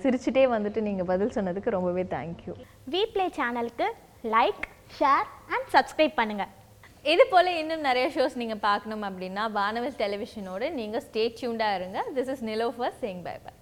சிரிச்சிட்டே 0.03 0.45
வந்துட்டு 0.55 0.87
நீங்கள் 0.89 1.11
பதில் 1.13 1.35
சொன்னதுக்கு 1.39 1.77
ரொம்பவே 1.77 2.07
தேங்க்யூ 2.15 2.55
வி 2.95 3.03
ப்ளே 3.15 3.27
சேனலுக்கு 3.41 3.89
லைக் 4.37 4.63
ஷேர் 4.99 5.27
அண்ட் 5.55 5.69
சப்ஸ்கிரைப் 5.75 6.17
பண்ணுங்கள் 6.21 6.53
இது 7.13 7.25
போல் 7.31 7.49
இன்னும் 7.61 7.85
நிறைய 7.89 8.07
ஷோஸ் 8.15 8.39
நீங்கள் 8.41 8.63
பார்க்கணும் 8.69 9.05
அப்படின்னா 9.09 9.43
வானவில் 9.59 9.99
டெலிவிஷனோட 10.03 10.71
நீங்கள் 10.79 11.05
ஸ்டே 11.07 11.23
டியூண்டாக 11.39 11.77
இருங்க. 11.79 11.99
This 12.17 12.31
is 12.35 12.45
Nilofer 12.45 12.97
saying 13.03 13.23
bye 13.27 13.37
bye 13.45 13.53